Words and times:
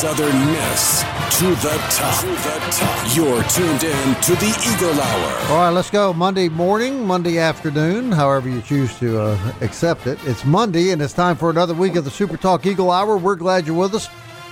Southern 0.00 0.46
Miss 0.46 1.02
to 1.38 1.48
the 1.56 1.76
top. 1.90 2.20
To 2.20 2.26
the 2.28 2.68
top. 2.70 3.14
You're 3.14 3.42
tuned 3.42 3.84
in 3.84 4.14
to 4.22 4.34
the 4.36 4.74
Eagle 4.74 4.98
Hour. 4.98 5.50
All 5.50 5.58
right, 5.58 5.68
let's 5.68 5.90
go. 5.90 6.14
Monday 6.14 6.48
morning, 6.48 7.06
Monday 7.06 7.36
afternoon, 7.36 8.10
however 8.10 8.48
you 8.48 8.62
choose 8.62 8.98
to 8.98 9.20
uh, 9.20 9.52
accept 9.60 10.06
it. 10.06 10.18
It's 10.24 10.42
Monday, 10.46 10.92
and 10.92 11.02
it's 11.02 11.12
time 11.12 11.36
for 11.36 11.50
another 11.50 11.74
week 11.74 11.96
of 11.96 12.04
the 12.04 12.10
Super 12.10 12.38
Talk 12.38 12.64
Eagle 12.64 12.90
Hour. 12.90 13.18
We're 13.18 13.36
glad 13.36 13.66
you're 13.66 13.76
with 13.76 13.94
us 13.94 14.06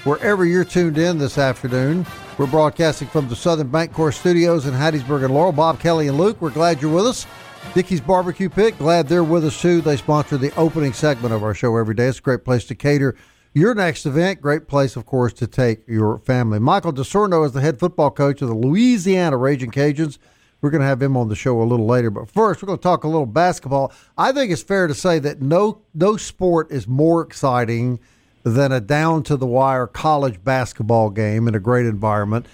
wherever 0.04 0.44
you're 0.44 0.66
tuned 0.66 0.98
in 0.98 1.16
this 1.16 1.38
afternoon. 1.38 2.04
We're 2.36 2.46
broadcasting 2.46 3.08
from 3.08 3.30
the 3.30 3.36
Southern 3.36 3.68
Bank 3.68 3.94
Corps 3.94 4.12
studios 4.12 4.66
in 4.66 4.74
Hattiesburg 4.74 5.24
and 5.24 5.32
Laurel. 5.32 5.52
Bob 5.52 5.80
Kelly 5.80 6.08
and 6.08 6.18
Luke, 6.18 6.42
we're 6.42 6.50
glad 6.50 6.82
you're 6.82 6.94
with 6.94 7.06
us. 7.06 7.26
Dickey's 7.72 8.02
Barbecue 8.02 8.50
Pit, 8.50 8.76
glad 8.76 9.08
they're 9.08 9.24
with 9.24 9.46
us 9.46 9.58
too. 9.58 9.80
They 9.80 9.96
sponsor 9.96 10.36
the 10.36 10.54
opening 10.56 10.92
segment 10.92 11.32
of 11.32 11.42
our 11.42 11.54
show 11.54 11.74
every 11.78 11.94
day. 11.94 12.08
It's 12.08 12.18
a 12.18 12.22
great 12.22 12.44
place 12.44 12.66
to 12.66 12.74
cater 12.74 13.16
your 13.54 13.74
next 13.74 14.06
event. 14.06 14.40
Great 14.40 14.68
place, 14.68 14.96
of 14.96 15.06
course, 15.06 15.32
to 15.34 15.46
take 15.46 15.86
your 15.86 16.18
family. 16.18 16.58
Michael 16.58 16.92
Desormeaux 16.92 17.46
is 17.46 17.52
the 17.52 17.60
head 17.60 17.78
football 17.78 18.10
coach 18.10 18.42
of 18.42 18.48
the 18.48 18.54
Louisiana 18.54 19.36
Ragin' 19.36 19.70
Cajuns. 19.70 20.18
We're 20.60 20.70
going 20.70 20.80
to 20.80 20.86
have 20.86 21.02
him 21.02 21.16
on 21.16 21.28
the 21.28 21.36
show 21.36 21.60
a 21.60 21.64
little 21.64 21.86
later. 21.86 22.10
But 22.10 22.30
first, 22.30 22.62
we're 22.62 22.66
going 22.66 22.78
to 22.78 22.82
talk 22.82 23.04
a 23.04 23.08
little 23.08 23.26
basketball. 23.26 23.92
I 24.16 24.32
think 24.32 24.50
it's 24.50 24.62
fair 24.62 24.86
to 24.86 24.94
say 24.94 25.18
that 25.20 25.40
no 25.40 25.82
no 25.94 26.16
sport 26.16 26.70
is 26.72 26.88
more 26.88 27.22
exciting 27.22 28.00
than 28.42 28.72
a 28.72 28.80
down 28.80 29.22
to 29.24 29.36
the 29.36 29.46
wire 29.46 29.86
college 29.86 30.42
basketball 30.42 31.10
game 31.10 31.46
in 31.46 31.54
a 31.54 31.60
great 31.60 31.86
environment. 31.86 32.46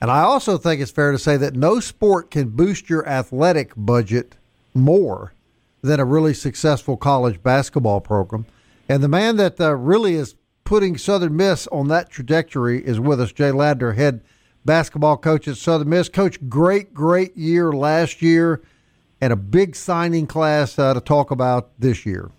And 0.00 0.10
I 0.10 0.20
also 0.20 0.58
think 0.58 0.80
it's 0.80 0.90
fair 0.90 1.12
to 1.12 1.18
say 1.18 1.36
that 1.38 1.54
no 1.54 1.80
sport 1.80 2.30
can 2.30 2.50
boost 2.50 2.90
your 2.90 3.08
athletic 3.08 3.72
budget 3.76 4.36
more 4.74 5.32
than 5.80 6.00
a 6.00 6.04
really 6.04 6.34
successful 6.34 6.96
college 6.96 7.42
basketball 7.42 8.00
program. 8.00 8.44
And 8.88 9.02
the 9.02 9.08
man 9.08 9.36
that 9.36 9.60
uh, 9.60 9.74
really 9.74 10.14
is 10.14 10.36
putting 10.64 10.96
Southern 10.98 11.36
Miss 11.36 11.66
on 11.68 11.88
that 11.88 12.10
trajectory 12.10 12.84
is 12.84 13.00
with 13.00 13.20
us, 13.20 13.32
Jay 13.32 13.50
Ladner, 13.50 13.96
head 13.96 14.22
basketball 14.64 15.16
coach 15.16 15.48
at 15.48 15.56
Southern 15.56 15.88
Miss. 15.88 16.08
Coach, 16.08 16.38
great, 16.48 16.92
great 16.94 17.36
year 17.36 17.72
last 17.72 18.22
year 18.22 18.62
and 19.20 19.32
a 19.32 19.36
big 19.36 19.74
signing 19.74 20.26
class 20.26 20.78
uh, 20.78 20.94
to 20.94 21.00
talk 21.00 21.30
about 21.30 21.70
this 21.78 22.04
year. 22.04 22.30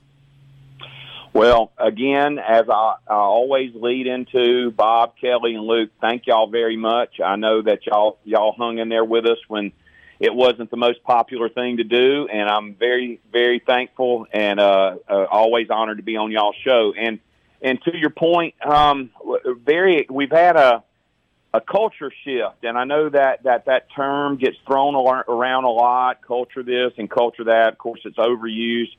Well, 1.34 1.72
again, 1.78 2.40
as 2.40 2.66
I, 2.70 2.96
I 3.08 3.14
always 3.14 3.72
lead 3.76 4.08
into 4.08 4.72
Bob, 4.72 5.14
Kelly, 5.22 5.54
and 5.54 5.64
Luke, 5.66 5.92
thank 6.02 6.26
y'all 6.26 6.50
very 6.50 6.78
much. 6.78 7.20
I 7.24 7.36
know 7.36 7.62
that 7.62 7.86
y'all 7.86 8.18
y'all 8.24 8.56
hung 8.58 8.80
in 8.80 8.90
there 8.90 9.06
with 9.06 9.26
us 9.26 9.38
when 9.48 9.72
it 10.20 10.34
wasn't 10.34 10.72
the 10.72 10.78
most 10.78 11.04
popular 11.04 11.50
thing 11.50 11.78
to 11.78 11.84
do, 11.84 12.28
and 12.32 12.50
I'm 12.50 12.74
very 12.74 13.20
very 13.32 13.60
thankful 13.60 14.28
and 14.32 14.60
uh, 14.60 14.96
uh, 15.08 15.26
always 15.26 15.70
honored 15.70 15.98
to 15.98 16.04
be 16.04 16.18
on 16.18 16.32
y'all's 16.32 16.56
show. 16.64 16.94
And 16.98 17.20
and 17.62 17.82
to 17.84 17.96
your 17.96 18.10
point, 18.10 18.56
um, 18.66 19.12
very 19.64 20.08
we've 20.10 20.32
had 20.32 20.56
a 20.56 20.84
a 21.54 21.62
culture 21.62 22.12
shift, 22.24 22.64
and 22.64 22.78
I 22.78 22.84
know 22.84 23.10
that 23.10 23.44
that 23.44 23.66
that 23.66 23.88
term 23.96 24.38
gets 24.38 24.58
thrown 24.66 24.96
around 24.96 25.64
a 25.64 25.70
lot. 25.70 26.22
Culture 26.22 26.64
this 26.64 26.94
and 26.98 27.10
culture 27.10 27.46
that. 27.46 27.74
Of 27.74 27.78
course, 27.78 28.02
it's 28.04 28.18
overused. 28.18 28.96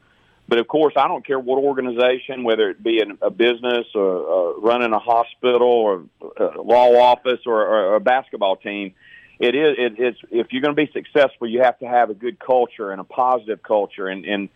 But 0.48 0.58
of 0.58 0.66
course, 0.66 0.94
I 0.96 1.08
don't 1.08 1.26
care 1.26 1.38
what 1.38 1.62
organization, 1.62 2.42
whether 2.42 2.70
it 2.70 2.82
be 2.82 3.02
a 3.20 3.30
business 3.30 3.86
or 3.94 4.56
uh, 4.56 4.60
running 4.60 4.94
a 4.94 4.98
hospital 4.98 5.68
or 5.68 6.04
a 6.38 6.62
law 6.62 6.96
office 6.96 7.40
or, 7.44 7.60
or 7.66 7.96
a 7.96 8.00
basketball 8.00 8.56
team. 8.56 8.94
It 9.38 9.54
is. 9.54 9.76
It, 9.78 9.94
it's 9.98 10.18
if 10.30 10.52
you're 10.52 10.62
going 10.62 10.74
to 10.74 10.86
be 10.86 10.90
successful, 10.92 11.46
you 11.46 11.62
have 11.62 11.78
to 11.78 11.86
have 11.86 12.10
a 12.10 12.14
good 12.14 12.38
culture 12.38 12.90
and 12.90 13.00
a 13.00 13.04
positive 13.04 13.62
culture. 13.62 14.08
And 14.08 14.24
and 14.24 14.48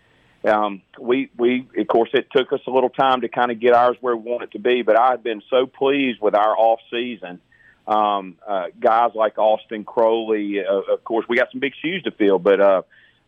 um, 0.44 0.82
we 0.98 1.31
we 1.37 1.69
of 1.78 1.87
course 1.87 2.10
it 2.12 2.28
took 2.32 2.53
us 2.53 2.60
a 2.66 2.70
little 2.70 2.91
time 2.91 3.21
to 3.21 3.28
kind 3.28 3.50
of 3.53 3.60
get 3.60 3.75
ours 3.75 3.97
where 4.00 4.16
we 4.16 4.31
want 4.31 4.42
it 4.42 4.53
to 4.53 4.59
be. 4.59 4.82
But 4.82 4.98
I've 4.98 5.22
been 5.22 5.42
so 5.50 5.66
pleased 5.66 6.21
with 6.21 6.34
our 6.34 6.56
off 6.56 6.81
season. 6.91 7.41
Um, 7.87 8.37
uh, 8.47 8.66
guys 8.78 9.10
like 9.15 9.38
Austin 9.38 9.84
Crowley, 9.84 10.65
uh, 10.65 10.92
of 10.92 11.04
course, 11.04 11.26
we 11.28 11.37
got 11.37 11.50
some 11.53 11.60
big 11.60 11.75
shoes 11.81 12.03
to 12.04 12.10
fill, 12.10 12.38
but. 12.38 12.60
Uh, 12.60 12.82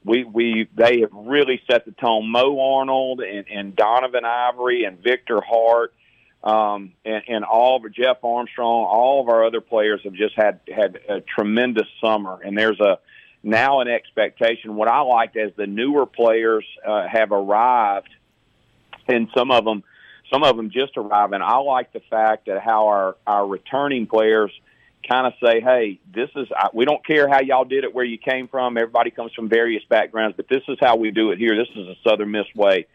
we 0.07 0.23
we 0.23 0.69
they 0.75 1.01
have 1.01 1.13
really 1.13 1.63
set 1.67 1.87
the 1.87 1.93
tone. 1.93 2.31
Mo 2.31 2.61
Arnold 2.61 3.21
and, 3.21 3.47
and 3.49 3.75
Donovan 3.75 4.27
Ivory 4.27 4.85
and 4.85 5.03
Victor 5.03 5.41
Hart 5.41 5.95
um, 6.45 6.93
and, 7.07 7.23
and 7.27 7.45
all 7.45 7.85
of 7.85 7.93
Jeff 7.93 8.19
Armstrong, 8.23 8.85
all 8.85 9.23
of 9.23 9.31
our 9.31 9.47
other 9.47 9.63
players 9.63 10.03
have 10.05 10.13
just 10.13 10.35
had 10.37 10.61
had 10.73 11.01
a 11.09 11.21
tremendous 11.23 11.89
summer. 12.03 12.39
And 12.45 12.57
there's 12.57 12.79
a 12.81 12.99
now 13.43 13.81
an 13.81 13.89
expectation. 13.89 14.77
What 14.77 14.89
I 14.89 15.01
liked 15.01 15.37
as 15.39 15.53
the 15.57 15.67
newer 15.67 16.05
players 16.05 16.67
uh, 16.87 17.09
have 17.09 17.33
arrived, 17.33 18.11
and 19.09 19.29
some 19.35 19.51
of 19.51 19.65
them 19.65 19.85
some 20.31 20.43
of 20.43 20.57
them 20.57 20.71
just 20.71 20.99
arrived. 20.99 21.33
And 21.33 21.43
I 21.43 21.57
like 21.57 21.95
the 21.95 22.03
fact 22.11 22.47
that 22.47 22.61
how 22.61 22.89
our 22.89 23.17
our 23.27 23.47
returning 23.47 24.07
players 24.07 24.53
kind 25.09 25.27
of 25.27 25.33
say, 25.43 25.63
"Hey, 25.63 25.99
this 26.15 26.29
is 26.37 26.49
we 26.75 26.85
don't 26.85 27.05
care 27.07 27.27
how 27.27 27.41
y'all 27.41 27.65
did 27.65 27.85
it 27.85 27.95
where 27.95 28.05
you 28.05 28.19
came 28.19 28.49
from. 28.49 28.77
Everybody 28.77 29.11
comes 29.11 29.33
from 29.33 29.49
various 29.49 29.83
backgrounds, 29.89 30.37
but 30.37 30.49
this 30.49 30.63
is 30.69 30.77
how 30.79 30.97
we 30.97 31.11
do 31.11 31.31
it 31.31 31.39
here. 31.39 31.57
This 31.57 31.75
is 31.75 31.89
a 31.89 31.97
Southern 32.07 32.33
Miss 32.33 32.47
way." 32.55 32.87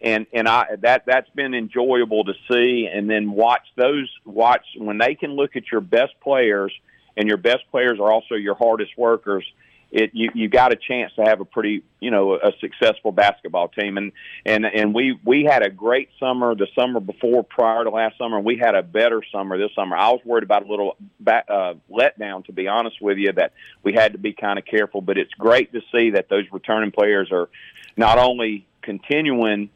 And 0.00 0.26
and 0.32 0.48
I 0.48 0.76
that 0.80 1.04
that's 1.06 1.28
been 1.30 1.54
enjoyable 1.54 2.24
to 2.24 2.34
see, 2.50 2.88
and 2.92 3.10
then 3.10 3.32
watch 3.32 3.66
those 3.76 4.08
watch 4.24 4.64
when 4.76 4.98
they 4.98 5.14
can 5.14 5.32
look 5.32 5.56
at 5.56 5.70
your 5.72 5.80
best 5.80 6.12
players, 6.20 6.72
and 7.16 7.26
your 7.26 7.36
best 7.36 7.64
players 7.70 7.98
are 7.98 8.12
also 8.12 8.34
your 8.34 8.54
hardest 8.54 8.96
workers 8.96 9.44
it 9.90 10.10
you 10.12 10.30
you 10.34 10.48
got 10.48 10.72
a 10.72 10.76
chance 10.76 11.12
to 11.14 11.22
have 11.22 11.40
a 11.40 11.44
pretty 11.44 11.82
you 12.00 12.10
know 12.10 12.34
a 12.34 12.52
successful 12.60 13.10
basketball 13.10 13.68
team. 13.68 13.96
And 13.96 14.12
and 14.44 14.66
and 14.66 14.94
we 14.94 15.18
we 15.24 15.44
had 15.44 15.62
a 15.62 15.70
great 15.70 16.10
summer 16.20 16.54
the 16.54 16.66
summer 16.74 17.00
before 17.00 17.42
prior 17.42 17.84
to 17.84 17.90
last 17.90 18.18
summer. 18.18 18.38
We 18.38 18.58
had 18.58 18.74
a 18.74 18.82
better 18.82 19.22
summer 19.32 19.56
this 19.56 19.74
summer. 19.74 19.96
I 19.96 20.10
was 20.10 20.20
worried 20.24 20.44
about 20.44 20.66
a 20.66 20.68
little 20.68 20.96
back, 21.20 21.46
uh, 21.48 21.74
letdown 21.90 22.44
to 22.46 22.52
be 22.52 22.68
honest 22.68 23.00
with 23.00 23.16
you 23.16 23.32
that 23.32 23.52
we 23.82 23.94
had 23.94 24.12
to 24.12 24.18
be 24.18 24.34
kind 24.34 24.58
of 24.58 24.66
careful. 24.66 25.00
But 25.00 25.16
it's 25.16 25.32
great 25.34 25.72
to 25.72 25.80
see 25.90 26.10
that 26.10 26.28
those 26.28 26.44
returning 26.52 26.90
players 26.90 27.32
are 27.32 27.48
not 27.96 28.18
only 28.18 28.66
continuing 28.82 29.70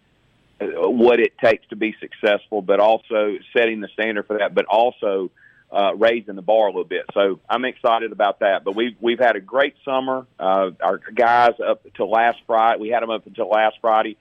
what 0.60 1.18
it 1.18 1.32
takes 1.42 1.66
to 1.68 1.76
be 1.76 1.94
successful 2.00 2.62
but 2.62 2.78
also 2.78 3.36
setting 3.56 3.80
the 3.80 3.88
standard 3.94 4.26
for 4.26 4.38
that 4.38 4.54
but 4.54 4.64
also 4.66 5.30
uh, 5.72 5.94
raising 5.96 6.36
the 6.36 6.42
bar 6.42 6.66
a 6.66 6.70
little 6.70 6.84
bit. 6.84 7.06
So 7.14 7.40
I'm 7.48 7.64
excited 7.64 8.12
about 8.12 8.40
that. 8.40 8.62
But 8.62 8.76
we've 8.76 8.96
we've 9.00 9.18
had 9.18 9.36
a 9.36 9.40
great 9.40 9.74
summer. 9.84 10.26
Uh, 10.38 10.70
our 10.82 10.98
guys 11.14 11.52
up 11.66 11.84
until 11.86 12.10
last 12.10 12.38
Friday, 12.46 12.78
we 12.80 12.88
had 12.90 13.02
them 13.02 13.10
up 13.10 13.26
until 13.26 13.48
last 13.48 13.76
Friday. 13.80 14.18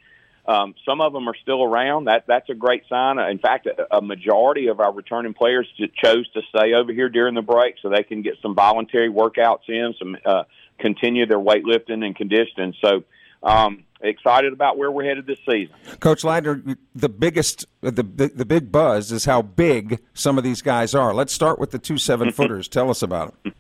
Um, 0.48 0.74
some 0.86 1.01
of 1.01 1.13
them 1.13 1.28
are 1.28 1.36
still 1.42 1.62
around. 1.62 2.06
That 2.06 2.24
that's 2.25 2.50
a 2.50 2.56
great 2.56 2.84
sign. 2.88 3.19
In 3.19 3.38
fact, 3.38 3.68
a, 3.68 3.98
a 3.98 4.01
majority 4.01 4.68
of 4.68 4.80
our 4.80 4.94
returning 4.94 5.34
players 5.34 5.68
chose 6.04 6.30
to 6.31 6.42
stay 6.56 6.74
over 6.74 6.94
here 6.94 7.10
during 7.10 7.36
the 7.36 7.42
break 7.42 7.75
so 7.81 7.89
they 7.89 8.04
can 8.04 8.22
get 8.22 8.36
some 8.42 8.56
voluntary 8.56 9.10
workouts 9.10 9.68
in, 9.68 9.94
some 10.00 10.18
uh, 10.25 10.44
continue 10.80 11.25
their 11.25 11.39
weightlifting 11.39 12.04
and 12.06 12.16
conditioning. 12.16 12.74
So. 12.81 13.04
Um, 13.44 13.84
excited 14.02 14.54
about 14.54 14.78
where 14.78 14.92
we're 14.92 15.04
headed 15.04 15.26
this 15.26 15.40
season. 15.46 15.74
Coach 16.00 16.24
Ladner, 16.24 16.78
the 16.96 17.10
biggest, 17.10 17.66
the, 17.82 17.92
the, 17.92 18.32
the 18.34 18.46
big 18.46 18.72
buzz 18.72 19.12
is 19.12 19.26
how 19.26 19.42
big 19.42 20.00
some 20.14 20.38
of 20.38 20.44
these 20.44 20.62
guys 20.62 20.96
are. 20.96 21.14
Let's 21.14 21.34
start 21.34 21.60
with 21.60 21.72
the 21.72 21.80
two 21.80 21.98
seven 21.98 22.32
footers. 22.32 22.68
Tell 22.70 22.90
us 22.90 23.02
about 23.02 23.36
them. 23.44 23.54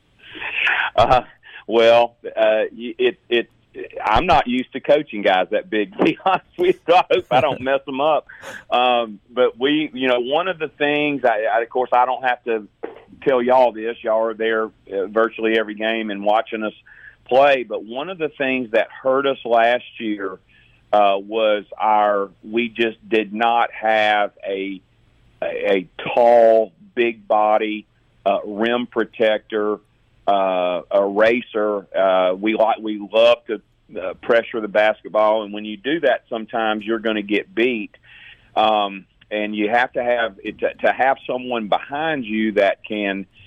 Uh, 0.95 1.21
well, 1.67 2.17
uh, 2.25 2.65
it 2.73 3.19
it 3.29 3.49
I'm 4.03 4.25
not 4.25 4.47
used 4.47 4.73
to 4.73 4.79
coaching 4.79 5.21
guys 5.21 5.47
that 5.51 5.69
big. 5.69 5.97
To 5.97 6.03
be 6.03 6.17
honest 6.25 6.45
with 6.57 6.79
you, 6.87 6.95
I 6.95 7.05
hope 7.09 7.25
I 7.31 7.41
don't 7.41 7.61
mess 7.61 7.79
them 7.85 8.01
up. 8.01 8.27
Um, 8.69 9.19
but 9.29 9.57
we, 9.59 9.89
you 9.93 10.07
know, 10.07 10.19
one 10.19 10.47
of 10.47 10.59
the 10.59 10.67
things, 10.67 11.23
I, 11.23 11.43
I, 11.43 11.61
of 11.61 11.69
course, 11.69 11.89
I 11.93 12.05
don't 12.05 12.23
have 12.23 12.43
to 12.45 12.67
tell 13.23 13.41
y'all 13.41 13.71
this. 13.71 13.97
Y'all 14.03 14.23
are 14.23 14.33
there 14.33 14.65
uh, 14.65 15.07
virtually 15.07 15.57
every 15.57 15.75
game 15.75 16.09
and 16.09 16.23
watching 16.23 16.63
us 16.63 16.73
play. 17.25 17.63
But 17.63 17.83
one 17.83 18.09
of 18.09 18.17
the 18.17 18.29
things 18.29 18.71
that 18.71 18.89
hurt 18.91 19.25
us 19.25 19.37
last 19.45 19.99
year 19.99 20.39
uh, 20.93 21.17
was 21.17 21.65
our 21.77 22.29
we 22.43 22.69
just 22.69 22.97
did 23.07 23.33
not 23.33 23.71
have 23.71 24.31
a 24.45 24.81
a, 25.41 25.73
a 25.73 25.89
tall, 26.13 26.71
big 26.95 27.27
body 27.27 27.85
uh, 28.25 28.39
rim 28.45 28.87
protector 28.87 29.79
uh, 30.27 30.81
a 30.91 31.05
racer. 31.05 31.87
Uh, 31.95 32.35
we 32.35 32.55
like 32.55 32.79
we 32.79 32.97
love 33.11 33.39
to 33.47 33.61
uh, 33.99 34.13
pressure 34.15 34.61
the 34.61 34.67
basketball, 34.67 35.43
and 35.43 35.53
when 35.53 35.65
you 35.65 35.77
do 35.77 35.99
that, 36.01 36.23
sometimes 36.29 36.85
you're 36.85 36.99
going 36.99 37.15
to 37.15 37.23
get 37.23 37.53
beat. 37.53 37.91
Um, 38.55 39.05
and 39.29 39.55
you 39.55 39.69
have 39.69 39.93
to 39.93 40.03
have 40.03 40.35
to, 40.37 40.51
to 40.51 40.91
have 40.91 41.17
someone 41.25 41.69
behind 41.69 42.25
you 42.25 42.53
that 42.53 42.83
can 42.83 43.21
uh, 43.21 43.40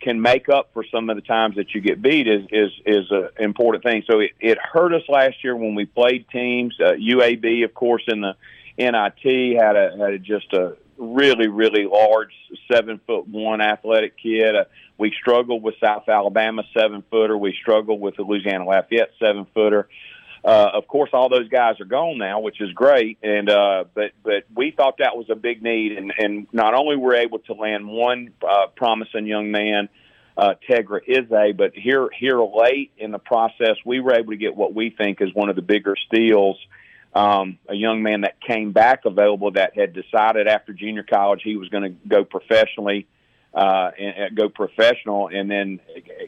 can 0.00 0.20
make 0.22 0.48
up 0.48 0.70
for 0.72 0.84
some 0.90 1.10
of 1.10 1.16
the 1.16 1.22
times 1.22 1.56
that 1.56 1.74
you 1.74 1.80
get 1.80 2.00
beat 2.00 2.26
is 2.26 2.46
is 2.50 2.70
is 2.86 3.10
an 3.10 3.28
important 3.38 3.84
thing. 3.84 4.02
So 4.10 4.20
it, 4.20 4.30
it 4.40 4.58
hurt 4.58 4.94
us 4.94 5.02
last 5.08 5.44
year 5.44 5.54
when 5.54 5.74
we 5.74 5.84
played 5.84 6.26
teams. 6.30 6.74
Uh, 6.80 6.92
UAB, 6.92 7.64
of 7.64 7.74
course, 7.74 8.02
in 8.08 8.22
the 8.22 8.34
NIT 8.78 9.56
had 9.60 9.76
a 9.76 9.96
had 9.98 10.14
a, 10.14 10.18
just 10.18 10.52
a 10.54 10.76
really 10.96 11.48
really 11.48 11.84
large 11.84 12.32
seven 12.72 13.00
foot 13.06 13.28
one 13.28 13.60
athletic 13.60 14.16
kid. 14.16 14.56
Uh, 14.56 14.64
we 14.96 15.12
struggled 15.20 15.62
with 15.62 15.74
South 15.78 16.08
Alabama 16.08 16.62
seven 16.74 17.02
footer. 17.10 17.36
We 17.36 17.54
struggled 17.60 18.00
with 18.00 18.16
the 18.16 18.22
Louisiana 18.22 18.64
Lafayette 18.64 19.10
seven 19.18 19.46
footer. 19.52 19.80
Uh, 19.80 19.88
of 20.48 20.86
course, 20.88 21.10
all 21.12 21.28
those 21.28 21.48
guys 21.48 21.80
are 21.80 21.86
gone 21.86 22.18
now, 22.18 22.40
which 22.40 22.60
is 22.60 22.72
great. 22.72 23.18
And 23.22 23.50
uh, 23.50 23.84
but 23.94 24.12
but 24.22 24.44
we 24.54 24.70
thought 24.70 24.98
that 24.98 25.16
was 25.16 25.26
a 25.30 25.34
big 25.34 25.62
need, 25.62 25.92
and 25.92 26.12
and 26.16 26.46
not 26.52 26.74
only 26.74 26.96
were 26.96 27.10
we 27.10 27.18
able 27.18 27.40
to 27.40 27.52
land 27.52 27.86
one 27.86 28.32
uh, 28.42 28.68
promising 28.74 29.26
young 29.26 29.50
man, 29.50 29.88
uh, 30.36 30.54
Tegra 30.68 31.00
Ize, 31.08 31.56
but 31.56 31.72
here 31.74 32.08
here 32.18 32.40
late 32.40 32.92
in 32.96 33.10
the 33.10 33.18
process, 33.18 33.76
we 33.84 34.00
were 34.00 34.14
able 34.14 34.32
to 34.32 34.38
get 34.38 34.56
what 34.56 34.74
we 34.74 34.90
think 34.90 35.20
is 35.20 35.34
one 35.34 35.50
of 35.50 35.56
the 35.56 35.62
bigger 35.62 35.94
steals. 36.06 36.56
Um, 37.12 37.58
a 37.68 37.74
young 37.74 38.02
man 38.04 38.20
that 38.20 38.40
came 38.40 38.70
back 38.70 39.04
available 39.04 39.50
that 39.52 39.76
had 39.76 39.92
decided 39.92 40.46
after 40.46 40.72
junior 40.72 41.02
college 41.02 41.40
he 41.42 41.56
was 41.56 41.68
going 41.68 41.82
to 41.82 42.08
go 42.08 42.24
professionally 42.24 43.08
uh, 43.52 43.90
and, 43.98 44.16
and 44.16 44.36
go 44.36 44.48
professional, 44.48 45.28
and 45.28 45.50
then 45.50 45.80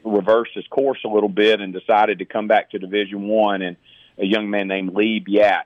reversed 0.05 0.53
his 0.55 0.67
course 0.67 0.99
a 1.05 1.09
little 1.09 1.29
bit 1.29 1.61
and 1.61 1.73
decided 1.73 2.19
to 2.19 2.25
come 2.25 2.49
back 2.49 2.71
to 2.71 2.79
Division 2.79 3.29
One. 3.29 3.63
And 3.63 3.77
a 4.23 4.27
young 4.27 4.49
man 4.49 4.69
named 4.69 4.95
Lee 4.95 5.23
Biat, 5.27 5.65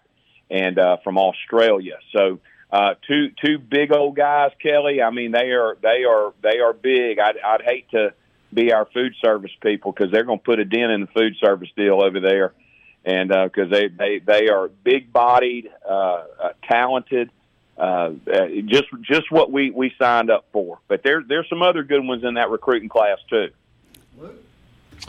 and 0.50 0.78
uh, 0.78 0.96
from 1.04 1.18
Australia. 1.18 1.98
So 2.12 2.40
uh, 2.70 2.94
two 3.06 3.30
two 3.44 3.58
big 3.58 3.92
old 3.92 4.16
guys, 4.16 4.50
Kelly. 4.60 5.02
I 5.02 5.10
mean, 5.10 5.30
they 5.30 5.50
are 5.52 5.76
they 5.82 6.04
are 6.04 6.32
they 6.42 6.58
are 6.58 6.72
big. 6.72 7.18
I'd, 7.18 7.38
I'd 7.38 7.62
hate 7.62 7.90
to 7.90 8.14
be 8.52 8.72
our 8.72 8.86
food 8.86 9.14
service 9.22 9.52
people 9.60 9.92
because 9.92 10.10
they're 10.10 10.24
going 10.24 10.38
to 10.38 10.44
put 10.44 10.58
a 10.58 10.64
dent 10.64 10.90
in 10.90 11.02
the 11.02 11.06
food 11.08 11.34
service 11.40 11.68
deal 11.76 12.02
over 12.02 12.20
there, 12.20 12.54
and 13.04 13.28
because 13.28 13.70
uh, 13.72 13.76
they 13.76 13.88
they 13.88 14.18
they 14.18 14.48
are 14.48 14.68
big 14.68 15.12
bodied, 15.12 15.70
uh, 15.88 15.92
uh, 15.92 16.48
talented. 16.68 17.30
Uh, 17.78 18.12
uh, 18.32 18.46
just 18.64 18.86
just 19.02 19.30
what 19.30 19.52
we 19.52 19.70
we 19.70 19.92
signed 19.98 20.30
up 20.30 20.46
for. 20.50 20.78
But 20.88 21.02
there 21.02 21.22
there's 21.22 21.48
some 21.50 21.62
other 21.62 21.82
good 21.82 22.02
ones 22.02 22.24
in 22.24 22.34
that 22.34 22.48
recruiting 22.48 22.88
class 22.88 23.18
too. 23.28 23.48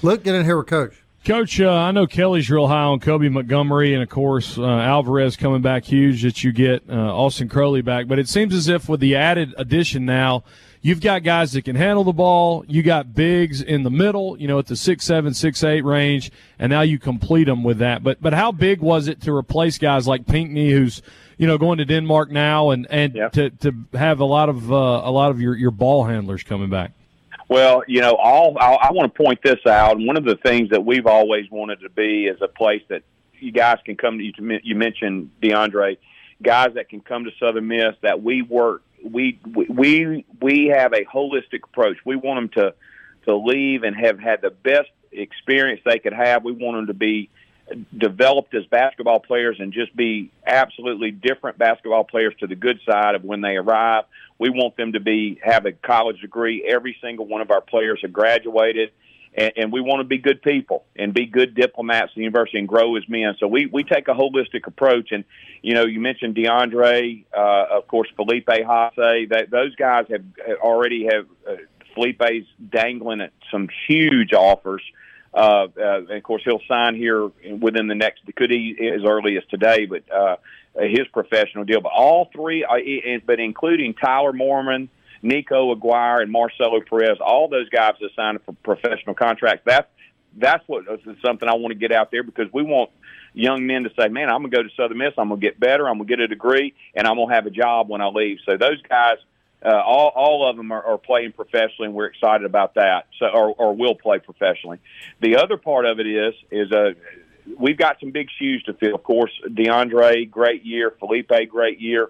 Luke, 0.02 0.24
get 0.24 0.36
in 0.36 0.44
here 0.44 0.58
with 0.58 0.68
Coach. 0.68 1.02
Coach, 1.28 1.60
uh, 1.60 1.70
I 1.70 1.92
know 1.92 2.08
Kelly's 2.08 2.50
real 2.50 2.68
high 2.68 2.84
on 2.84 3.02
Kobe 3.02 3.28
Montgomery, 3.28 3.94
and 3.94 4.02
of 4.02 4.08
course 4.08 4.58
uh, 4.58 4.64
Alvarez 4.66 5.36
coming 5.36 5.62
back 5.62 5.84
huge. 5.84 6.22
That 6.22 6.42
you 6.42 6.54
get 6.54 6.84
uh, 6.90 6.94
Austin 6.94 7.50
Crowley 7.50 7.82
back, 7.82 8.08
but 8.08 8.18
it 8.18 8.30
seems 8.30 8.54
as 8.54 8.70
if 8.70 8.88
with 8.88 9.02
the 9.02 9.18
added 9.18 9.54
addition 9.58 10.06
now, 10.06 10.46
you've 10.82 11.02
got 11.02 11.24
guys 11.24 11.52
that 11.52 11.64
can 11.64 11.76
handle 11.76 12.06
the 12.06 12.14
ball. 12.14 12.64
You 12.70 12.82
got 12.82 13.14
bigs 13.14 13.62
in 13.62 13.84
the 13.84 13.90
middle, 13.90 14.40
you 14.40 14.48
know, 14.48 14.58
at 14.58 14.68
the 14.68 14.78
six 14.78 15.04
seven, 15.04 15.34
six 15.34 15.66
eight 15.66 15.84
range, 15.84 16.32
and 16.60 16.70
now 16.70 16.80
you 16.80 16.98
complete 16.98 17.44
them 17.44 17.62
with 17.62 17.80
that. 17.80 18.04
But 18.06 18.22
but 18.22 18.32
how 18.32 18.54
big 18.54 18.80
was 18.80 19.10
it 19.10 19.20
to 19.24 19.36
replace 19.36 19.78
guys 19.78 20.08
like 20.08 20.28
Pinckney, 20.28 20.72
who's 20.72 21.02
you 21.38 21.46
know 21.46 21.58
going 21.58 21.80
to 21.80 21.86
Denmark 21.86 22.32
now, 22.32 22.70
and 22.70 22.88
and 22.90 23.14
Yep. 23.14 23.32
to 23.34 23.50
to 23.50 23.74
have 23.96 24.22
a 24.22 24.26
lot 24.26 24.48
of 24.48 24.72
uh, 24.72 25.02
a 25.04 25.12
lot 25.12 25.32
of 25.32 25.42
your 25.42 25.58
your 25.58 25.72
ball 25.72 26.06
handlers 26.06 26.44
coming 26.44 26.70
back. 26.70 26.94
Well, 27.50 27.84
you 27.88 28.02
know, 28.02 28.16
all 28.16 28.58
I, 28.60 28.74
I 28.74 28.92
want 28.92 29.14
to 29.14 29.24
point 29.24 29.40
this 29.42 29.66
out. 29.66 29.98
One 30.00 30.18
of 30.18 30.26
the 30.26 30.36
things 30.36 30.70
that 30.72 30.86
we've 30.86 31.08
always 31.08 31.50
wanted 31.50 31.82
to 31.82 31.90
be 31.90 32.26
is 32.26 32.42
a 32.42 32.48
place 32.48 32.82
that 32.90 33.04
you 33.40 33.52
guys 33.52 33.78
can 33.86 33.96
come 33.96 34.18
to. 34.18 34.24
You, 34.24 34.60
you 34.64 34.76
mentioned 34.76 35.32
DeAndre, 35.42 35.98
guys 36.42 36.74
that 36.76 36.90
can 36.90 37.00
come 37.02 37.24
to 37.24 37.32
Southern 37.40 37.68
Miss 37.68 37.96
that 38.02 38.22
we 38.22 38.42
work. 38.42 38.84
We 39.04 39.40
we 39.56 40.26
we 40.42 40.66
have 40.68 40.94
a 40.94 41.06
holistic 41.06 41.64
approach. 41.64 41.98
We 42.04 42.16
want 42.18 42.54
them 42.54 42.64
to 42.64 42.74
to 43.26 43.36
leave 43.36 43.84
and 43.84 43.96
have 43.96 44.20
had 44.20 44.42
the 44.42 44.50
best 44.50 44.90
experience 45.12 45.82
they 45.86 46.00
could 46.00 46.14
have. 46.14 46.44
We 46.44 46.52
want 46.52 46.78
them 46.78 46.88
to 46.88 46.94
be 46.94 47.30
developed 47.98 48.54
as 48.56 48.66
basketball 48.66 49.20
players 49.20 49.58
and 49.60 49.74
just 49.74 49.96
be 49.96 50.32
absolutely 50.46 51.12
different 51.12 51.58
basketball 51.58 52.04
players 52.04 52.34
to 52.40 52.48
the 52.48 52.56
good 52.56 52.80
side 52.90 53.16
of 53.16 53.24
when 53.24 53.42
they 53.42 53.56
arrive. 53.56 54.06
We 54.40 54.50
want 54.50 54.78
them 54.78 54.94
to 54.94 55.00
be 55.00 55.40
have 55.44 55.66
a 55.66 55.72
college 55.72 56.22
degree. 56.22 56.64
Every 56.68 56.98
single 57.02 57.26
one 57.26 57.42
of 57.42 57.52
our 57.52 57.62
players 57.62 58.00
have 58.04 58.14
graduated, 58.14 58.92
and, 59.34 59.52
and 59.58 59.72
we 59.72 59.82
want 59.82 60.00
to 60.02 60.04
be 60.04 60.18
good 60.18 60.42
people 60.42 60.86
and 60.96 61.14
be 61.14 61.26
good 61.26 61.56
diplomats 61.56 62.12
at 62.12 62.16
the 62.16 62.22
university 62.22 62.60
and 62.60 62.68
grow 62.68 62.96
as 62.96 63.04
men. 63.08 63.36
So 63.40 63.48
we 63.48 63.66
we 63.66 63.84
take 63.84 64.08
a 64.08 64.14
holistic 64.14 64.68
approach. 64.68 65.12
And 65.12 65.24
you 65.62 65.74
know, 65.74 65.86
you 65.86 66.00
mentioned 66.00 66.36
DeAndre, 66.36 67.26
uh, 67.36 67.66
of 67.72 67.88
course, 67.88 68.10
Felipe 68.16 68.48
Haase. 68.48 69.30
That 69.30 69.50
those 69.50 69.76
guys 69.76 70.06
have 70.10 70.24
already 70.62 71.06
have. 71.06 71.26
Uh, 71.48 71.56
Felipe's 71.96 72.46
dangling 72.70 73.22
at 73.22 73.34
some 73.50 73.68
huge 73.88 74.32
offers. 74.32 74.84
Uh, 74.84 75.07
uh, 75.34 75.68
uh, 75.78 75.98
and 76.00 76.12
of 76.12 76.24
course, 76.24 76.42
he'll 76.46 76.62
sign 76.68 76.96
here 76.96 77.30
within 77.60 77.88
the 77.88 77.96
next, 77.96 78.22
could 78.36 78.52
he 78.52 78.76
as 78.94 79.02
early 79.06 79.38
as 79.38 79.44
today, 79.50 79.86
but 79.86 80.04
uh, 80.12 80.38
his 80.80 81.08
professional 81.14 81.64
deal. 81.64 81.82
But 81.82 81.92
all 81.94 82.30
three, 82.34 82.64
uh, 82.64 83.20
but 83.26 83.40
including 83.40 83.94
Tyler 83.94 84.34
Mormon, 84.34 84.90
Nico 85.22 85.72
Aguirre, 85.72 86.22
and 86.22 86.32
Marcelo 86.32 86.82
Perez, 86.82 87.18
all 87.20 87.48
those 87.48 87.70
guys 87.70 87.94
have 88.02 88.12
signed 88.16 88.40
for 88.46 88.54
professional 88.64 89.16
contracts. 89.16 89.64
That's 89.66 89.88
that's 90.40 90.64
what 90.68 90.86
something 91.26 91.50
I 91.50 91.56
want 91.56 91.72
to 91.72 91.80
get 91.80 91.92
out 91.92 92.12
there 92.12 92.24
because 92.24 92.52
we 92.54 92.62
want 92.62 92.92
young 93.34 93.66
men 93.66 93.84
to 93.84 93.92
say, 94.00 94.08
"Man, 94.08 94.30
I'm 94.30 94.44
gonna 94.44 94.50
go 94.50 94.64
to 94.64 94.70
Southern 94.76 94.98
Miss. 94.98 95.14
I'm 95.18 95.30
gonna 95.30 95.42
get 95.42 95.60
better. 95.60 95.88
I'm 95.88 95.98
gonna 95.98 96.08
get 96.08 96.20
a 96.20 96.28
degree, 96.28 96.74
and 96.96 97.08
I'm 97.08 97.16
gonna 97.16 97.34
have 97.34 97.48
a 97.48 97.52
job 97.52 97.90
when 97.90 98.02
I 98.02 98.08
leave." 98.08 98.40
So 98.46 98.58
those 98.58 98.82
guys 98.84 99.18
uh, 99.66 99.70
all 99.70 100.12
all 100.16 100.50
of 100.50 100.56
them 100.56 100.72
are, 100.72 100.84
are 100.84 100.98
playing 100.98 101.32
professionally, 101.32 101.88
and 101.88 101.94
we're 101.94 102.06
excited 102.06 102.46
about 102.46 102.76
that. 102.76 103.08
So, 103.20 103.26
or, 103.26 103.54
or 103.58 103.76
will 103.76 103.96
play 103.96 104.20
professionally. 104.20 104.80
The 105.20 105.38
other 105.38 105.58
part 105.58 105.86
of 105.86 106.00
it 106.00 106.08
is 106.08 106.34
is 106.52 106.72
uh, 106.72 106.94
we've 107.60 107.78
got 107.78 108.00
some 108.00 108.12
big 108.12 108.28
shoes 108.38 108.64
to 108.64 108.74
fill. 108.74 108.96
Of 108.96 109.04
course, 109.04 109.32
DeAndre, 109.48 110.30
great 110.30 110.64
year. 110.64 110.94
Felipe, 111.00 111.32
great 111.50 111.80
year, 111.80 112.10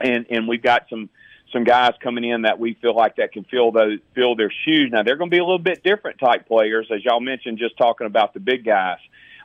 and 0.00 0.26
and 0.28 0.48
we've 0.48 0.62
got 0.62 0.86
some 0.90 1.08
some 1.52 1.64
guys 1.64 1.92
coming 2.02 2.24
in 2.24 2.42
that 2.42 2.58
we 2.58 2.74
feel 2.74 2.94
like 2.94 3.16
that 3.16 3.32
can 3.32 3.44
fill 3.44 3.70
those 3.70 3.98
fill 4.14 4.34
their 4.34 4.52
shoes. 4.64 4.90
Now 4.92 5.04
they're 5.04 5.16
going 5.16 5.30
to 5.30 5.34
be 5.34 5.40
a 5.40 5.44
little 5.44 5.58
bit 5.58 5.84
different 5.84 6.18
type 6.18 6.48
players, 6.48 6.88
as 6.92 7.04
y'all 7.04 7.20
mentioned, 7.20 7.58
just 7.58 7.76
talking 7.76 8.06
about 8.06 8.34
the 8.34 8.40
big 8.40 8.64
guys. 8.64 8.98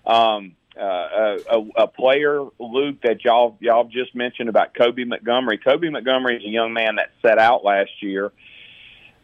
Um, 0.05 0.55
uh, 0.79 1.37
a, 1.49 1.83
a 1.83 1.87
player, 1.87 2.41
Luke, 2.59 2.97
that 3.03 3.23
y'all 3.23 3.57
y'all 3.59 3.85
just 3.85 4.13
mentioned 4.15 4.49
about 4.49 4.73
Kobe 4.73 5.03
Montgomery. 5.03 5.57
Kobe 5.57 5.89
Montgomery 5.89 6.37
is 6.37 6.43
a 6.43 6.49
young 6.49 6.73
man 6.73 6.95
that 6.95 7.11
set 7.21 7.37
out 7.39 7.63
last 7.63 7.91
year, 8.01 8.31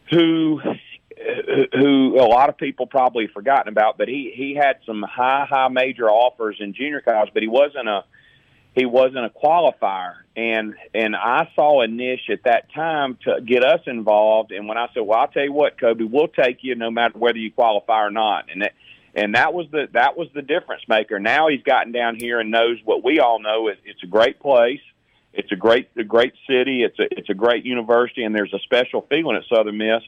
who 0.09 0.61
who 1.73 2.19
a 2.19 2.25
lot 2.25 2.49
of 2.49 2.57
people 2.57 2.87
probably 2.87 3.27
forgotten 3.27 3.67
about, 3.67 3.97
but 3.97 4.07
he 4.07 4.31
he 4.35 4.55
had 4.55 4.77
some 4.85 5.03
high 5.03 5.45
high 5.49 5.67
major 5.67 6.09
offers 6.09 6.57
in 6.59 6.73
junior 6.73 7.01
college, 7.01 7.31
but 7.33 7.43
he 7.43 7.49
wasn't 7.49 7.87
a 7.87 8.03
he 8.73 8.85
wasn't 8.85 9.25
a 9.25 9.29
qualifier. 9.29 10.15
And 10.35 10.75
and 10.93 11.15
I 11.15 11.49
saw 11.55 11.81
a 11.81 11.87
niche 11.87 12.29
at 12.29 12.43
that 12.45 12.73
time 12.73 13.17
to 13.25 13.41
get 13.41 13.63
us 13.63 13.81
involved. 13.85 14.51
And 14.51 14.67
when 14.67 14.77
I 14.77 14.87
said 14.93 15.01
well 15.01 15.19
I'll 15.19 15.27
tell 15.27 15.43
you 15.43 15.53
what 15.53 15.79
Kobe 15.79 16.03
we'll 16.05 16.27
take 16.27 16.59
you 16.61 16.75
no 16.75 16.89
matter 16.89 17.17
whether 17.17 17.37
you 17.37 17.51
qualify 17.51 18.03
or 18.03 18.11
not. 18.11 18.45
And 18.51 18.61
that 18.61 18.73
and 19.15 19.35
that 19.35 19.53
was 19.53 19.67
the 19.71 19.87
that 19.93 20.17
was 20.17 20.27
the 20.33 20.41
difference 20.41 20.83
maker 20.87 21.19
now 21.19 21.47
he's 21.47 21.63
gotten 21.63 21.91
down 21.91 22.15
here 22.15 22.39
and 22.39 22.51
knows 22.51 22.77
what 22.85 23.03
we 23.03 23.19
all 23.19 23.39
know 23.41 23.67
is 23.67 23.77
it's 23.85 24.03
a 24.03 24.07
great 24.07 24.39
place 24.39 24.81
it's 25.33 25.51
a 25.51 25.55
great 25.55 25.89
a 25.97 26.03
great 26.03 26.33
city 26.47 26.83
it's 26.83 26.99
a 26.99 27.07
it's 27.11 27.29
a 27.29 27.33
great 27.33 27.65
university 27.65 28.23
and 28.23 28.35
there's 28.35 28.53
a 28.53 28.59
special 28.59 29.05
feeling 29.09 29.35
at 29.35 29.43
Southern 29.53 29.77
Miss 29.77 30.03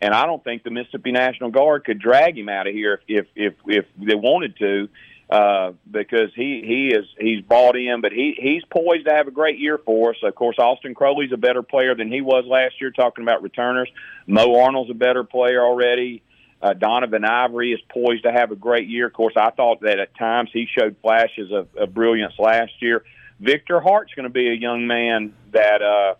and 0.00 0.14
I 0.14 0.26
don't 0.26 0.42
think 0.42 0.62
the 0.62 0.70
Mississippi 0.70 1.12
National 1.12 1.50
Guard 1.50 1.84
could 1.84 1.98
drag 1.98 2.38
him 2.38 2.48
out 2.48 2.66
of 2.66 2.74
here 2.74 3.00
if 3.08 3.26
if 3.34 3.54
if, 3.66 3.84
if 3.96 4.06
they 4.06 4.14
wanted 4.14 4.56
to 4.58 4.88
uh, 5.30 5.72
because 5.90 6.30
he 6.34 6.62
he 6.66 6.88
is 6.94 7.04
he's 7.18 7.42
bought 7.42 7.76
in, 7.76 8.00
but 8.00 8.12
he 8.12 8.34
he's 8.38 8.62
poised 8.64 9.06
to 9.06 9.12
have 9.12 9.28
a 9.28 9.30
great 9.30 9.58
year 9.58 9.76
for 9.76 10.10
us. 10.10 10.16
Of 10.22 10.34
course, 10.34 10.56
Austin 10.58 10.94
Crowley's 10.94 11.32
a 11.32 11.36
better 11.36 11.62
player 11.62 11.94
than 11.94 12.10
he 12.10 12.22
was 12.22 12.44
last 12.46 12.80
year. 12.80 12.90
Talking 12.90 13.24
about 13.24 13.42
returners, 13.42 13.90
Mo 14.26 14.58
Arnold's 14.60 14.90
a 14.90 14.94
better 14.94 15.24
player 15.24 15.62
already. 15.62 16.22
Uh, 16.60 16.72
Donovan 16.72 17.24
Ivory 17.24 17.72
is 17.72 17.80
poised 17.88 18.24
to 18.24 18.32
have 18.32 18.50
a 18.50 18.56
great 18.56 18.88
year. 18.88 19.06
Of 19.06 19.12
course, 19.12 19.34
I 19.36 19.50
thought 19.50 19.80
that 19.82 20.00
at 20.00 20.16
times 20.16 20.50
he 20.52 20.66
showed 20.76 20.96
flashes 21.00 21.52
of, 21.52 21.68
of 21.76 21.94
brilliance 21.94 22.34
last 22.38 22.72
year. 22.80 23.04
Victor 23.38 23.80
Hart's 23.80 24.12
going 24.14 24.24
to 24.24 24.32
be 24.32 24.48
a 24.48 24.54
young 24.54 24.86
man 24.86 25.34
that 25.52 25.82
uh, 25.82 26.14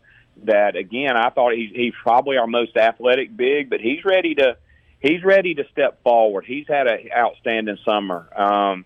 that 0.44 0.76
again 0.76 1.16
I 1.16 1.30
thought 1.30 1.54
he's 1.54 1.70
he's 1.74 1.94
probably 2.02 2.36
our 2.36 2.46
most 2.46 2.76
athletic 2.76 3.36
big, 3.36 3.68
but 3.68 3.80
he's 3.80 4.04
ready 4.04 4.36
to 4.36 4.56
he's 5.00 5.24
ready 5.24 5.54
to 5.54 5.64
step 5.72 6.02
forward. 6.04 6.44
He's 6.46 6.66
had 6.68 6.86
an 6.86 7.08
outstanding 7.16 7.78
summer. 7.84 8.28
Um, 8.36 8.84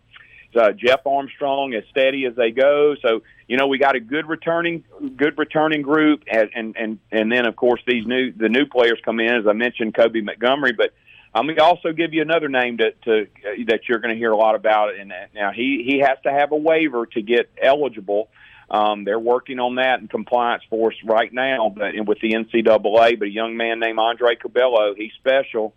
uh, 0.54 0.73
Jeff 0.73 1.06
Armstrong 1.06 1.73
as 1.75 1.85
steady 1.90 2.26
as 2.26 2.35
they 2.37 2.50
go. 2.50 2.94
So 3.02 3.23
you 3.49 3.56
know 3.56 3.66
we 3.66 3.78
got 3.78 3.97
a 3.97 4.00
good 4.00 4.28
returning 4.28 4.85
good 5.16 5.38
returning 5.38 5.82
group, 5.82 6.25
and 6.30 6.50
and 6.54 6.76
and, 6.76 6.99
and 7.11 7.32
then 7.32 7.47
of 7.47 7.56
course 7.56 7.80
these 7.87 8.06
new 8.06 8.32
the 8.32 8.49
new 8.49 8.66
players 8.66 8.99
come 9.04 9.21
in 9.21 9.35
as 9.35 9.47
I 9.47 9.52
mentioned 9.52 9.94
Kobe 9.94 10.21
Montgomery, 10.21 10.73
but 10.73 10.92
I'm 11.34 11.46
going 11.46 11.56
to 11.56 11.64
also 11.64 11.92
give 11.92 12.12
you 12.12 12.22
another 12.22 12.48
name 12.48 12.78
to, 12.78 12.92
to 12.92 13.22
uh, 13.22 13.64
that 13.68 13.88
you're 13.88 14.00
going 14.00 14.14
to 14.14 14.18
hear 14.18 14.32
a 14.32 14.36
lot 14.36 14.54
about. 14.54 14.94
And 14.94 15.12
now 15.34 15.50
he 15.52 15.82
he 15.86 16.00
has 16.00 16.18
to 16.24 16.30
have 16.30 16.52
a 16.52 16.56
waiver 16.56 17.06
to 17.06 17.22
get 17.22 17.50
eligible. 17.60 18.28
Um, 18.70 19.04
they're 19.04 19.18
working 19.18 19.58
on 19.58 19.76
that 19.76 20.00
in 20.00 20.08
compliance 20.08 20.62
force 20.70 20.96
right 21.04 21.32
now, 21.32 21.72
but 21.74 21.94
with 22.06 22.20
the 22.20 22.32
NCAA. 22.32 23.18
But 23.18 23.28
a 23.28 23.30
young 23.30 23.56
man 23.56 23.80
named 23.80 23.98
Andre 23.98 24.36
Curbelo, 24.36 24.94
he's 24.96 25.12
special. 25.18 25.74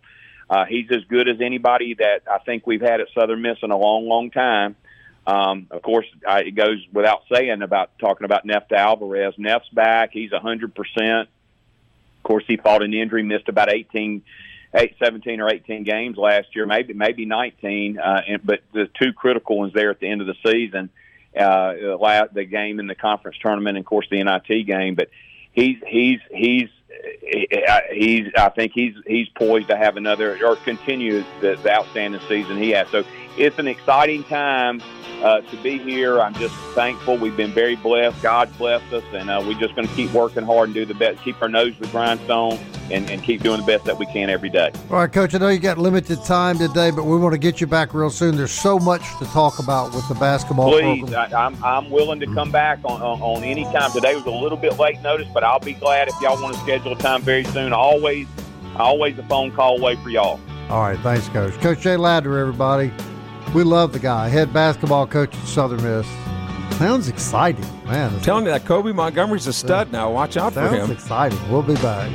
Uh, 0.49 0.65
he's 0.65 0.89
as 0.91 1.03
good 1.05 1.27
as 1.27 1.41
anybody 1.41 1.95
that 1.95 2.21
I 2.31 2.39
think 2.39 2.67
we've 2.67 2.81
had 2.81 3.01
at 3.01 3.07
Southern 3.13 3.41
Miss 3.41 3.57
in 3.63 3.71
a 3.71 3.77
long, 3.77 4.07
long 4.07 4.31
time. 4.31 4.75
Um, 5.27 5.67
of 5.71 5.81
course, 5.81 6.05
I, 6.27 6.41
it 6.41 6.55
goes 6.55 6.85
without 6.93 7.23
saying 7.33 7.61
about 7.63 7.97
talking 7.97 8.25
about 8.25 8.45
Neff 8.45 8.71
Alvarez. 8.71 9.33
Neff's 9.37 9.69
back; 9.69 10.11
he's 10.11 10.31
a 10.31 10.39
hundred 10.39 10.75
percent. 10.75 11.29
Of 12.19 12.23
course, 12.23 12.43
he 12.47 12.57
fought 12.57 12.83
an 12.83 12.93
injury, 12.93 13.23
missed 13.23 13.49
about 13.49 13.73
eighteen 13.73 14.21
eight, 14.75 14.95
17 15.03 15.39
or 15.39 15.49
18 15.49 15.83
games 15.83 16.17
last 16.17 16.55
year, 16.55 16.65
maybe 16.65 16.93
maybe 16.93 17.25
19. 17.25 17.97
Uh, 17.97 18.21
and, 18.27 18.45
but 18.45 18.61
the 18.73 18.89
two 18.99 19.13
critical 19.13 19.57
ones 19.57 19.73
there 19.73 19.89
at 19.89 19.99
the 19.99 20.09
end 20.09 20.21
of 20.21 20.27
the 20.27 20.35
season, 20.45 20.89
uh, 21.37 21.73
the 22.33 22.45
game 22.49 22.79
in 22.79 22.87
the 22.87 22.95
conference 22.95 23.37
tournament, 23.41 23.77
and 23.77 23.85
of 23.85 23.87
course 23.87 24.07
the 24.09 24.23
NIT 24.23 24.67
game. 24.67 24.95
But 24.95 25.09
he's 25.51 25.77
he's 25.87 26.19
he's 26.31 26.69
he's 27.91 28.27
I 28.37 28.49
think 28.49 28.71
he's 28.73 28.93
he's 29.05 29.27
poised 29.29 29.69
to 29.69 29.77
have 29.77 29.97
another 29.97 30.37
or 30.45 30.55
continue 30.57 31.23
the, 31.41 31.55
the 31.61 31.73
outstanding 31.73 32.21
season 32.27 32.57
he 32.57 32.71
has. 32.71 32.87
So 32.89 33.03
it's 33.37 33.59
an 33.59 33.67
exciting 33.67 34.23
time 34.23 34.81
uh, 35.23 35.41
to 35.41 35.57
be 35.57 35.77
here. 35.77 36.21
I'm 36.21 36.33
just 36.35 36.55
thankful. 36.73 37.17
We've 37.17 37.35
been 37.35 37.51
very 37.51 37.75
blessed. 37.75 38.21
God 38.21 38.55
blessed 38.57 38.93
us, 38.93 39.03
and 39.13 39.29
uh, 39.29 39.43
we're 39.45 39.59
just 39.59 39.75
going 39.75 39.87
to 39.87 39.93
keep 39.95 40.11
working 40.13 40.43
hard 40.43 40.69
and 40.69 40.73
do 40.73 40.85
the 40.85 40.93
best. 40.93 41.21
Keep 41.23 41.41
our 41.41 41.49
nose 41.49 41.73
to 41.75 41.81
the 41.81 41.87
grindstone 41.87 42.59
and, 42.91 43.09
and 43.09 43.23
keep 43.23 43.41
doing 43.41 43.59
the 43.59 43.65
best 43.65 43.85
that 43.85 43.97
we 43.97 44.05
can 44.05 44.29
every 44.29 44.49
day. 44.49 44.71
All 44.89 44.97
right, 44.97 45.11
Coach. 45.11 45.33
I 45.33 45.39
know 45.39 45.49
you 45.49 45.59
got 45.59 45.77
limited 45.77 46.23
time 46.23 46.57
today, 46.57 46.91
but 46.91 47.05
we 47.05 47.17
want 47.17 47.33
to 47.33 47.39
get 47.39 47.59
you 47.59 47.67
back 47.67 47.93
real 47.93 48.09
soon. 48.09 48.35
There's 48.35 48.51
so 48.51 48.77
much 48.77 49.01
to 49.19 49.25
talk 49.25 49.59
about 49.59 49.93
with 49.93 50.07
the 50.07 50.15
basketball. 50.15 50.71
Please, 50.71 51.13
I, 51.13 51.25
am 51.25 51.55
I'm, 51.55 51.63
I'm 51.63 51.89
willing 51.89 52.19
to 52.19 52.27
come 52.27 52.51
back 52.51 52.79
on, 52.83 53.01
on, 53.01 53.21
on 53.21 53.43
any 53.43 53.63
time. 53.65 53.91
Today 53.91 54.15
was 54.15 54.25
a 54.25 54.31
little 54.31 54.57
bit 54.57 54.77
late 54.77 55.01
notice, 55.01 55.27
but 55.33 55.43
I'll 55.43 55.59
be 55.59 55.73
glad 55.73 56.07
if 56.07 56.15
y'all 56.21 56.41
want 56.41 56.55
to 56.55 56.61
schedule 56.61 56.84
a 56.91 56.95
time 56.95 57.21
very 57.21 57.43
soon. 57.45 57.73
Always, 57.73 58.27
always 58.75 59.17
a 59.17 59.23
phone 59.23 59.51
call 59.51 59.77
away 59.77 59.95
for 59.97 60.09
y'all. 60.09 60.39
All 60.69 60.81
right, 60.81 60.99
thanks, 60.99 61.27
Coach. 61.29 61.53
Coach 61.61 61.81
Jay 61.81 61.95
Ladner, 61.95 62.39
everybody. 62.39 62.91
We 63.53 63.63
love 63.63 63.93
the 63.93 63.99
guy. 63.99 64.27
Head 64.29 64.51
basketball 64.51 65.07
coach 65.07 65.35
at 65.35 65.47
Southern 65.47 65.83
Miss. 65.83 66.07
Sounds 66.77 67.07
exciting, 67.07 67.63
man. 67.85 68.13
I'm 68.13 68.21
telling 68.21 68.45
you 68.45 68.51
that 68.51 68.65
Kobe 68.65 68.91
Montgomery's 68.91 69.47
a 69.47 69.53
stud 69.53 69.91
now. 69.91 70.11
Watch 70.11 70.35
out 70.35 70.53
for 70.53 70.67
him. 70.67 70.87
Sounds 70.87 70.91
exciting. 70.91 71.39
We'll 71.49 71.61
be 71.61 71.75
back. 71.75 72.11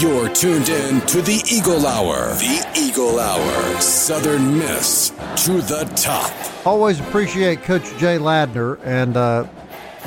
You're 0.00 0.28
tuned 0.28 0.68
in 0.68 1.00
to 1.06 1.20
the 1.20 1.42
Eagle 1.50 1.84
Hour. 1.84 2.28
The 2.34 2.64
Eagle 2.76 3.18
Hour. 3.18 3.80
Southern 3.80 4.56
Miss 4.56 5.08
to 5.44 5.60
the 5.60 5.90
top. 5.96 6.32
Always 6.64 7.00
appreciate 7.00 7.62
Coach 7.62 7.82
Jay 7.98 8.16
Ladner, 8.16 8.78
and 8.84 9.16
uh, 9.16 9.48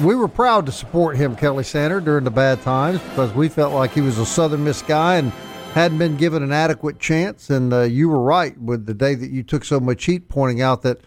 we 0.01 0.15
were 0.15 0.29
proud 0.29 0.65
to 0.67 0.71
support 0.71 1.17
him, 1.17 1.35
Kelly 1.35 1.65
Sander, 1.65 1.99
during 1.99 2.23
the 2.23 2.31
bad 2.31 2.61
times 2.61 3.01
because 3.01 3.33
we 3.33 3.49
felt 3.49 3.73
like 3.73 3.91
he 3.91 3.99
was 3.99 4.17
a 4.17 4.25
Southern 4.25 4.63
Miss 4.63 4.81
guy 4.81 5.17
and 5.17 5.33
hadn't 5.73 5.97
been 5.97 6.15
given 6.15 6.41
an 6.41 6.53
adequate 6.53 6.97
chance. 6.97 7.49
And 7.49 7.73
uh, 7.73 7.81
you 7.81 8.07
were 8.07 8.21
right 8.21 8.57
with 8.57 8.85
the 8.85 8.93
day 8.93 9.15
that 9.15 9.29
you 9.29 9.43
took 9.43 9.65
so 9.65 9.81
much 9.81 10.05
heat, 10.05 10.29
pointing 10.29 10.61
out 10.61 10.83
that 10.83 11.01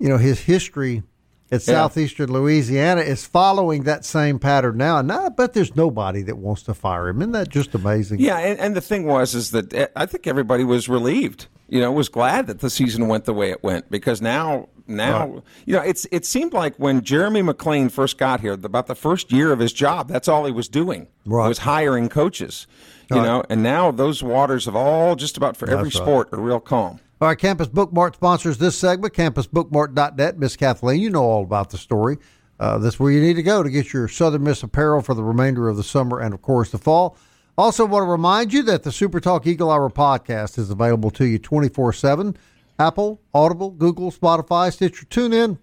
you 0.00 0.08
know 0.08 0.18
his 0.18 0.40
history 0.40 1.04
at 1.50 1.66
yeah. 1.66 1.74
southeastern 1.74 2.32
Louisiana 2.32 3.02
is 3.02 3.24
following 3.26 3.84
that 3.84 4.04
same 4.04 4.38
pattern 4.38 4.76
now. 4.76 4.98
And 4.98 5.10
I 5.12 5.28
bet 5.28 5.52
there's 5.52 5.76
nobody 5.76 6.22
that 6.22 6.38
wants 6.38 6.62
to 6.64 6.74
fire 6.74 7.08
him. 7.08 7.20
Isn't 7.20 7.32
that 7.32 7.48
just 7.48 7.74
amazing? 7.74 8.20
Yeah, 8.20 8.38
and, 8.38 8.58
and 8.58 8.76
the 8.76 8.80
thing 8.80 9.06
was 9.06 9.34
is 9.34 9.52
that 9.52 9.72
eh, 9.72 9.86
I 9.94 10.06
think 10.06 10.26
everybody 10.26 10.64
was 10.64 10.88
relieved. 10.88 11.46
You 11.68 11.80
know, 11.80 11.90
was 11.90 12.08
glad 12.08 12.46
that 12.46 12.60
the 12.60 12.70
season 12.70 13.08
went 13.08 13.24
the 13.24 13.34
way 13.34 13.50
it 13.50 13.62
went 13.62 13.90
because 13.90 14.22
now 14.22 14.68
now 14.86 15.26
right. 15.26 15.42
you 15.64 15.74
know 15.74 15.80
it's 15.80 16.06
it 16.12 16.24
seemed 16.24 16.52
like 16.52 16.76
when 16.76 17.02
Jeremy 17.02 17.42
McClain 17.42 17.90
first 17.90 18.18
got 18.18 18.40
here, 18.40 18.52
about 18.52 18.86
the 18.86 18.94
first 18.94 19.32
year 19.32 19.50
of 19.50 19.58
his 19.58 19.72
job, 19.72 20.08
that's 20.08 20.28
all 20.28 20.44
he 20.44 20.52
was 20.52 20.68
doing 20.68 21.08
right. 21.24 21.48
was 21.48 21.58
hiring 21.58 22.08
coaches. 22.08 22.68
You 23.10 23.16
right. 23.16 23.24
know, 23.24 23.44
and 23.50 23.62
now 23.64 23.90
those 23.90 24.22
waters 24.22 24.66
have 24.66 24.76
all 24.76 25.16
just 25.16 25.36
about 25.36 25.56
for 25.56 25.68
every 25.70 25.90
sport 25.90 26.28
are 26.32 26.40
real 26.40 26.60
calm. 26.60 27.00
Right, 27.18 27.38
Campus 27.38 27.68
Bookmart 27.68 28.14
sponsors 28.14 28.58
this 28.58 28.76
segment, 28.76 29.14
campusbookmart.net. 29.14 30.38
Miss 30.38 30.54
Kathleen, 30.54 31.00
you 31.00 31.08
know 31.08 31.22
all 31.22 31.44
about 31.44 31.70
the 31.70 31.78
story. 31.78 32.18
Uh, 32.60 32.76
that's 32.76 33.00
where 33.00 33.10
you 33.10 33.22
need 33.22 33.36
to 33.36 33.42
go 33.42 33.62
to 33.62 33.70
get 33.70 33.94
your 33.94 34.06
Southern 34.06 34.44
Miss 34.44 34.62
apparel 34.62 35.00
for 35.00 35.14
the 35.14 35.24
remainder 35.24 35.66
of 35.68 35.78
the 35.78 35.82
summer 35.82 36.20
and, 36.20 36.34
of 36.34 36.42
course, 36.42 36.70
the 36.70 36.78
fall. 36.78 37.16
Also, 37.56 37.86
want 37.86 38.02
to 38.02 38.10
remind 38.10 38.52
you 38.52 38.62
that 38.64 38.82
the 38.82 38.92
Super 38.92 39.18
Talk 39.18 39.46
Eagle 39.46 39.70
Hour 39.70 39.88
podcast 39.88 40.58
is 40.58 40.68
available 40.68 41.10
to 41.12 41.24
you 41.24 41.38
24 41.38 41.94
7. 41.94 42.36
Apple, 42.78 43.22
Audible, 43.32 43.70
Google, 43.70 44.12
Spotify, 44.12 44.70
Stitcher, 44.70 45.06
TuneIn, 45.06 45.58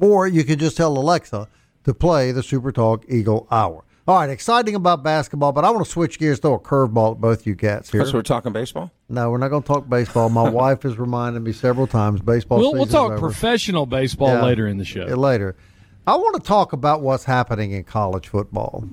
or 0.00 0.26
you 0.26 0.42
can 0.42 0.58
just 0.58 0.76
tell 0.76 0.98
Alexa 0.98 1.46
to 1.84 1.94
play 1.94 2.32
the 2.32 2.42
Super 2.42 2.72
Talk 2.72 3.04
Eagle 3.08 3.46
Hour. 3.52 3.84
All 4.08 4.16
right, 4.16 4.30
exciting 4.30 4.74
about 4.74 5.04
basketball, 5.04 5.52
but 5.52 5.64
I 5.64 5.70
want 5.70 5.84
to 5.84 5.90
switch 5.90 6.18
gears, 6.18 6.40
throw 6.40 6.54
a 6.54 6.58
curveball 6.58 7.12
at 7.12 7.20
both 7.20 7.46
you 7.46 7.54
cats 7.54 7.88
here. 7.88 8.00
Because 8.00 8.12
we're 8.12 8.22
talking 8.22 8.52
baseball? 8.52 8.90
No, 9.08 9.30
we're 9.30 9.38
not 9.38 9.48
going 9.48 9.62
to 9.62 9.66
talk 9.66 9.88
baseball. 9.88 10.28
My 10.28 10.48
wife 10.50 10.82
has 10.82 10.98
reminded 10.98 11.40
me 11.40 11.52
several 11.52 11.86
times 11.86 12.20
baseball. 12.20 12.58
We'll, 12.58 12.72
we'll 12.72 12.86
talk 12.86 13.12
over. 13.12 13.18
professional 13.20 13.86
baseball 13.86 14.28
yeah, 14.28 14.42
later 14.42 14.66
in 14.66 14.78
the 14.78 14.84
show. 14.84 15.04
Later. 15.04 15.54
I 16.04 16.16
want 16.16 16.34
to 16.34 16.42
talk 16.46 16.72
about 16.72 17.00
what's 17.00 17.22
happening 17.22 17.70
in 17.70 17.84
college 17.84 18.26
football. 18.26 18.84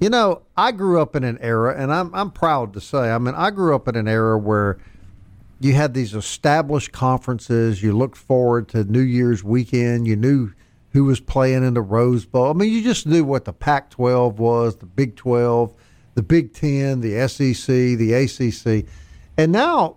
You 0.00 0.10
know, 0.10 0.42
I 0.56 0.72
grew 0.72 1.00
up 1.00 1.14
in 1.14 1.22
an 1.22 1.38
era, 1.40 1.80
and 1.80 1.92
I'm 1.92 2.12
I'm 2.12 2.32
proud 2.32 2.72
to 2.74 2.80
say, 2.80 3.10
I 3.12 3.18
mean, 3.18 3.36
I 3.36 3.50
grew 3.50 3.76
up 3.76 3.86
in 3.86 3.94
an 3.94 4.08
era 4.08 4.36
where 4.36 4.78
you 5.60 5.74
had 5.74 5.94
these 5.94 6.14
established 6.14 6.90
conferences. 6.90 7.80
You 7.80 7.96
looked 7.96 8.16
forward 8.16 8.68
to 8.70 8.82
New 8.82 9.00
Year's 9.00 9.44
weekend. 9.44 10.08
You 10.08 10.16
knew 10.16 10.52
who 10.92 11.04
was 11.04 11.20
playing 11.20 11.64
in 11.64 11.74
the 11.74 11.82
Rose 11.82 12.24
Bowl. 12.24 12.50
I 12.50 12.52
mean, 12.54 12.72
you 12.72 12.82
just 12.82 13.06
knew 13.06 13.24
what 13.24 13.44
the 13.44 13.52
Pac 13.52 13.90
12 13.90 14.38
was, 14.38 14.76
the 14.76 14.86
Big 14.86 15.16
12, 15.16 15.74
the 16.14 16.22
Big 16.22 16.54
10, 16.54 17.00
the 17.00 17.28
SEC, 17.28 17.66
the 17.66 18.12
ACC. 18.12 18.86
And 19.36 19.52
now 19.52 19.96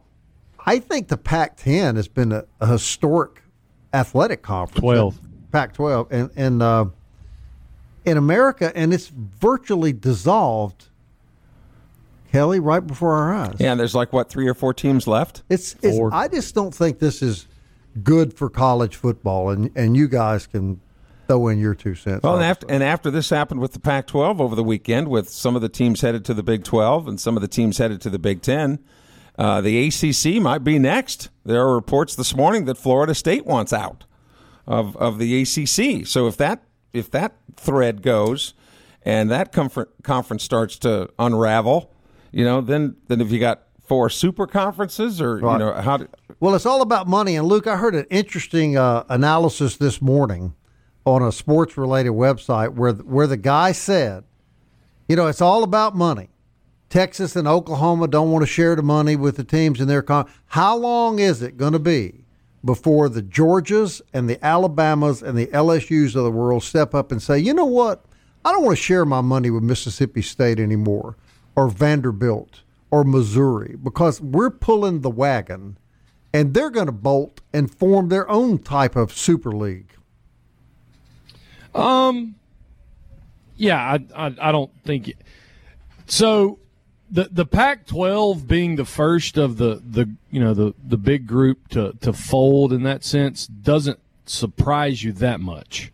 I 0.65 0.79
think 0.79 1.07
the 1.07 1.17
Pac 1.17 1.57
10 1.57 1.95
has 1.95 2.07
been 2.07 2.31
a, 2.31 2.45
a, 2.59 2.67
historic 2.67 3.41
athletic 3.93 4.41
conference. 4.41 4.81
12. 4.81 5.19
Pac 5.51 5.73
12. 5.73 6.07
And, 6.11 6.29
and 6.35 6.61
uh, 6.61 6.85
in 8.05 8.17
America, 8.17 8.71
and 8.75 8.93
it's 8.93 9.07
virtually 9.07 9.93
dissolved. 9.93 10.87
Kelly, 12.31 12.61
right 12.61 12.85
before 12.85 13.13
our 13.13 13.33
eyes. 13.33 13.55
Yeah, 13.59 13.75
there's 13.75 13.93
like 13.93 14.13
what 14.13 14.29
three 14.29 14.47
or 14.47 14.53
four 14.53 14.73
teams 14.73 15.05
left. 15.05 15.43
It's, 15.49 15.75
it's 15.81 15.99
I 16.13 16.29
just 16.29 16.55
don't 16.55 16.73
think 16.73 16.99
this 16.99 17.21
is 17.21 17.45
good 18.03 18.33
for 18.33 18.49
college 18.49 18.95
football, 18.95 19.49
and 19.49 19.71
and 19.75 19.95
you 19.95 20.07
guys 20.07 20.47
can 20.47 20.81
throw 21.27 21.47
in 21.47 21.59
your 21.59 21.75
two 21.75 21.95
cents. 21.95 22.23
Well, 22.23 22.35
and 22.35 22.43
after, 22.43 22.67
and 22.69 22.83
after 22.83 23.09
this 23.09 23.29
happened 23.29 23.61
with 23.61 23.73
the 23.73 23.79
Pac-12 23.79 24.39
over 24.39 24.55
the 24.55 24.63
weekend, 24.63 25.07
with 25.07 25.29
some 25.29 25.55
of 25.55 25.61
the 25.61 25.69
teams 25.69 26.01
headed 26.01 26.25
to 26.25 26.33
the 26.33 26.43
Big 26.43 26.63
12 26.63 27.07
and 27.07 27.19
some 27.19 27.37
of 27.37 27.41
the 27.41 27.47
teams 27.47 27.77
headed 27.77 28.01
to 28.01 28.09
the 28.09 28.19
Big 28.19 28.41
10, 28.41 28.79
uh, 29.37 29.61
the 29.61 29.87
ACC 29.87 30.41
might 30.41 30.63
be 30.63 30.77
next. 30.77 31.29
There 31.45 31.61
are 31.61 31.73
reports 31.73 32.15
this 32.15 32.35
morning 32.35 32.65
that 32.65 32.77
Florida 32.77 33.15
State 33.15 33.45
wants 33.45 33.71
out 33.71 34.03
of 34.67 34.95
of 34.97 35.19
the 35.19 35.41
ACC. 35.41 36.05
So 36.05 36.27
if 36.27 36.37
that 36.37 36.63
if 36.93 37.09
that 37.11 37.35
thread 37.55 38.01
goes 38.01 38.53
and 39.03 39.31
that 39.31 39.51
comfort, 39.51 39.91
conference 40.03 40.43
starts 40.43 40.77
to 40.79 41.09
unravel, 41.17 41.91
you 42.31 42.43
know, 42.43 42.61
then 42.61 42.97
then 43.07 43.21
if 43.21 43.31
you 43.31 43.39
got 43.39 43.63
four 43.91 44.09
super 44.09 44.47
conferences 44.47 45.21
or 45.21 45.37
right. 45.37 45.53
you 45.53 45.59
know 45.59 45.73
how? 45.73 45.97
Do, 45.97 46.07
well, 46.41 46.55
it's 46.55 46.65
all 46.65 46.81
about 46.81 47.07
money. 47.07 47.35
And 47.35 47.47
Luke, 47.47 47.67
I 47.67 47.77
heard 47.77 47.93
an 47.93 48.07
interesting 48.09 48.75
uh, 48.75 49.03
analysis 49.09 49.77
this 49.77 50.01
morning 50.01 50.55
on 51.05 51.21
a 51.21 51.31
sports 51.31 51.77
related 51.77 52.13
website 52.13 52.73
where 52.73 52.93
where 52.93 53.27
the 53.27 53.37
guy 53.37 53.71
said, 53.71 54.23
you 55.07 55.15
know, 55.15 55.27
it's 55.27 55.41
all 55.41 55.63
about 55.63 55.95
money. 55.95 56.29
Texas 56.89 57.35
and 57.35 57.47
Oklahoma 57.47 58.07
don't 58.07 58.31
want 58.31 58.41
to 58.41 58.47
share 58.47 58.75
the 58.75 58.81
money 58.81 59.15
with 59.15 59.37
the 59.37 59.43
teams 59.43 59.79
in 59.79 59.87
their 59.87 60.01
con. 60.01 60.27
How 60.47 60.75
long 60.75 61.19
is 61.19 61.43
it 61.43 61.57
going 61.57 61.73
to 61.73 61.79
be 61.79 62.25
before 62.65 63.07
the 63.07 63.21
Georgias 63.21 64.01
and 64.11 64.27
the 64.27 64.43
Alabamas 64.43 65.21
and 65.21 65.37
the 65.37 65.47
LSU's 65.47 66.15
of 66.15 66.23
the 66.23 66.31
world 66.31 66.63
step 66.63 66.95
up 66.95 67.11
and 67.11 67.21
say, 67.21 67.37
you 67.37 67.53
know 67.53 67.65
what? 67.65 68.03
I 68.43 68.51
don't 68.51 68.65
want 68.65 68.77
to 68.77 68.83
share 68.83 69.05
my 69.05 69.21
money 69.21 69.51
with 69.51 69.61
Mississippi 69.61 70.23
State 70.23 70.59
anymore 70.59 71.17
or 71.55 71.69
Vanderbilt 71.69 72.63
or 72.89 73.03
Missouri 73.03 73.75
because 73.81 74.19
we're 74.19 74.49
pulling 74.49 75.01
the 75.01 75.09
wagon 75.11 75.77
and 76.33 76.53
they're 76.53 76.69
going 76.69 76.85
to 76.85 76.91
bolt 76.91 77.41
and 77.53 77.73
form 77.73 78.09
their 78.09 78.29
own 78.29 78.59
type 78.59 78.95
of 78.95 79.11
super 79.11 79.51
league. 79.51 79.91
Um, 81.73 82.35
yeah, 83.55 83.77
I, 83.77 84.27
I, 84.27 84.35
I 84.41 84.51
don't 84.51 84.71
think 84.83 85.09
it, 85.09 85.17
so 86.05 86.59
the 87.09 87.29
the 87.31 87.45
Pac-12 87.45 88.47
being 88.47 88.75
the 88.75 88.85
first 88.85 89.37
of 89.37 89.57
the, 89.57 89.81
the 89.85 90.09
you 90.29 90.39
know 90.39 90.53
the, 90.53 90.73
the 90.83 90.97
big 90.97 91.27
group 91.27 91.67
to, 91.69 91.93
to 92.01 92.13
fold 92.13 92.73
in 92.73 92.83
that 92.83 93.03
sense 93.03 93.47
doesn't 93.47 93.99
surprise 94.25 95.03
you 95.03 95.11
that 95.13 95.39
much. 95.39 95.91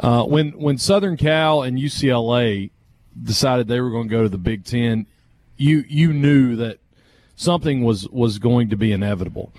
Uh, 0.00 0.24
when 0.24 0.50
when 0.52 0.78
Southern 0.78 1.16
Cal 1.16 1.62
and 1.62 1.78
UCLA 1.78 2.70
decided 3.22 3.68
they 3.68 3.80
were 3.80 3.90
going 3.90 4.08
to 4.08 4.14
go 4.14 4.22
to 4.22 4.28
the 4.28 4.38
Big 4.38 4.64
Ten, 4.64 5.06
you 5.56 5.84
you 5.88 6.12
knew 6.12 6.56
that 6.56 6.78
something 7.36 7.82
was 7.82 8.08
was 8.08 8.38
going 8.38 8.70
to 8.70 8.76
be 8.76 8.92
inevitable. 8.92 9.52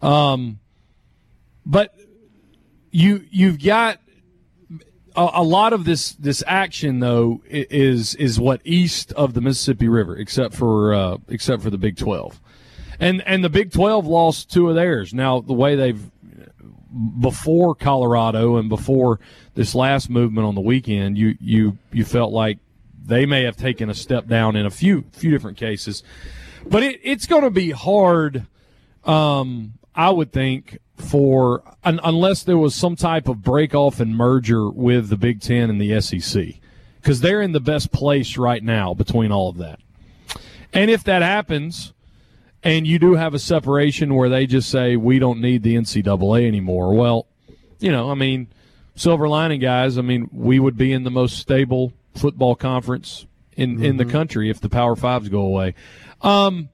Um, 0.00 0.58
but 1.64 1.94
you 2.90 3.24
you've 3.30 3.62
got 3.62 3.98
a, 5.16 5.30
a, 5.34 5.42
lot 5.42 5.72
of 5.72 5.84
this 5.84 6.12
this 6.12 6.42
action 6.46 7.00
though 7.00 7.42
is 7.48 8.14
is 8.16 8.40
what 8.40 8.60
east 8.64 9.12
of 9.12 9.34
the 9.34 9.40
Mississippi 9.40 9.88
River, 9.88 10.16
except 10.16 10.54
for 10.54 10.94
uh, 10.94 11.16
except 11.28 11.62
for 11.62 11.70
the 11.70 11.78
Big 11.78 11.96
Twelve, 11.96 12.40
and 12.98 13.22
and 13.26 13.44
the 13.44 13.50
Big 13.50 13.72
Twelve 13.72 14.06
lost 14.06 14.50
two 14.50 14.68
of 14.68 14.74
theirs. 14.74 15.14
Now 15.14 15.40
the 15.40 15.52
way 15.52 15.76
they've 15.76 16.10
before 17.20 17.74
Colorado 17.74 18.56
and 18.56 18.68
before 18.68 19.18
this 19.54 19.74
last 19.74 20.10
movement 20.10 20.46
on 20.46 20.54
the 20.54 20.60
weekend, 20.60 21.16
you 21.16 21.36
you 21.40 21.78
you 21.92 22.04
felt 22.04 22.32
like 22.32 22.58
they 23.04 23.26
may 23.26 23.42
have 23.44 23.56
taken 23.56 23.90
a 23.90 23.94
step 23.94 24.26
down 24.26 24.56
in 24.56 24.66
a 24.66 24.70
few 24.70 25.04
few 25.12 25.30
different 25.30 25.56
cases, 25.56 26.02
but 26.66 26.82
it, 26.82 27.00
it's 27.02 27.26
going 27.26 27.42
to 27.42 27.50
be 27.50 27.70
hard. 27.70 28.46
Um, 29.04 29.74
I 29.94 30.10
would 30.10 30.32
think 30.32 30.78
for 30.96 31.62
un, 31.84 32.00
unless 32.02 32.42
there 32.42 32.58
was 32.58 32.74
some 32.74 32.96
type 32.96 33.28
of 33.28 33.42
break 33.42 33.74
off 33.74 34.00
and 34.00 34.16
merger 34.16 34.70
with 34.70 35.08
the 35.08 35.16
Big 35.16 35.40
Ten 35.40 35.70
and 35.70 35.80
the 35.80 36.00
SEC, 36.00 36.60
because 37.00 37.20
they're 37.20 37.42
in 37.42 37.52
the 37.52 37.60
best 37.60 37.92
place 37.92 38.36
right 38.36 38.62
now 38.62 38.94
between 38.94 39.32
all 39.32 39.48
of 39.48 39.58
that. 39.58 39.80
And 40.72 40.90
if 40.90 41.04
that 41.04 41.22
happens, 41.22 41.92
and 42.62 42.86
you 42.86 42.98
do 42.98 43.14
have 43.14 43.34
a 43.34 43.38
separation 43.38 44.14
where 44.14 44.28
they 44.28 44.46
just 44.46 44.70
say 44.70 44.96
we 44.96 45.18
don't 45.18 45.40
need 45.40 45.62
the 45.62 45.74
NCAA 45.74 46.46
anymore, 46.46 46.94
well, 46.94 47.26
you 47.80 47.90
know, 47.90 48.10
I 48.10 48.14
mean, 48.14 48.46
silver 48.94 49.28
lining 49.28 49.60
guys. 49.60 49.98
I 49.98 50.02
mean, 50.02 50.30
we 50.32 50.58
would 50.58 50.76
be 50.76 50.92
in 50.92 51.02
the 51.02 51.10
most 51.10 51.38
stable 51.38 51.92
football 52.14 52.54
conference 52.54 53.26
in 53.56 53.74
mm-hmm. 53.74 53.84
in 53.84 53.96
the 53.96 54.04
mm-hmm. 54.04 54.12
country 54.12 54.50
if 54.50 54.60
the 54.60 54.68
Power 54.68 54.96
Fives 54.96 55.28
go 55.28 55.40
away. 55.40 55.74
Um, 56.22 56.68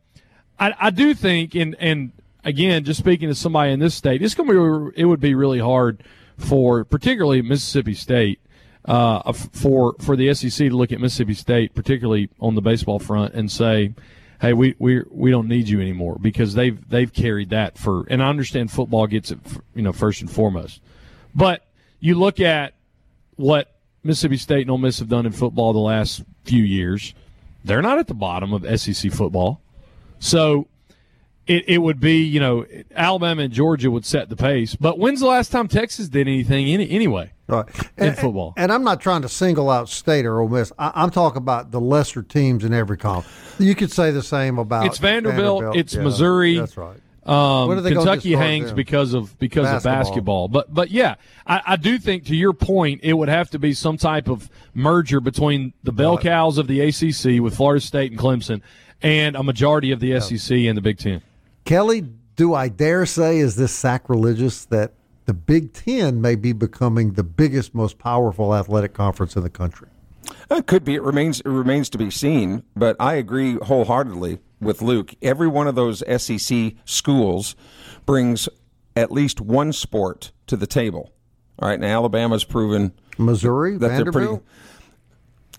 I, 0.59 0.75
I 0.78 0.90
do 0.90 1.14
think, 1.14 1.55
and 1.55 1.76
and 1.78 2.12
again, 2.45 2.85
just 2.85 3.00
speaking 3.00 3.28
to 3.28 3.35
somebody 3.35 3.73
in 3.73 3.81
this 3.81 3.95
state, 3.95 4.23
it's 4.23 4.35
going 4.35 4.49
to 4.49 4.90
be 4.90 5.00
it 5.00 5.05
would 5.05 5.21
be 5.21 5.35
really 5.35 5.61
hard 5.61 6.02
for 6.37 6.85
particularly 6.85 7.43
Mississippi 7.43 7.95
State 7.95 8.40
uh, 8.85 9.33
for 9.33 9.95
for 10.00 10.17
the 10.17 10.33
SEC 10.35 10.69
to 10.69 10.76
look 10.76 10.93
at 10.93 11.00
Mississippi 11.00 11.35
State, 11.35 11.75
particularly 11.75 12.31
on 12.40 12.55
the 12.55 12.62
baseball 12.62 12.99
front, 12.99 13.35
and 13.35 13.50
say, 13.50 13.95
"Hey, 14.40 14.52
we 14.52 14.75
we 14.78 15.02
we 15.11 15.31
don't 15.31 15.49
need 15.49 15.69
you 15.69 15.81
anymore," 15.81 16.19
because 16.21 16.55
they've 16.55 16.88
they've 16.88 17.12
carried 17.12 17.50
that 17.50 17.78
for. 17.78 18.07
And 18.09 18.23
I 18.23 18.28
understand 18.28 18.71
football 18.71 19.07
gets 19.07 19.31
it, 19.31 19.38
you 19.75 19.83
know, 19.83 19.93
first 19.93 20.21
and 20.21 20.31
foremost, 20.31 20.81
but 21.35 21.67
you 22.00 22.14
look 22.14 22.40
at 22.40 22.75
what 23.37 23.76
Mississippi 24.02 24.37
State 24.37 24.62
and 24.62 24.71
Ole 24.71 24.78
Miss 24.78 24.99
have 25.00 25.08
done 25.08 25.26
in 25.26 25.32
football 25.32 25.73
the 25.73 25.78
last 25.78 26.23
few 26.45 26.65
years. 26.65 27.15
They're 27.64 27.82
not 27.82 27.99
at 27.99 28.06
the 28.06 28.14
bottom 28.14 28.52
of 28.52 28.80
SEC 28.80 29.12
football, 29.12 29.60
so 30.18 30.68
it, 31.49 31.64
it 31.66 31.78
would 31.78 31.99
be, 31.99 32.23
you 32.23 32.38
know, 32.38 32.66
Alabama 32.94 33.42
and 33.42 33.52
Georgia 33.52 33.90
would 33.90 34.04
set 34.04 34.28
the 34.28 34.36
pace. 34.36 34.76
But 34.76 34.99
when's 34.99 35.21
the 35.21 35.26
last 35.26 35.50
time 35.50 35.66
Texas 35.66 36.08
did 36.08 36.28
anything 36.28 36.68
any, 36.68 36.88
anyway? 36.90 37.32
Right. 37.49 37.66
In 37.97 38.08
and, 38.08 38.18
football. 38.18 38.52
And 38.56 38.71
I'm 38.71 38.84
not 38.84 39.00
trying 39.00 39.23
to 39.23 39.28
single 39.28 39.71
out 39.71 39.88
State 39.88 40.26
or 40.26 40.40
Ole 40.40 40.49
Miss. 40.49 40.71
I, 40.78 41.02
am 41.02 41.10
talking 41.10 41.38
about 41.38 41.71
the 41.71 41.80
lesser 41.80 42.23
teams 42.23 42.64
in 42.64 42.75
every 42.75 42.99
conference. 42.99 43.34
You 43.58 43.75
could 43.75 43.90
say 43.90 44.10
the 44.10 44.23
same 44.23 44.58
about 44.58 44.86
it's 44.86 44.99
Vanderbilt, 44.99 45.62
Vanderbilt. 45.62 45.76
it's 45.76 45.94
yeah, 45.94 46.02
Missouri. 46.02 46.58
That's 46.58 46.76
right. 46.76 47.00
Um, 47.28 47.84
Kentucky 47.84 48.32
hangs 48.32 48.73
because 48.73 49.12
of 49.12 49.38
because 49.38 49.64
basketball. 49.64 49.76
of 49.76 49.99
basketball, 49.99 50.49
but 50.49 50.73
but 50.73 50.91
yeah, 50.91 51.17
I, 51.47 51.60
I, 51.67 51.76
do 51.76 51.99
think 51.99 52.25
to 52.26 52.34
your 52.34 52.54
point, 52.54 53.00
it 53.02 53.12
would 53.12 53.28
have 53.28 53.50
to 53.50 53.58
be 53.58 53.75
some 53.75 53.99
type 53.99 54.28
of 54.28 54.49
merger 54.73 55.21
between 55.21 55.75
the 55.82 55.93
bell 55.93 56.17
cows 56.17 56.56
of 56.56 56.69
the 56.69 56.80
ACC 56.80 57.43
with 57.43 57.54
Florida 57.54 57.84
State 57.84 58.12
and 58.12 58.19
Clemson, 58.19 58.62
and 59.02 59.36
a 59.36 59.43
majority 59.43 59.93
of 59.93 60.00
the 60.00 60.08
yeah. 60.08 60.21
SEC 60.21 60.56
and 60.56 60.75
the 60.75 60.80
Big 60.80 60.97
Ten. 60.97 61.21
Kelly, 61.67 62.00
do 62.34 62.54
I 62.54 62.69
dare 62.69 63.04
say, 63.04 63.36
is 63.41 63.56
this 63.56 63.75
sacrilegious 63.75 64.64
that 64.64 64.95
the 65.26 65.34
Big 65.34 65.75
Ten 65.75 66.23
may 66.23 66.34
be 66.34 66.54
becoming 66.54 67.12
the 67.12 67.25
biggest, 67.25 67.75
most 67.75 67.99
powerful 67.99 68.54
athletic 68.54 68.95
conference 68.95 69.36
in 69.36 69.43
the 69.43 69.50
country? 69.50 69.88
It 70.50 70.67
could 70.67 70.82
be. 70.82 70.95
It 70.95 71.02
remains. 71.02 71.41
It 71.41 71.50
remains 71.50 71.91
to 71.91 71.99
be 71.99 72.10
seen. 72.10 72.62
But 72.75 72.97
I 72.99 73.17
agree 73.17 73.56
wholeheartedly 73.56 74.38
with 74.60 74.82
Luke. 74.82 75.14
Every 75.23 75.49
one 75.49 75.66
of 75.66 75.75
those 75.75 76.02
SEC 76.23 76.75
schools 76.84 77.56
brings 78.06 78.49
at 78.97 79.12
least 79.12 79.40
one 79.40 79.73
sport 79.73 80.32
to 80.47 80.56
the 80.56 80.66
table. 80.66 81.12
All 81.58 81.68
right. 81.68 81.78
now 81.78 81.99
Alabama's 81.99 82.44
proven 82.44 82.92
Missouri, 83.18 83.76
that 83.78 83.88
Vanderbilt. 83.88 84.14
they're 84.14 84.28
pretty. 84.36 84.44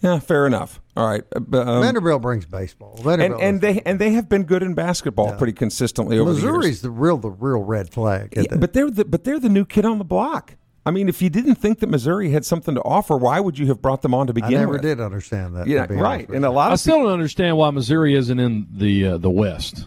Yeah, 0.01 0.19
fair 0.19 0.47
enough. 0.47 0.79
All 0.95 1.07
right, 1.07 1.23
uh, 1.33 1.61
um, 1.61 1.81
Vanderbilt 1.81 2.21
brings 2.21 2.45
baseball, 2.45 2.95
Vanderbilt 3.01 3.41
and, 3.41 3.55
and 3.55 3.61
they 3.61 3.81
and 3.85 3.99
they 3.99 4.11
have 4.11 4.27
been 4.27 4.43
good 4.43 4.63
in 4.63 4.73
basketball 4.73 5.27
yeah. 5.29 5.37
pretty 5.37 5.53
consistently 5.53 6.19
over 6.19 6.31
Missouri's 6.31 6.61
the 6.61 6.67
years. 6.67 6.81
the 6.81 6.91
real 6.91 7.17
the 7.17 7.29
real 7.29 7.63
red 7.63 7.89
flag. 7.89 8.33
Yeah, 8.35 8.55
but 8.55 8.73
they're 8.73 8.89
the 8.89 9.05
but 9.05 9.23
they're 9.23 9.39
the 9.39 9.49
new 9.49 9.65
kid 9.65 9.85
on 9.85 9.97
the 9.97 10.05
block. 10.05 10.55
I 10.89 10.91
mean, 10.91 11.07
if 11.07 11.21
you 11.21 11.29
didn't 11.29 11.55
think 11.55 11.81
that 11.81 11.87
Missouri 11.87 12.31
had 12.31 12.43
something 12.43 12.73
to 12.73 12.81
offer, 12.81 13.15
why 13.15 13.39
would 13.39 13.59
you 13.59 13.67
have 13.67 13.79
brought 13.79 14.01
them 14.01 14.15
on 14.15 14.25
to 14.25 14.33
begin 14.33 14.49
with? 14.49 14.57
I 14.57 14.59
never 14.61 14.71
with? 14.71 14.81
did 14.81 14.99
understand 14.99 15.55
that. 15.55 15.67
Yeah, 15.67 15.85
right. 15.87 16.27
And 16.27 16.43
a 16.43 16.49
lot. 16.49 16.71
I 16.71 16.75
still 16.77 17.03
don't 17.03 17.11
understand 17.11 17.57
why 17.57 17.69
Missouri 17.69 18.15
isn't 18.15 18.39
in 18.39 18.65
the 18.71 19.05
uh, 19.05 19.17
the 19.19 19.29
West. 19.29 19.85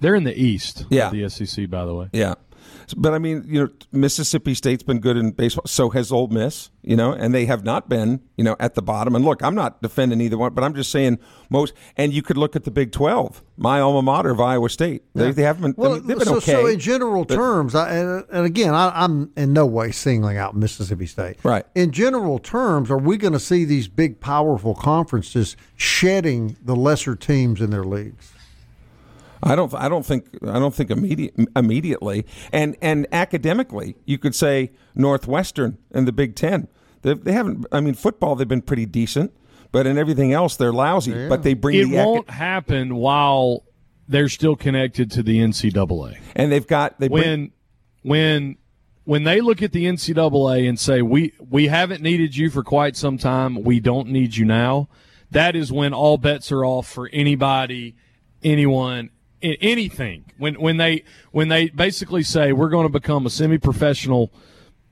They're 0.00 0.14
in 0.14 0.24
the 0.24 0.34
East. 0.34 0.86
Yeah. 0.88 1.10
the 1.10 1.28
SEC, 1.28 1.68
by 1.68 1.84
the 1.84 1.94
way. 1.94 2.08
Yeah. 2.14 2.36
But 2.96 3.14
I 3.14 3.18
mean, 3.18 3.44
you 3.46 3.64
know, 3.64 3.68
Mississippi 3.92 4.54
State's 4.54 4.82
been 4.82 5.00
good 5.00 5.16
in 5.16 5.32
baseball. 5.32 5.66
So 5.66 5.90
has 5.90 6.12
Ole 6.12 6.28
Miss. 6.28 6.70
You 6.82 6.96
know, 6.96 7.12
and 7.12 7.34
they 7.34 7.44
have 7.44 7.64
not 7.64 7.90
been, 7.90 8.22
you 8.38 8.44
know, 8.44 8.56
at 8.58 8.74
the 8.74 8.80
bottom. 8.80 9.14
And 9.14 9.22
look, 9.22 9.42
I'm 9.42 9.54
not 9.54 9.82
defending 9.82 10.22
either 10.22 10.38
one, 10.38 10.54
but 10.54 10.64
I'm 10.64 10.74
just 10.74 10.90
saying 10.90 11.18
most. 11.50 11.74
And 11.98 12.14
you 12.14 12.22
could 12.22 12.38
look 12.38 12.56
at 12.56 12.64
the 12.64 12.70
Big 12.70 12.92
Twelve, 12.92 13.44
my 13.58 13.78
alma 13.78 14.00
mater 14.00 14.30
of 14.30 14.40
Iowa 14.40 14.70
State. 14.70 15.02
They, 15.14 15.26
yeah. 15.26 15.32
they 15.32 15.42
haven't. 15.42 15.76
been, 15.76 15.82
Well, 15.82 15.92
I 15.92 15.94
mean, 15.98 16.06
they've 16.06 16.18
been 16.18 16.28
so, 16.28 16.36
okay. 16.36 16.52
So 16.52 16.66
in 16.66 16.78
general 16.78 17.26
but, 17.26 17.34
terms, 17.34 17.74
I, 17.74 17.90
and, 17.90 18.24
and, 18.32 18.46
again, 18.46 18.72
I, 18.72 18.90
I'm 19.04 19.30
in 19.36 19.52
no 19.52 19.66
way 19.66 19.90
singling 19.90 20.38
out 20.38 20.56
Mississippi 20.56 21.04
State. 21.04 21.36
Right. 21.44 21.66
In 21.74 21.90
general 21.90 22.38
terms, 22.38 22.90
are 22.90 22.96
we 22.96 23.18
going 23.18 23.34
to 23.34 23.40
see 23.40 23.66
these 23.66 23.86
big, 23.86 24.18
powerful 24.18 24.74
conferences 24.74 25.56
shedding 25.76 26.56
the 26.62 26.74
lesser 26.74 27.16
teams 27.16 27.60
in 27.60 27.68
their 27.68 27.84
leagues? 27.84 28.32
I 29.42 29.54
don't. 29.54 29.72
I 29.74 29.88
don't 29.88 30.04
think. 30.04 30.26
I 30.46 30.58
don't 30.58 30.74
think 30.74 30.90
immediate, 30.90 31.34
immediately. 31.54 32.26
And 32.52 32.76
and 32.80 33.06
academically, 33.12 33.96
you 34.04 34.18
could 34.18 34.34
say 34.34 34.72
Northwestern 34.94 35.78
and 35.92 36.08
the 36.08 36.12
Big 36.12 36.34
Ten. 36.34 36.68
They, 37.02 37.14
they 37.14 37.32
haven't. 37.32 37.66
I 37.72 37.80
mean, 37.80 37.94
football 37.94 38.36
they've 38.36 38.48
been 38.48 38.62
pretty 38.62 38.86
decent, 38.86 39.32
but 39.70 39.86
in 39.86 39.98
everything 39.98 40.32
else 40.32 40.56
they're 40.56 40.72
lousy. 40.72 41.12
Yeah. 41.12 41.28
But 41.28 41.42
they 41.42 41.54
bring. 41.54 41.76
It 41.76 41.88
the 41.90 41.96
won't 41.96 42.30
happen 42.30 42.96
while 42.96 43.64
they're 44.08 44.28
still 44.28 44.56
connected 44.56 45.10
to 45.12 45.22
the 45.22 45.38
NCAA. 45.38 46.18
And 46.34 46.50
they've 46.50 46.66
got 46.66 46.98
they 46.98 47.08
when 47.08 47.22
bring, 47.22 47.52
when 48.02 48.56
when 49.04 49.24
they 49.24 49.40
look 49.40 49.62
at 49.62 49.72
the 49.72 49.84
NCAA 49.84 50.68
and 50.68 50.78
say 50.78 51.02
we 51.02 51.32
we 51.38 51.68
haven't 51.68 52.02
needed 52.02 52.36
you 52.36 52.50
for 52.50 52.64
quite 52.64 52.96
some 52.96 53.18
time, 53.18 53.62
we 53.62 53.80
don't 53.80 54.08
need 54.08 54.36
you 54.36 54.44
now. 54.44 54.88
That 55.30 55.54
is 55.54 55.70
when 55.70 55.92
all 55.92 56.16
bets 56.16 56.50
are 56.50 56.64
off 56.64 56.88
for 56.88 57.08
anybody, 57.12 57.96
anyone, 58.42 59.10
anything. 59.42 60.24
When 60.38 60.54
when 60.54 60.76
they 60.76 61.04
when 61.32 61.48
they 61.48 61.68
basically 61.68 62.22
say 62.22 62.52
we're 62.52 62.68
going 62.68 62.86
to 62.86 62.92
become 62.92 63.26
a 63.26 63.30
semi-professional 63.30 64.32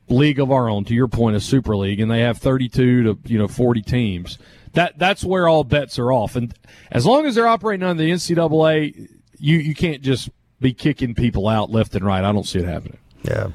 league 0.09 0.39
of 0.39 0.53
our 0.53 0.69
own 0.69 0.85
to 0.85 0.95
your 0.95 1.09
point 1.09 1.35
a 1.35 1.41
super 1.41 1.77
league 1.77 1.99
and 1.99 2.09
they 2.09 2.21
have 2.21 2.39
32 2.39 3.03
to 3.03 3.19
you 3.25 3.39
know 3.39 3.49
40 3.49 3.83
teams 3.83 4.39
that 4.75 4.97
that's 4.99 5.25
where 5.25 5.49
all 5.49 5.65
bets 5.65 5.99
are 5.99 6.13
off. 6.13 6.37
And 6.37 6.55
as 6.93 7.05
long 7.05 7.27
as 7.27 7.35
they're 7.35 7.49
operating 7.49 7.85
under 7.85 8.03
the 8.03 8.11
NCAA 8.11 9.09
you 9.39 9.59
you 9.59 9.75
can't 9.75 10.03
just 10.03 10.31
be 10.61 10.73
kicking 10.73 11.15
people 11.15 11.49
out 11.49 11.71
left 11.71 11.95
and 11.95 12.05
right. 12.05 12.25
I 12.25 12.33
don't 12.33 12.47
see 12.47 12.61
it 12.61 12.65
happening. 12.65 12.99
Yeah. 13.23 13.49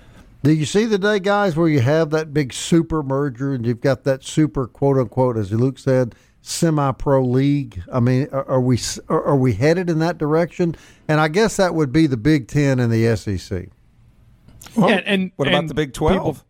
Do 0.44 0.52
you 0.52 0.66
see 0.66 0.86
the 0.86 0.98
day 0.98 1.20
guys 1.20 1.56
where 1.56 1.68
you 1.68 1.82
have 1.82 2.10
that 2.12 2.34
big 2.34 2.52
super 2.52 3.04
merger 3.04 3.54
and 3.54 3.66
you've 3.66 3.82
got 3.82 4.04
that 4.06 4.24
super 4.24 4.68
quote 4.68 4.98
unquote 4.98 5.38
as 5.38 5.52
Luke 5.52 5.80
said 5.80 6.16
semi-pro 6.42 7.24
league? 7.24 7.84
I 7.92 8.00
mean, 8.00 8.28
are, 8.32 8.48
are 8.48 8.62
we 8.62 8.80
are 9.10 9.36
we 9.36 9.54
headed 9.54 9.90
in 9.90 10.00
that 10.00 10.18
direction? 10.18 10.76
And 11.08 11.20
I 11.20 11.28
guess 11.28 11.58
that 11.58 11.76
would 11.76 11.92
be 11.92 12.08
the 12.08 12.18
Big 12.18 12.48
Ten 12.48 12.80
and 12.80 12.92
the 12.92 13.16
SEC. 13.16 13.70
Well, 14.76 14.90
yeah, 14.90 15.02
and 15.06 15.32
what 15.36 15.48
about 15.48 15.60
and 15.60 15.70
the 15.70 15.74
Big 15.74 15.94
Twelve? 15.94 16.44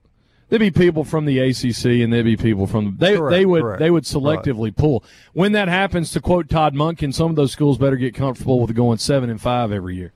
There'd 0.49 0.59
be 0.59 0.69
people 0.71 1.05
from 1.05 1.23
the 1.23 1.39
ACC 1.39 1.85
and 2.03 2.11
there'd 2.11 2.25
be 2.25 2.35
people 2.35 2.67
from 2.67 2.97
they 2.99 3.15
correct, 3.15 3.31
they 3.31 3.45
would 3.45 3.61
correct. 3.61 3.79
they 3.79 3.89
would 3.89 4.03
selectively 4.03 4.65
right. 4.65 4.75
pull. 4.75 5.03
When 5.31 5.53
that 5.53 5.69
happens, 5.69 6.11
to 6.11 6.19
quote 6.19 6.49
Todd 6.49 6.75
Monken, 6.75 7.13
some 7.13 7.29
of 7.29 7.37
those 7.37 7.53
schools 7.53 7.77
better 7.77 7.95
get 7.95 8.13
comfortable 8.13 8.59
with 8.59 8.75
going 8.75 8.97
seven 8.97 9.29
and 9.29 9.39
five 9.39 9.71
every 9.71 9.95
year. 9.95 10.11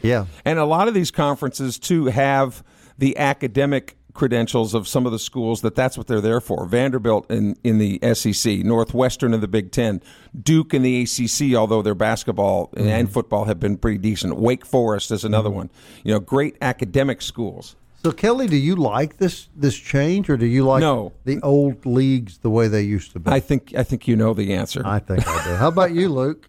Yeah, 0.00 0.24
and 0.44 0.58
a 0.58 0.64
lot 0.64 0.88
of 0.88 0.94
these 0.94 1.10
conferences 1.10 1.78
too 1.78 2.06
have 2.06 2.64
the 2.96 3.18
academic 3.18 3.96
credentials 4.14 4.74
of 4.74 4.86
some 4.86 5.06
of 5.06 5.12
the 5.12 5.18
schools 5.18 5.62
that 5.62 5.74
that's 5.74 5.96
what 5.96 6.06
they're 6.06 6.20
there 6.20 6.40
for. 6.40 6.66
Vanderbilt 6.66 7.30
in, 7.30 7.56
in 7.64 7.78
the 7.78 7.98
SEC, 8.14 8.58
Northwestern 8.58 9.34
in 9.34 9.40
the 9.40 9.48
Big 9.48 9.72
Ten, 9.72 10.02
Duke 10.40 10.74
in 10.74 10.82
the 10.82 11.02
ACC, 11.02 11.54
although 11.56 11.82
their 11.82 11.94
basketball 11.94 12.68
mm-hmm. 12.68 12.88
and 12.88 13.12
football 13.12 13.44
have 13.44 13.60
been 13.60 13.76
pretty 13.76 13.98
decent. 13.98 14.36
Wake 14.36 14.66
Forest 14.66 15.10
is 15.10 15.24
another 15.24 15.48
mm-hmm. 15.48 15.58
one. 15.58 15.70
You 16.04 16.14
know, 16.14 16.20
great 16.20 16.56
academic 16.60 17.22
schools. 17.22 17.76
So 18.04 18.10
Kelly, 18.10 18.48
do 18.48 18.56
you 18.56 18.74
like 18.74 19.18
this 19.18 19.48
this 19.54 19.76
change, 19.78 20.28
or 20.28 20.36
do 20.36 20.46
you 20.46 20.64
like 20.64 20.80
no. 20.80 21.12
the 21.24 21.40
old 21.42 21.86
leagues 21.86 22.38
the 22.38 22.50
way 22.50 22.66
they 22.66 22.82
used 22.82 23.12
to 23.12 23.20
be? 23.20 23.30
I 23.30 23.38
think 23.38 23.74
I 23.76 23.84
think 23.84 24.08
you 24.08 24.16
know 24.16 24.34
the 24.34 24.54
answer. 24.54 24.82
I 24.84 24.98
think 24.98 25.26
I 25.26 25.44
do. 25.44 25.54
How 25.54 25.68
about 25.68 25.92
you, 25.92 26.08
Luke? 26.08 26.48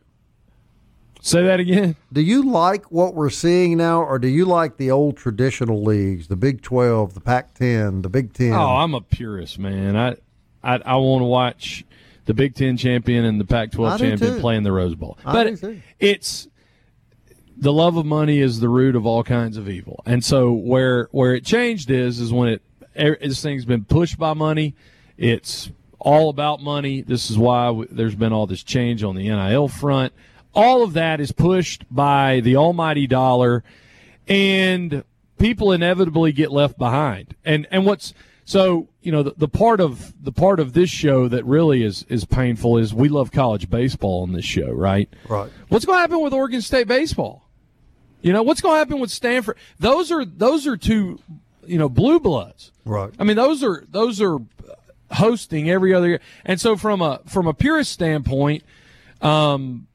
Say 1.26 1.42
that 1.44 1.62
again. 1.62 1.96
Do 2.12 2.20
you 2.20 2.44
like 2.44 2.92
what 2.92 3.16
we're 3.16 3.30
seeing 3.30 3.78
now, 3.78 4.02
or 4.04 4.20
do 4.20 4.28
you 4.28 4.44
like 4.44 4.76
the 4.76 4.92
old 4.92 5.16
traditional 5.16 5.82
leagues, 5.82 6.28
the 6.28 6.36
Big 6.36 6.62
Twelve, 6.62 7.14
the 7.14 7.22
Pac 7.22 7.54
ten, 7.54 8.02
the 8.02 8.10
Big 8.10 8.34
Ten? 8.34 8.52
Oh, 8.52 8.76
I'm 8.76 8.94
a 8.94 9.00
purist, 9.00 9.58
man. 9.58 9.96
I 9.96 10.18
I, 10.62 10.82
I 10.86 10.96
want 10.98 11.22
to 11.22 11.26
watch 11.26 11.86
the 12.26 12.34
Big 12.34 12.56
Ten 12.56 12.76
champion 12.76 13.24
and 13.24 13.40
the 13.40 13.46
Pac 13.46 13.72
twelve 13.72 14.02
champion 14.02 14.42
playing 14.42 14.64
the 14.64 14.74
Rose 14.74 14.96
Bowl. 14.96 15.18
I 15.26 15.32
but 15.32 15.48
it, 15.48 15.82
it's 15.98 16.50
the 17.56 17.72
love 17.72 17.96
of 17.96 18.06
money 18.06 18.40
is 18.40 18.60
the 18.60 18.68
root 18.68 18.98
of 18.98 19.06
all 19.06 19.24
kinds 19.24 19.56
of 19.56 19.70
evil, 19.70 20.04
and 20.06 20.26
so 20.26 20.52
where 20.52 21.08
where 21.12 21.36
it 21.36 21.46
changed 21.46 21.90
is 21.90 22.20
is 22.20 22.34
when 22.34 22.50
it 22.50 22.62
er, 23.00 23.18
this 23.22 23.42
thing's 23.42 23.64
been 23.64 23.86
pushed 23.86 24.18
by 24.18 24.34
money. 24.34 24.76
It's 25.18 25.72
all 26.00 26.28
about 26.28 26.62
money. 26.62 27.02
This 27.02 27.32
is 27.32 27.38
why 27.38 27.86
there's 27.90 28.16
been 28.16 28.34
all 28.34 28.46
this 28.46 28.62
change 28.62 29.04
on 29.04 29.16
the 29.16 29.24
NIL 29.24 29.70
front 29.70 30.12
all 30.54 30.84
of 30.84 30.94
that 30.94 31.20
is 31.20 31.32
pushed 31.32 31.86
by 31.90 32.40
the 32.42 32.56
almighty 32.56 33.08
dollar 33.08 33.64
and 34.28 35.04
people 35.38 35.72
inevitably 35.72 36.32
get 36.32 36.52
left 36.52 36.78
behind. 36.78 37.36
And 37.44 37.68
and 37.72 37.86
what's 37.86 38.14
so 38.46 38.88
you 39.02 39.12
know 39.12 39.24
the, 39.24 39.34
the 39.38 39.48
part 39.48 39.80
of 39.80 40.14
the 40.24 40.32
part 40.32 40.60
of 40.60 40.74
this 40.74 40.90
show 40.90 41.28
that 41.28 41.46
really 41.46 41.84
is 41.84 42.06
is 42.10 42.26
painful 42.26 42.78
is 42.78 42.94
we 42.94 43.10
love 43.10 43.32
college 43.32 43.70
baseball 43.70 44.24
on 44.24 44.34
this 44.34 44.46
show 44.46 44.72
right? 44.72 45.10
Right. 45.28 45.52
What's 45.70 45.86
going 45.86 45.98
to 45.98 46.02
happen 46.02 46.22
with 46.22 46.34
oregon 46.34 46.62
state 46.62 46.88
baseball? 46.88 47.50
You 48.22 48.32
know 48.32 48.44
what's 48.44 48.62
going 48.62 48.76
to 48.76 48.80
happen 48.80 49.00
with 49.00 49.12
stanford? 49.12 49.58
Those 49.80 50.12
are 50.12 50.24
those 50.24 50.68
are 50.68 50.78
two 50.78 51.20
you 51.66 51.78
know 51.78 51.90
blue 51.90 52.20
bloods. 52.20 52.72
Right. 52.86 53.14
I 53.20 53.24
mean 53.24 53.36
those 53.36 53.64
are 53.64 53.86
those 53.90 54.22
are 54.22 54.40
hosting 55.12 55.70
every 55.70 55.94
other 55.94 56.08
year. 56.08 56.22
And 56.46 56.60
so 56.60 56.76
from 56.76 57.02
a 57.02 57.22
from 57.28 57.48
a 57.48 57.54
purist 57.54 57.92
standpoint 57.92 58.64
um 59.22 59.88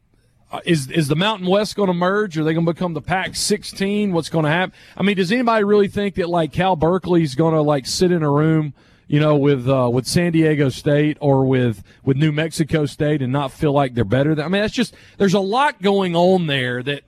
uh, 0.50 0.60
is 0.64 0.90
is 0.90 1.08
the 1.08 1.16
Mountain 1.16 1.46
West 1.46 1.76
going 1.76 1.88
to 1.88 1.94
merge? 1.94 2.38
Are 2.38 2.44
they 2.44 2.54
going 2.54 2.64
to 2.64 2.72
become 2.72 2.94
the 2.94 3.02
Pac 3.02 3.36
16? 3.36 4.12
What's 4.12 4.30
going 4.30 4.44
to 4.44 4.50
happen? 4.50 4.74
I 4.96 5.02
mean, 5.02 5.16
does 5.16 5.30
anybody 5.30 5.64
really 5.64 5.88
think 5.88 6.14
that 6.14 6.28
like 6.28 6.52
Cal 6.52 6.76
Berkeley's 6.76 7.34
going 7.34 7.54
to 7.54 7.60
like 7.60 7.86
sit 7.86 8.10
in 8.10 8.22
a 8.22 8.30
room, 8.30 8.72
you 9.06 9.20
know, 9.20 9.36
with 9.36 9.68
uh, 9.68 9.90
with 9.92 10.06
San 10.06 10.32
Diego 10.32 10.68
State 10.70 11.18
or 11.20 11.44
with 11.44 11.82
with 12.02 12.16
New 12.16 12.32
Mexico 12.32 12.86
State 12.86 13.20
and 13.20 13.32
not 13.32 13.52
feel 13.52 13.72
like 13.72 13.94
they're 13.94 14.04
better? 14.04 14.34
Than, 14.34 14.46
I 14.46 14.48
mean, 14.48 14.62
that's 14.62 14.74
just 14.74 14.94
there's 15.18 15.34
a 15.34 15.40
lot 15.40 15.82
going 15.82 16.16
on 16.16 16.46
there 16.46 16.82
that 16.82 17.02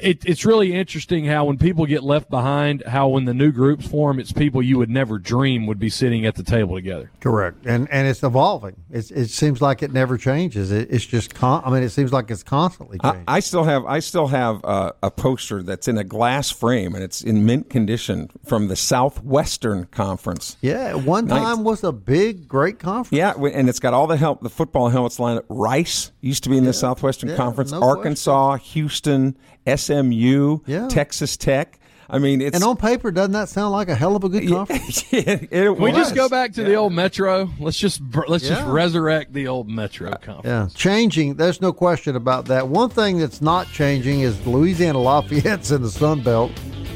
it, 0.00 0.24
it's 0.24 0.44
really 0.44 0.74
interesting 0.74 1.24
how 1.24 1.44
when 1.44 1.58
people 1.58 1.86
get 1.86 2.02
left 2.02 2.30
behind, 2.30 2.82
how 2.86 3.08
when 3.08 3.24
the 3.24 3.34
new 3.34 3.52
groups 3.52 3.86
form, 3.86 4.18
it's 4.18 4.32
people 4.32 4.62
you 4.62 4.78
would 4.78 4.90
never 4.90 5.18
dream 5.18 5.66
would 5.66 5.78
be 5.78 5.90
sitting 5.90 6.26
at 6.26 6.34
the 6.34 6.42
table 6.42 6.76
together. 6.76 7.10
Correct, 7.20 7.66
and 7.66 7.90
and 7.90 8.08
it's 8.08 8.22
evolving. 8.22 8.76
It's, 8.90 9.10
it 9.10 9.28
seems 9.28 9.60
like 9.60 9.82
it 9.82 9.92
never 9.92 10.16
changes. 10.16 10.70
It, 10.70 10.88
it's 10.90 11.04
just, 11.04 11.34
con- 11.34 11.62
I 11.64 11.70
mean, 11.70 11.82
it 11.82 11.90
seems 11.90 12.12
like 12.12 12.30
it's 12.30 12.42
constantly 12.42 12.98
changing. 12.98 13.24
I, 13.26 13.36
I 13.36 13.40
still 13.40 13.64
have, 13.64 13.84
I 13.84 14.00
still 14.00 14.28
have 14.28 14.62
a, 14.64 14.94
a, 15.02 15.10
poster 15.10 15.62
that's 15.62 15.88
in 15.88 15.98
a 15.98 16.04
glass 16.04 16.50
frame 16.50 16.94
and 16.94 17.04
it's 17.04 17.20
in 17.20 17.44
mint 17.44 17.68
condition 17.68 18.30
from 18.44 18.68
the 18.68 18.76
Southwestern 18.76 19.86
Conference. 19.86 20.56
Yeah, 20.60 20.94
one 20.94 21.28
time 21.28 21.64
was 21.64 21.84
a 21.84 21.92
big, 21.92 22.48
great 22.48 22.78
conference. 22.78 23.16
Yeah, 23.16 23.34
and 23.34 23.68
it's 23.68 23.80
got 23.80 23.92
all 23.92 24.06
the 24.06 24.16
help, 24.16 24.40
the 24.42 24.50
football 24.50 24.88
helmets 24.88 25.18
lined 25.18 25.40
up. 25.40 25.44
Rice 25.48 26.10
used 26.20 26.44
to 26.44 26.50
be 26.50 26.56
in 26.56 26.64
the 26.64 26.72
Southwestern 26.72 27.30
yeah, 27.30 27.36
Conference. 27.36 27.72
No 27.72 27.82
Arkansas, 27.82 28.50
question. 28.50 28.72
Houston. 28.72 29.36
SMU, 29.80 30.60
yeah. 30.66 30.88
Texas 30.88 31.36
Tech. 31.36 31.80
I 32.12 32.18
mean, 32.18 32.40
it's 32.40 32.56
and 32.56 32.64
on 32.64 32.76
paper, 32.76 33.12
doesn't 33.12 33.32
that 33.32 33.48
sound 33.48 33.70
like 33.70 33.88
a 33.88 33.94
hell 33.94 34.16
of 34.16 34.24
a 34.24 34.28
good 34.28 34.48
conference? 34.48 35.04
it, 35.12 35.48
it 35.52 35.78
we 35.78 35.92
just 35.92 36.14
go 36.14 36.28
back 36.28 36.52
to 36.54 36.62
yeah. 36.62 36.68
the 36.68 36.74
old 36.74 36.92
Metro. 36.92 37.48
Let's 37.60 37.78
just 37.78 38.02
let's 38.26 38.42
yeah. 38.42 38.56
just 38.56 38.66
resurrect 38.66 39.32
the 39.32 39.46
old 39.46 39.68
Metro 39.68 40.10
conference. 40.16 40.44
Yeah, 40.44 40.68
changing. 40.74 41.36
There's 41.36 41.60
no 41.60 41.72
question 41.72 42.16
about 42.16 42.46
that. 42.46 42.66
One 42.66 42.90
thing 42.90 43.18
that's 43.18 43.40
not 43.40 43.68
changing 43.68 44.20
is 44.20 44.44
Louisiana 44.44 44.98
Lafayette's 44.98 45.70
in 45.70 45.82
the 45.82 45.90
Sun 45.90 46.22
Belt, 46.22 46.50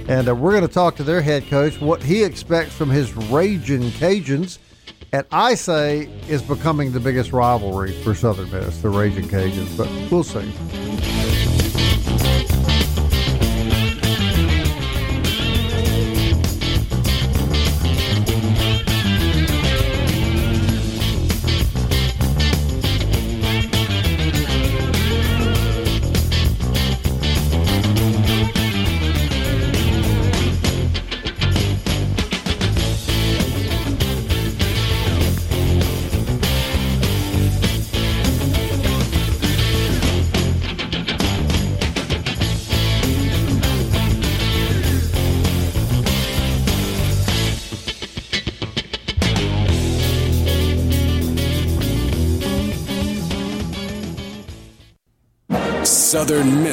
and 0.09 0.29
uh, 0.29 0.35
we're 0.35 0.51
going 0.51 0.67
to 0.67 0.75
talk 0.75 0.97
to 0.97 1.05
their 1.05 1.23
head 1.23 1.47
coach 1.47 1.81
what 1.81 2.03
he 2.03 2.25
expects 2.25 2.75
from 2.75 2.91
his 2.91 3.13
ragin' 3.15 3.91
Cajuns. 3.93 4.59
And 5.13 5.25
I 5.31 5.55
say 5.55 6.09
is 6.29 6.43
becoming 6.43 6.91
the 6.91 6.99
biggest 6.99 7.31
rivalry 7.31 7.93
for 8.03 8.17
Southern 8.17 8.51
Miss, 8.51 8.83
the 8.83 8.89
Ragin' 8.89 9.27
Cajuns, 9.27 9.77
but 9.77 9.89
we'll 10.11 10.25
see. 10.25 11.14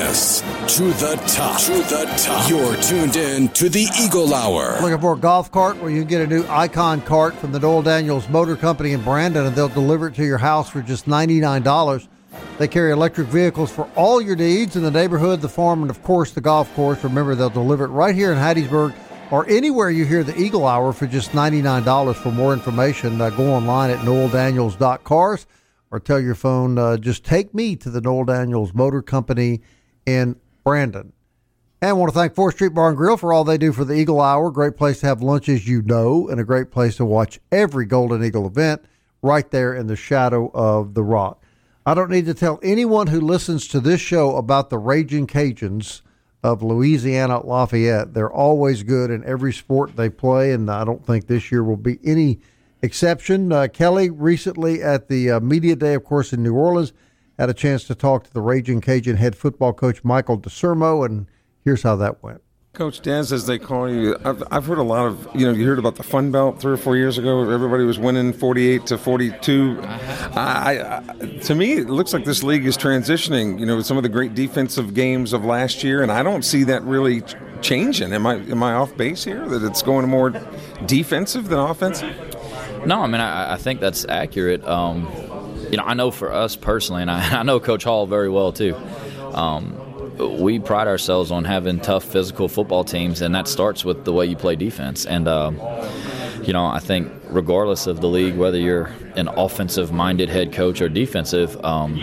Miss 0.02 0.42
to 0.76 0.84
the 0.94 1.16
top. 1.28 1.60
To 1.62 1.74
the 1.74 2.12
top. 2.18 2.50
You're 2.50 2.76
tuned 2.78 3.16
in 3.16 3.50
to 3.50 3.70
the 3.70 3.88
Eagle 4.02 4.34
Hour. 4.34 4.82
Looking 4.82 5.00
for 5.00 5.14
a 5.14 5.18
golf 5.18 5.52
cart 5.52 5.78
where 5.78 5.92
you 5.92 6.02
can 6.02 6.08
get 6.08 6.22
a 6.22 6.28
new 6.28 6.44
Icon 6.48 7.02
cart 7.02 7.36
from 7.36 7.52
the 7.52 7.60
Noel 7.60 7.84
Daniels 7.84 8.28
Motor 8.30 8.56
Company 8.56 8.94
in 8.94 9.04
Brandon, 9.04 9.46
and 9.46 9.56
they'll 9.56 9.68
deliver 9.68 10.08
it 10.08 10.16
to 10.16 10.26
your 10.26 10.40
house 10.40 10.70
for 10.70 10.82
just 10.82 11.06
$99. 11.06 12.08
They 12.58 12.68
carry 12.68 12.92
electric 12.92 13.28
vehicles 13.28 13.72
for 13.72 13.88
all 13.96 14.22
your 14.22 14.36
needs 14.36 14.76
in 14.76 14.82
the 14.82 14.90
neighborhood, 14.90 15.42
the 15.42 15.50
farm, 15.50 15.82
and 15.84 15.92
of 15.92 16.02
course 16.02 16.32
the 16.32 16.42
golf 16.42 16.74
course. 16.74 17.04
Remember, 17.04 17.36
they'll 17.36 17.50
deliver 17.50 17.86
it 17.86 17.90
right 17.90 18.16
here 18.16 18.32
in 18.32 18.40
Hattiesburg 18.40 18.96
or 19.30 19.48
anywhere 19.50 19.92
you 19.92 20.06
hear 20.06 20.24
the 20.24 20.38
Eagle 20.40 20.66
Hour 20.66 20.94
for 20.94 21.06
just 21.06 21.32
$99. 21.32 22.16
For 22.16 22.32
more 22.32 22.54
information, 22.54 23.22
uh, 23.22 23.30
go 23.30 23.54
online 23.54 23.92
at 23.92 24.00
noeldaniels.cars 24.00 25.46
or 25.92 26.00
tell 26.00 26.20
your 26.20 26.36
phone, 26.36 26.78
uh, 26.78 26.98
just 26.98 27.24
take 27.24 27.54
me 27.54 27.76
to 27.76 27.90
the 27.90 28.02
Noel 28.02 28.24
Daniels 28.24 28.74
Motor 28.74 29.02
Company 29.02 29.62
in 30.06 30.36
Brandon. 30.64 31.14
And 31.82 31.90
I 31.90 31.94
want 31.94 32.14
to 32.14 32.18
thank 32.18 32.36
4th 32.36 32.54
Street 32.54 32.74
Bar 32.74 32.90
and 32.90 32.98
Grill 32.98 33.18
for 33.18 33.34
all 33.34 33.44
they 33.44 33.58
do 33.58 33.74
for 33.74 33.84
the 33.84 33.96
Eagle 33.96 34.22
Hour. 34.22 34.52
Great 34.52 34.78
place 34.78 35.00
to 35.00 35.08
have 35.08 35.24
lunch, 35.24 35.50
as 35.50 35.68
you 35.68 35.82
know, 35.82 36.28
and 36.28 36.40
a 36.40 36.44
great 36.44 36.70
place 36.70 36.98
to 36.98 37.06
watch 37.06 37.40
every 37.52 37.86
Golden 37.86 38.24
Eagle 38.24 38.46
event 38.46 38.84
right 39.22 39.50
there 39.50 39.74
in 39.74 39.88
the 39.88 39.96
shadow 39.96 40.52
of 40.54 40.94
the 40.94 41.04
rock. 41.04 41.44
I 41.86 41.96
don't 41.96 42.12
need 42.12 42.28
to 42.28 42.36
tell 42.36 42.60
anyone 42.62 43.08
who 43.08 43.20
listens 43.20 43.68
to 43.70 43.80
this 43.80 44.00
show 44.00 44.36
about 44.36 44.70
the 44.70 44.78
Ragin' 44.78 45.26
Cajuns 45.26 46.02
of 46.44 46.62
Louisiana 46.62 47.44
Lafayette. 47.44 48.14
They're 48.14 48.32
always 48.32 48.84
good 48.84 49.10
in 49.10 49.24
every 49.26 49.54
sport 49.54 49.96
they 49.96 50.10
play, 50.10 50.52
and 50.52 50.70
I 50.70 50.84
don't 50.84 51.06
think 51.06 51.26
this 51.26 51.52
year 51.52 51.64
will 51.64 51.78
be 51.78 52.00
any 52.04 52.40
exception. 52.84 53.52
Uh, 53.52 53.68
Kelly 53.68 54.10
recently 54.10 54.84
at 54.84 55.08
the 55.08 55.32
uh, 55.32 55.40
media 55.40 55.76
day, 55.76 55.96
of 55.96 56.04
course, 56.04 56.34
in 56.34 56.44
New 56.44 56.56
Orleans, 56.56 56.94
had 57.42 57.50
a 57.50 57.56
chance 57.56 57.86
to 57.86 57.96
talk 57.96 58.24
to 58.24 58.32
the 58.32 58.40
Ragin' 58.40 58.82
Cajun 58.82 59.18
head 59.18 59.36
football 59.36 59.74
coach 59.74 60.04
Michael 60.04 60.38
Desormeaux, 60.38 61.04
and 61.04 61.26
here's 61.66 61.82
how 61.82 61.96
that 61.96 62.22
went. 62.22 62.44
Coach 62.74 63.02
Dez, 63.02 63.32
as 63.32 63.48
they 63.48 63.58
call 63.58 63.90
you, 63.90 64.16
I've, 64.24 64.44
I've 64.52 64.66
heard 64.66 64.78
a 64.78 64.84
lot 64.84 65.08
of, 65.08 65.28
you 65.34 65.48
know, 65.48 65.52
you 65.52 65.66
heard 65.66 65.80
about 65.80 65.96
the 65.96 66.04
Fun 66.04 66.32
Belt 66.32 66.62
three 66.62 66.72
or 66.72 66.78
four 66.78 66.96
years 66.96 67.18
ago. 67.18 67.50
Everybody 67.50 67.84
was 67.84 67.98
winning 67.98 68.32
48 68.32 68.86
to 68.86 68.98
42. 68.98 69.80
I, 69.82 71.02
I, 71.10 71.26
to 71.40 71.56
me, 71.56 71.74
it 71.74 71.90
looks 71.90 72.14
like 72.14 72.26
this 72.26 72.44
league 72.44 72.66
is 72.68 72.78
transitioning, 72.78 73.60
you 73.60 73.66
know, 73.66 73.78
with 73.78 73.88
some 73.88 73.98
of 73.98 74.04
the 74.04 74.10
great 74.10 74.36
defensive 74.36 74.94
games 74.94 75.34
of 75.34 75.44
last 75.44 75.84
year, 75.84 76.04
and 76.04 76.12
I 76.12 76.22
don't 76.22 76.44
see 76.44 76.64
that 76.66 76.84
really 76.84 77.24
changing. 77.62 78.14
Am 78.14 78.28
I, 78.28 78.36
am 78.36 78.62
I 78.62 78.74
off 78.74 78.96
base 78.96 79.24
here, 79.24 79.48
that 79.48 79.64
it's 79.64 79.82
going 79.82 80.08
more 80.08 80.30
defensive 80.86 81.50
than 81.50 81.58
offensive? 81.58 82.16
No, 82.86 83.02
I 83.02 83.08
mean, 83.08 83.20
I, 83.20 83.54
I 83.54 83.58
think 83.58 83.80
that's 83.80 84.06
accurate. 84.06 84.64
Um, 84.68 85.08
you 85.72 85.78
know, 85.78 85.84
I 85.84 85.94
know 85.94 86.12
for 86.12 86.32
us 86.32 86.56
personally, 86.56 87.02
and 87.02 87.10
I, 87.10 87.40
I 87.40 87.44
know 87.44 87.60
Coach 87.60 87.84
Hall 87.84 88.06
very 88.06 88.30
well 88.30 88.52
too. 88.52 88.76
Um, 89.34 89.78
we 90.42 90.60
pride 90.60 90.88
ourselves 90.88 91.32
on 91.32 91.46
having 91.46 91.80
tough 91.80 92.04
physical 92.04 92.48
football 92.48 92.84
teams, 92.84 93.22
and 93.22 93.34
that 93.34 93.48
starts 93.48 93.86
with 93.86 94.06
the 94.06 94.14
way 94.14 94.26
you 94.26 94.36
play 94.36 94.56
defense. 94.56 95.06
And 95.06 95.28
uh, 95.28 95.52
you 96.44 96.54
know, 96.54 96.66
I 96.66 96.80
think 96.80 97.12
regardless 97.30 97.88
of 97.88 98.02
the 98.02 98.08
league, 98.08 98.36
whether 98.36 98.58
you're 98.58 98.92
an 99.16 99.30
offensive-minded 99.30 100.30
head 100.30 100.52
coach 100.54 100.82
or 100.82 100.90
defensive, 100.90 101.64
um, 101.64 101.96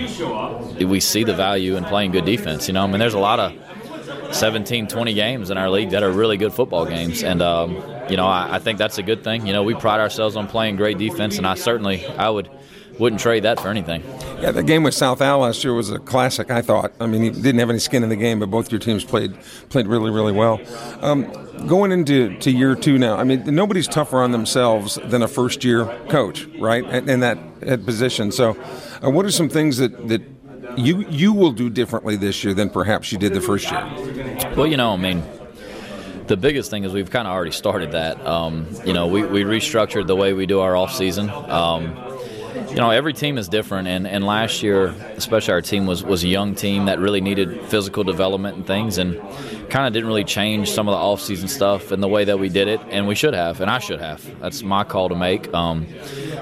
we 0.78 1.00
see 1.00 1.24
the 1.24 1.34
value 1.34 1.76
in 1.76 1.84
playing 1.84 2.12
good 2.12 2.24
defense. 2.24 2.66
You 2.68 2.74
know, 2.74 2.84
I 2.84 2.86
mean, 2.86 2.98
there's 2.98 3.14
a 3.14 3.18
lot 3.18 3.40
of 3.40 4.34
17, 4.34 4.86
20 4.86 5.14
games 5.14 5.50
in 5.50 5.58
our 5.58 5.70
league 5.70 5.90
that 5.90 6.02
are 6.02 6.10
really 6.10 6.36
good 6.36 6.52
football 6.52 6.86
games, 6.86 7.22
and 7.22 7.42
um, 7.42 7.74
you 8.08 8.16
know, 8.16 8.26
I, 8.26 8.56
I 8.56 8.58
think 8.58 8.78
that's 8.78 8.98
a 8.98 9.02
good 9.02 9.22
thing. 9.22 9.46
You 9.46 9.52
know, 9.52 9.62
we 9.62 9.74
pride 9.74 10.00
ourselves 10.00 10.36
on 10.36 10.48
playing 10.48 10.76
great 10.76 10.98
defense, 10.98 11.36
and 11.36 11.46
I 11.46 11.54
certainly, 11.54 12.06
I 12.06 12.30
would 12.30 12.48
wouldn't 12.98 13.20
trade 13.20 13.44
that 13.44 13.60
for 13.60 13.68
anything. 13.68 14.02
Yeah, 14.40 14.50
the 14.50 14.62
game 14.62 14.82
with 14.82 14.94
South 14.94 15.20
Al 15.20 15.40
last 15.40 15.64
year 15.64 15.74
was 15.74 15.90
a 15.90 15.98
classic. 15.98 16.50
I 16.50 16.62
thought. 16.62 16.92
I 17.00 17.06
mean, 17.06 17.22
he 17.22 17.30
didn't 17.30 17.58
have 17.58 17.70
any 17.70 17.78
skin 17.78 18.02
in 18.02 18.08
the 18.08 18.16
game, 18.16 18.40
but 18.40 18.50
both 18.50 18.70
your 18.70 18.78
teams 18.78 19.04
played 19.04 19.36
played 19.68 19.86
really, 19.86 20.10
really 20.10 20.32
well. 20.32 20.60
Um, 21.00 21.30
going 21.66 21.92
into 21.92 22.36
to 22.38 22.50
year 22.50 22.74
two 22.74 22.98
now, 22.98 23.16
I 23.16 23.24
mean, 23.24 23.42
nobody's 23.46 23.88
tougher 23.88 24.18
on 24.18 24.32
themselves 24.32 24.98
than 25.04 25.22
a 25.22 25.28
first 25.28 25.64
year 25.64 25.86
coach, 26.08 26.46
right? 26.58 26.84
In 26.84 27.20
that 27.20 27.60
position. 27.84 28.32
So, 28.32 28.56
uh, 29.04 29.10
what 29.10 29.24
are 29.24 29.30
some 29.30 29.48
things 29.48 29.78
that 29.78 30.08
that 30.08 30.22
you 30.76 31.06
you 31.08 31.32
will 31.32 31.52
do 31.52 31.70
differently 31.70 32.16
this 32.16 32.44
year 32.44 32.54
than 32.54 32.70
perhaps 32.70 33.12
you 33.12 33.18
did 33.18 33.34
the 33.34 33.40
first 33.40 33.70
year? 33.70 33.84
Well, 34.56 34.66
you 34.66 34.76
know, 34.76 34.92
I 34.92 34.96
mean 34.96 35.22
the 36.28 36.36
biggest 36.36 36.70
thing 36.70 36.84
is 36.84 36.92
we've 36.92 37.10
kind 37.10 37.26
of 37.26 37.32
already 37.32 37.50
started 37.50 37.92
that. 37.92 38.24
Um, 38.26 38.66
you 38.84 38.92
know, 38.92 39.06
we, 39.06 39.24
we 39.24 39.42
restructured 39.42 40.06
the 40.06 40.16
way 40.16 40.34
we 40.34 40.46
do 40.46 40.60
our 40.60 40.76
off 40.76 40.92
season. 40.94 41.30
Um, 41.30 41.96
you 42.68 42.76
know, 42.76 42.90
every 42.90 43.12
team 43.12 43.38
is 43.38 43.48
different, 43.48 43.88
and, 43.88 44.06
and 44.06 44.24
last 44.24 44.62
year, 44.62 44.86
especially 45.16 45.52
our 45.54 45.62
team 45.62 45.86
was 45.86 46.04
was 46.04 46.24
a 46.24 46.28
young 46.28 46.54
team 46.54 46.86
that 46.86 46.98
really 46.98 47.20
needed 47.20 47.60
physical 47.66 48.04
development 48.04 48.56
and 48.56 48.66
things, 48.66 48.98
and 48.98 49.20
kind 49.70 49.86
of 49.86 49.92
didn't 49.92 50.06
really 50.06 50.24
change 50.24 50.70
some 50.70 50.88
of 50.88 50.92
the 50.92 50.98
off-season 50.98 51.48
stuff 51.48 51.92
and 51.92 52.02
the 52.02 52.08
way 52.08 52.24
that 52.24 52.38
we 52.38 52.48
did 52.48 52.68
it, 52.68 52.80
and 52.90 53.06
we 53.06 53.14
should 53.14 53.34
have, 53.34 53.60
and 53.60 53.70
I 53.70 53.78
should 53.78 54.00
have. 54.00 54.22
That's 54.40 54.62
my 54.62 54.84
call 54.84 55.08
to 55.08 55.14
make. 55.14 55.52
Um, 55.52 55.86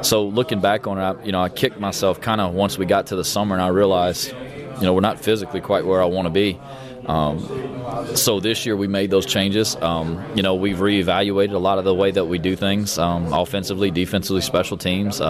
so 0.03 0.27
looking 0.27 0.61
back 0.61 0.87
on 0.87 0.99
it, 0.99 1.27
you 1.27 1.33
know, 1.33 1.43
I 1.43 1.49
kicked 1.49 1.81
myself 1.81 2.21
kind 2.21 2.41
of 2.41 2.55
once 2.55 2.79
we 2.79 2.87
got 2.87 3.07
to 3.09 3.17
the 3.17 3.25
summer, 3.25 3.55
and 3.55 3.63
I 3.63 3.69
realized, 3.69 4.33
you 4.77 4.83
know, 4.83 4.95
we're 4.95 5.01
not 5.01 5.21
physically 5.21 5.61
quite 5.61 5.85
where 5.85 6.03
I 6.03 6.07
want 6.07 6.27
to 6.27 6.31
be. 6.31 6.59
Um, 7.07 8.17
so 8.17 8.41
this 8.41 8.67
year 8.67 8.77
we 8.77 8.89
made 8.89 9.11
those 9.11 9.27
changes. 9.27 9.77
Um, 9.77 10.25
you 10.35 10.43
know, 10.43 10.57
we've 10.57 10.79
reevaluated 10.79 11.53
a 11.53 11.59
lot 11.59 11.79
of 11.79 11.85
the 11.85 11.95
way 11.95 12.11
that 12.11 12.25
we 12.25 12.39
do 12.39 12.57
things, 12.57 12.99
um, 12.99 13.33
offensively, 13.33 13.91
defensively, 13.91 14.43
special 14.43 14.77
teams. 14.77 15.21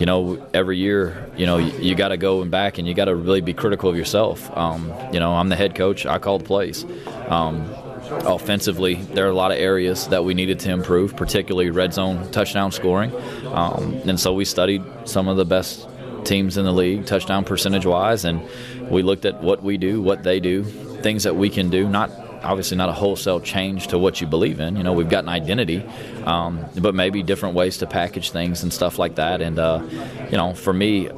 You 0.00 0.06
know, 0.06 0.48
every 0.54 0.78
year, 0.78 1.30
you 1.36 1.46
know, 1.46 1.58
you, 1.58 1.72
you 1.78 1.94
got 1.94 2.08
to 2.08 2.16
go 2.16 2.40
and 2.42 2.50
back 2.50 2.78
and 2.78 2.88
you 2.88 2.94
got 2.94 3.04
to 3.04 3.14
really 3.14 3.42
be 3.42 3.52
critical 3.52 3.90
of 3.90 3.96
yourself. 3.96 4.50
Um, 4.56 4.92
you 5.12 5.20
know, 5.20 5.34
I'm 5.34 5.50
the 5.50 5.56
head 5.56 5.74
coach. 5.74 6.06
I 6.06 6.18
call 6.18 6.38
the 6.38 6.44
plays. 6.44 6.84
Um, 7.28 7.70
offensively, 8.10 8.94
there 8.94 9.26
are 9.26 9.30
a 9.30 9.34
lot 9.34 9.52
of 9.52 9.58
areas 9.58 10.08
that 10.08 10.24
we 10.24 10.34
needed 10.34 10.58
to 10.60 10.70
improve, 10.70 11.16
particularly 11.16 11.70
red 11.70 11.92
zone 11.92 12.30
touchdown 12.32 12.72
scoring. 12.72 13.14
Um, 13.46 13.94
and 14.06 14.18
so 14.18 14.32
we 14.32 14.44
studied 14.44 14.82
some 15.04 15.28
of 15.28 15.36
the 15.36 15.44
best 15.44 15.86
teams 16.24 16.56
in 16.56 16.64
the 16.64 16.72
league, 16.72 17.06
touchdown 17.06 17.44
percentage 17.44 17.86
wise, 17.86 18.24
and 18.24 18.42
we 18.90 19.02
looked 19.02 19.24
at 19.24 19.42
what 19.42 19.62
we 19.62 19.76
do, 19.78 20.00
what 20.02 20.22
they 20.22 20.40
do, 20.40 20.64
things 20.64 21.24
that 21.24 21.36
we 21.36 21.50
can 21.50 21.70
do, 21.70 21.88
not 21.88 22.10
obviously 22.42 22.76
not 22.76 22.88
a 22.88 22.92
wholesale 22.92 23.40
change 23.40 23.88
to 23.88 23.98
what 23.98 24.20
you 24.20 24.26
believe 24.26 24.60
in. 24.60 24.76
You 24.76 24.82
know, 24.82 24.92
we've 24.92 25.08
got 25.08 25.24
an 25.24 25.28
identity, 25.28 25.84
um, 26.24 26.64
but 26.78 26.94
maybe 26.94 27.22
different 27.22 27.54
ways 27.54 27.78
to 27.78 27.86
package 27.86 28.30
things 28.30 28.62
and 28.62 28.72
stuff 28.72 28.98
like 28.98 29.16
that. 29.16 29.40
And 29.40 29.58
uh, 29.58 29.82
you 30.30 30.36
know, 30.36 30.54
for 30.54 30.72
me, 30.72 31.10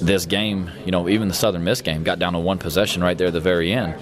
this 0.00 0.26
game, 0.26 0.70
you 0.84 0.92
know, 0.92 1.08
even 1.08 1.28
the 1.28 1.34
Southern 1.34 1.64
Miss 1.64 1.80
game 1.80 2.04
got 2.04 2.18
down 2.18 2.32
to 2.34 2.38
one 2.38 2.58
possession 2.58 3.02
right 3.02 3.16
there 3.16 3.28
at 3.28 3.32
the 3.32 3.40
very 3.40 3.72
end. 3.72 3.94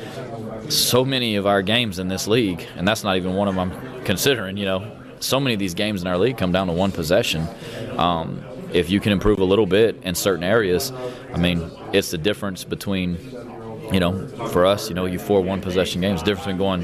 So 0.72 1.04
many 1.04 1.36
of 1.36 1.46
our 1.46 1.62
games 1.62 1.98
in 1.98 2.08
this 2.08 2.26
league, 2.26 2.66
and 2.76 2.86
that's 2.86 3.02
not 3.02 3.16
even 3.16 3.34
one 3.34 3.48
of 3.48 3.54
them 3.54 3.72
I'm 3.72 4.04
considering. 4.04 4.56
You 4.56 4.66
know, 4.66 4.98
so 5.20 5.40
many 5.40 5.54
of 5.54 5.58
these 5.58 5.74
games 5.74 6.02
in 6.02 6.08
our 6.08 6.18
league 6.18 6.36
come 6.36 6.52
down 6.52 6.66
to 6.66 6.72
one 6.72 6.92
possession. 6.92 7.46
Um, 7.96 8.44
if 8.72 8.90
you 8.90 9.00
can 9.00 9.12
improve 9.12 9.38
a 9.38 9.44
little 9.44 9.66
bit 9.66 9.96
in 10.02 10.14
certain 10.14 10.44
areas, 10.44 10.92
I 11.32 11.38
mean, 11.38 11.70
it's 11.92 12.10
the 12.10 12.18
difference 12.18 12.64
between 12.64 13.16
you 13.92 14.00
know, 14.00 14.26
for 14.48 14.66
us, 14.66 14.88
you 14.88 14.94
know, 14.94 15.06
you 15.06 15.18
four 15.18 15.40
one 15.40 15.60
possession 15.60 16.00
games, 16.00 16.22
difference 16.22 16.46
between 16.46 16.58
going, 16.58 16.82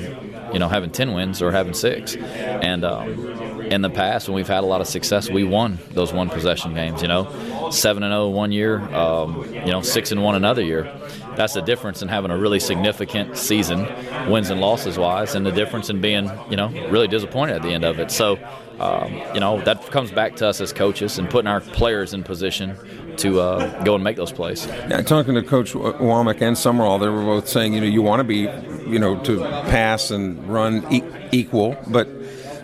you 0.53 0.59
know, 0.59 0.69
having 0.69 0.91
ten 0.91 1.13
wins 1.13 1.43
or 1.43 1.53
having 1.53 1.75
six. 1.75 2.17
And 2.17 2.85
um, 2.85 3.63
in 3.65 3.83
the 3.83 3.91
past, 3.91 4.29
when 4.29 4.37
we've 4.37 4.49
had 4.49 4.65
a 4.65 4.67
lot 4.67 4.81
of 4.81 4.87
success, 4.87 5.31
we 5.31 5.45
won 5.45 5.79
those 5.93 6.13
one 6.13 6.29
possession 6.29 6.75
games. 6.75 7.03
You 7.03 7.09
know, 7.09 7.71
seven 7.71 8.03
and 8.03 8.13
zero 8.13 8.29
one 8.29 8.53
year, 8.53 8.79
um, 8.95 9.45
you 9.53 9.73
know, 9.73 9.83
six 9.83 10.13
and 10.13 10.23
one 10.23 10.35
another 10.35 10.63
year. 10.63 10.93
That's 11.37 11.55
the 11.55 11.63
difference 11.63 12.01
in 12.01 12.09
having 12.09 12.31
a 12.31 12.39
really 12.39 12.61
significant 12.61 13.37
season, 13.37 13.87
wins 14.31 14.51
and 14.51 14.61
losses 14.61 14.97
wise, 14.97 15.35
and 15.35 15.45
the 15.45 15.51
difference 15.51 15.91
in 15.91 16.01
being, 16.01 16.31
you 16.49 16.57
know, 16.57 16.69
really 16.91 17.09
disappointed 17.09 17.57
at 17.57 17.63
the 17.63 17.71
end 17.71 17.85
of 17.85 17.99
it. 17.99 18.11
So, 18.13 18.39
um, 18.81 19.13
you 19.35 19.41
know, 19.41 19.61
that 19.63 19.91
comes 19.91 20.11
back 20.11 20.37
to 20.37 20.49
us 20.49 20.61
as 20.61 20.73
coaches 20.73 21.19
and 21.19 21.31
putting 21.31 21.49
our 21.49 21.61
players 21.61 22.13
in 22.13 22.23
position 22.23 22.77
to 23.19 23.41
uh, 23.41 23.85
go 23.85 23.95
and 23.95 24.03
make 24.03 24.17
those 24.17 24.33
plays. 24.33 24.67
Yeah, 24.67 25.01
talking 25.03 25.35
to 25.35 25.43
Coach 25.43 25.73
Wommack 25.73 26.43
and 26.43 26.57
Sumrall, 26.57 26.99
they 26.99 27.09
were 27.09 27.23
both 27.23 27.49
saying, 27.49 27.75
you 27.75 27.81
know, 27.81 27.87
you 27.87 28.03
want 28.03 28.21
to 28.21 28.25
be, 28.25 28.49
you 28.91 28.99
know, 28.99 29.23
to 29.25 29.41
pass 29.41 30.11
and 30.11 30.47
run 30.53 30.85
e- 30.93 31.03
equal, 31.31 31.77
but 31.87 32.09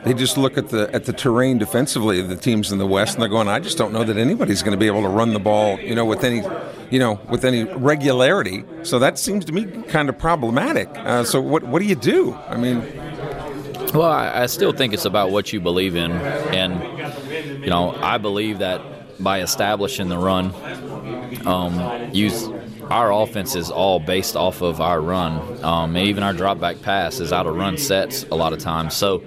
they 0.05 0.14
just 0.14 0.38
look 0.38 0.57
at 0.57 0.70
the 0.70 0.92
at 0.94 1.05
the 1.05 1.12
terrain 1.12 1.59
defensively 1.59 2.20
of 2.20 2.29
the 2.29 2.37
teams 2.37 2.73
in 2.73 2.79
the 2.79 2.87
West, 2.87 3.14
and 3.14 3.23
they're 3.23 3.29
going, 3.29 3.49
I 3.49 3.61
just 3.61 3.79
don't 3.79 3.92
know 3.92 4.03
that 4.03 4.16
anybody's 4.16 4.62
going 4.62 4.73
to 4.73 4.79
be 4.79 4.87
able 4.87 5.03
to 5.03 5.09
run 5.09 5.33
the 5.33 5.40
ball, 5.40 5.79
you 5.79 5.94
know, 5.94 6.05
with 6.05 6.25
any, 6.25 6.42
you 6.90 6.99
know, 6.99 7.20
with 7.29 7.44
any 7.44 7.64
regularity. 7.64 8.64
So 8.83 8.99
that 8.99 9.18
seems 9.18 9.44
to 9.44 9.53
me 9.53 9.66
kind 9.85 10.09
of 10.09 10.18
problematic. 10.18 10.88
Uh, 10.94 11.23
so 11.23 11.40
what 11.40 11.62
what 11.64 11.81
do 11.81 11.85
you 11.87 11.96
do? 11.96 12.35
I 12.49 12.57
mean. 12.57 12.83
Well, 13.94 14.03
I, 14.11 14.42
I 14.42 14.46
still 14.46 14.72
think 14.72 14.92
it's 14.94 15.05
about 15.05 15.31
what 15.31 15.53
you 15.53 15.61
believe 15.61 15.96
in, 15.96 16.12
and 16.12 17.64
you 17.64 17.70
know, 17.70 17.90
I 18.00 18.18
believe 18.18 18.59
that 18.59 19.22
by 19.22 19.40
establishing 19.40 20.09
the 20.09 20.18
run. 20.18 20.55
Um, 21.46 22.12
use 22.12 22.48
our 22.90 23.12
offense 23.12 23.55
is 23.55 23.70
all 23.70 24.00
based 24.00 24.37
off 24.37 24.62
of 24.62 24.81
our 24.81 25.00
run. 25.00 25.64
Um, 25.64 25.96
even 25.96 26.22
our 26.24 26.33
drop 26.33 26.59
back 26.59 26.83
pass 26.83 27.20
is 27.20 27.33
out 27.33 27.46
of 27.46 27.55
run 27.55 27.79
sets 27.79 28.24
a 28.24 28.35
lot 28.35 28.53
of 28.53 28.59
times. 28.59 28.94
So, 28.94 29.22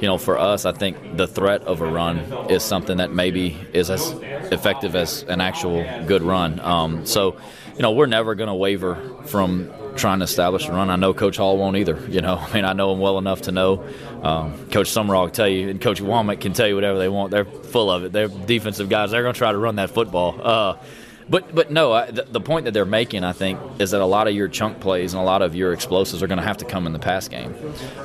you 0.00 0.08
know, 0.08 0.16
for 0.16 0.38
us, 0.38 0.64
I 0.64 0.72
think 0.72 1.16
the 1.16 1.26
threat 1.26 1.62
of 1.62 1.82
a 1.82 1.86
run 1.86 2.18
is 2.48 2.62
something 2.62 2.96
that 2.96 3.12
maybe 3.12 3.58
is 3.74 3.90
as 3.90 4.12
effective 4.52 4.96
as 4.96 5.22
an 5.24 5.40
actual 5.42 5.84
good 6.06 6.22
run. 6.22 6.60
Um, 6.60 7.04
so, 7.04 7.36
you 7.76 7.82
know, 7.82 7.92
we're 7.92 8.06
never 8.06 8.34
going 8.34 8.48
to 8.48 8.54
waver 8.54 8.96
from 9.26 9.70
trying 9.96 10.18
to 10.20 10.24
establish 10.24 10.68
a 10.68 10.72
run. 10.72 10.90
I 10.90 10.96
know 10.96 11.14
Coach 11.14 11.36
Hall 11.36 11.56
won't 11.56 11.76
either. 11.76 11.98
You 12.08 12.20
know, 12.20 12.36
I 12.40 12.54
mean, 12.54 12.64
I 12.64 12.72
know 12.72 12.92
him 12.92 13.00
well 13.00 13.18
enough 13.18 13.42
to 13.42 13.52
know. 13.52 13.84
Um, 14.22 14.68
Coach 14.70 14.88
Sumrall 14.88 15.26
can 15.26 15.34
tell 15.34 15.48
you, 15.48 15.68
and 15.68 15.80
Coach 15.80 16.00
Wommack 16.00 16.40
can 16.40 16.52
tell 16.52 16.66
you 16.66 16.74
whatever 16.74 16.98
they 16.98 17.08
want. 17.08 17.30
They're 17.30 17.44
full 17.44 17.90
of 17.90 18.04
it. 18.04 18.12
They're 18.12 18.28
defensive 18.28 18.88
guys. 18.88 19.10
They're 19.10 19.22
going 19.22 19.34
to 19.34 19.38
try 19.38 19.52
to 19.52 19.58
run 19.58 19.76
that 19.76 19.90
football. 19.90 20.40
Uh, 20.40 20.76
but 21.28 21.54
but 21.54 21.70
no, 21.70 21.92
I, 21.92 22.10
the, 22.10 22.22
the, 22.24 22.40
point 22.40 22.66
that 22.66 22.72
they're 22.72 22.84
making, 22.84 23.24
I 23.24 23.32
think, 23.32 23.58
is 23.78 23.92
that 23.92 24.00
a 24.00 24.06
lot 24.06 24.28
of 24.28 24.34
your 24.34 24.48
chunk 24.48 24.80
plays 24.80 25.14
and 25.14 25.22
a 25.22 25.24
lot 25.24 25.42
of 25.42 25.54
your 25.54 25.72
explosives 25.72 26.22
are 26.22 26.26
going 26.26 26.38
to 26.38 26.44
have 26.44 26.58
to 26.58 26.64
come 26.64 26.86
in 26.86 26.92
the 26.92 26.98
pass 26.98 27.28
game. 27.28 27.54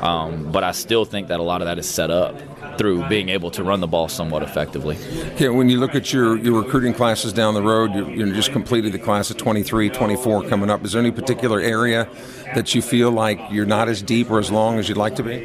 Um, 0.01 0.51
but 0.51 0.63
I 0.63 0.71
still 0.71 1.05
think 1.05 1.27
that 1.27 1.39
a 1.39 1.43
lot 1.43 1.61
of 1.61 1.65
that 1.65 1.77
is 1.77 1.89
set 1.89 2.11
up 2.11 2.37
through 2.77 3.07
being 3.09 3.27
able 3.27 3.51
to 3.51 3.63
run 3.63 3.81
the 3.81 3.87
ball 3.87 4.07
somewhat 4.07 4.41
effectively. 4.41 4.97
Yeah, 5.37 5.49
when 5.49 5.69
you 5.69 5.79
look 5.79 5.95
at 5.95 6.13
your, 6.13 6.37
your 6.37 6.61
recruiting 6.61 6.93
classes 6.93 7.33
down 7.33 7.53
the 7.53 7.61
road, 7.61 7.93
you, 7.93 8.07
you 8.07 8.33
just 8.33 8.53
completed 8.53 8.93
the 8.93 8.99
class 8.99 9.29
of 9.29 9.35
23, 9.35 9.89
24 9.89 10.47
coming 10.47 10.69
up. 10.69 10.85
Is 10.85 10.93
there 10.93 11.01
any 11.01 11.11
particular 11.11 11.59
area 11.59 12.07
that 12.55 12.73
you 12.73 12.81
feel 12.81 13.11
like 13.11 13.39
you're 13.51 13.65
not 13.65 13.89
as 13.89 14.01
deep 14.01 14.31
or 14.31 14.39
as 14.39 14.49
long 14.49 14.79
as 14.79 14.87
you'd 14.87 14.97
like 14.97 15.15
to 15.15 15.23
be? 15.23 15.35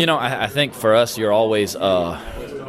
You 0.00 0.06
know, 0.06 0.16
I, 0.16 0.44
I 0.44 0.46
think 0.46 0.72
for 0.72 0.94
us, 0.94 1.18
you're 1.18 1.32
always. 1.32 1.76
Uh, 1.76 2.18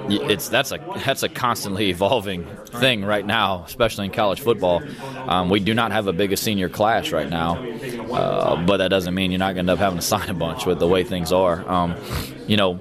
it's 0.09 0.49
that's 0.49 0.71
a 0.71 0.79
that's 1.05 1.23
a 1.23 1.29
constantly 1.29 1.89
evolving 1.89 2.45
thing 2.65 3.03
right 3.03 3.25
now, 3.25 3.63
especially 3.65 4.05
in 4.05 4.11
college 4.11 4.39
football. 4.39 4.81
Um, 5.29 5.49
we 5.49 5.59
do 5.59 5.73
not 5.73 5.91
have 5.91 6.07
a 6.07 6.13
big 6.13 6.37
senior 6.37 6.69
class 6.69 7.11
right 7.11 7.29
now, 7.29 7.57
uh, 8.11 8.65
but 8.65 8.77
that 8.77 8.89
doesn't 8.89 9.13
mean 9.13 9.31
you're 9.31 9.39
not 9.39 9.55
going 9.55 9.65
to 9.65 9.71
end 9.71 9.79
up 9.79 9.79
having 9.79 9.99
to 9.99 10.05
sign 10.05 10.29
a 10.29 10.33
bunch 10.33 10.65
with 10.65 10.79
the 10.79 10.87
way 10.87 11.03
things 11.03 11.31
are. 11.31 11.67
Um, 11.69 11.95
you 12.47 12.57
know, 12.57 12.79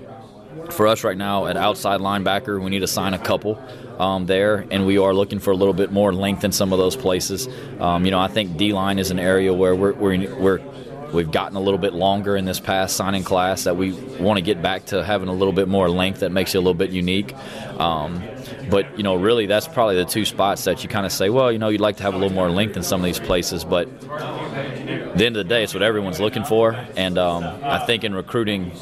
for 0.71 0.87
us 0.87 1.05
right 1.05 1.17
now 1.17 1.47
at 1.47 1.57
outside 1.57 2.01
linebacker, 2.01 2.63
we 2.63 2.71
need 2.71 2.81
to 2.81 2.87
sign 2.87 3.15
a 3.15 3.19
couple 3.19 3.63
um, 3.99 4.27
there, 4.27 4.67
and 4.71 4.87
we 4.87 4.99
are 4.99 5.13
looking 5.13 5.39
for 5.39 5.51
a 5.51 5.57
little 5.57 5.75
bit 5.75 5.93
more 5.93 6.13
length 6.13 6.45
in 6.45 6.53
some 6.53 6.73
of 6.73 6.79
those 6.79 6.97
places. 6.97 7.49
Um, 7.79 8.05
you 8.05 8.11
know, 8.11 8.19
I 8.19 8.29
think 8.29 8.57
D 8.57 8.73
line 8.73 8.99
is 8.99 9.11
an 9.11 9.19
area 9.19 9.53
where 9.53 9.75
we're, 9.75 9.93
we're, 9.93 10.37
we're 10.37 10.59
we've 11.13 11.31
gotten 11.31 11.57
a 11.57 11.61
little 11.61 11.79
bit 11.79 11.93
longer 11.93 12.37
in 12.37 12.45
this 12.45 12.61
past 12.61 12.97
signing 12.97 13.25
class. 13.25 13.65
That 13.65 13.77
we 13.77 13.93
want 13.93 14.39
to 14.39 14.43
get 14.43 14.63
back 14.63 14.87
to 14.87 15.05
having 15.05 15.29
a 15.29 15.33
little 15.33 15.53
bit 15.53 15.69
more 15.69 15.89
length 15.89 16.21
that 16.21 16.31
makes 16.33 16.55
you 16.55 16.61
a 16.61 16.63
little 16.63 16.75
bit 16.75 16.91
unique. 16.91 17.35
Um, 17.79 18.23
but 18.71 18.97
you 18.97 19.03
know, 19.03 19.15
really, 19.15 19.47
that's 19.47 19.69
probably 19.69 19.97
the 19.97 20.05
two 20.05 20.25
spots 20.25 20.65
that 20.65 20.83
you 20.83 20.89
kind 20.89 21.07
of 21.07 21.13
say, 21.13 21.31
well, 21.31 21.51
you 21.51 21.59
know, 21.59 21.69
you'd 21.69 21.81
like 21.81 21.97
to 21.97 22.03
have 22.03 22.15
a 22.15 22.19
little 22.19 22.35
more 22.35 22.51
length 22.51 22.77
in 22.77 22.83
some 22.83 23.01
of 23.01 23.05
these 23.05 23.21
places, 23.21 23.65
but 23.65 23.89
at 23.89 25.19
the 25.19 25.27
end 25.27 25.37
of 25.37 25.45
the 25.47 25.49
day, 25.49 25.65
it's 25.65 25.75
what 25.75 25.83
everyone's 25.83 26.21
looking 26.21 26.45
for. 26.45 26.73
And 26.97 27.19
um, 27.19 27.45
I 27.63 27.79
think 27.79 28.05
in 28.05 28.15
recruiting, 28.15 28.73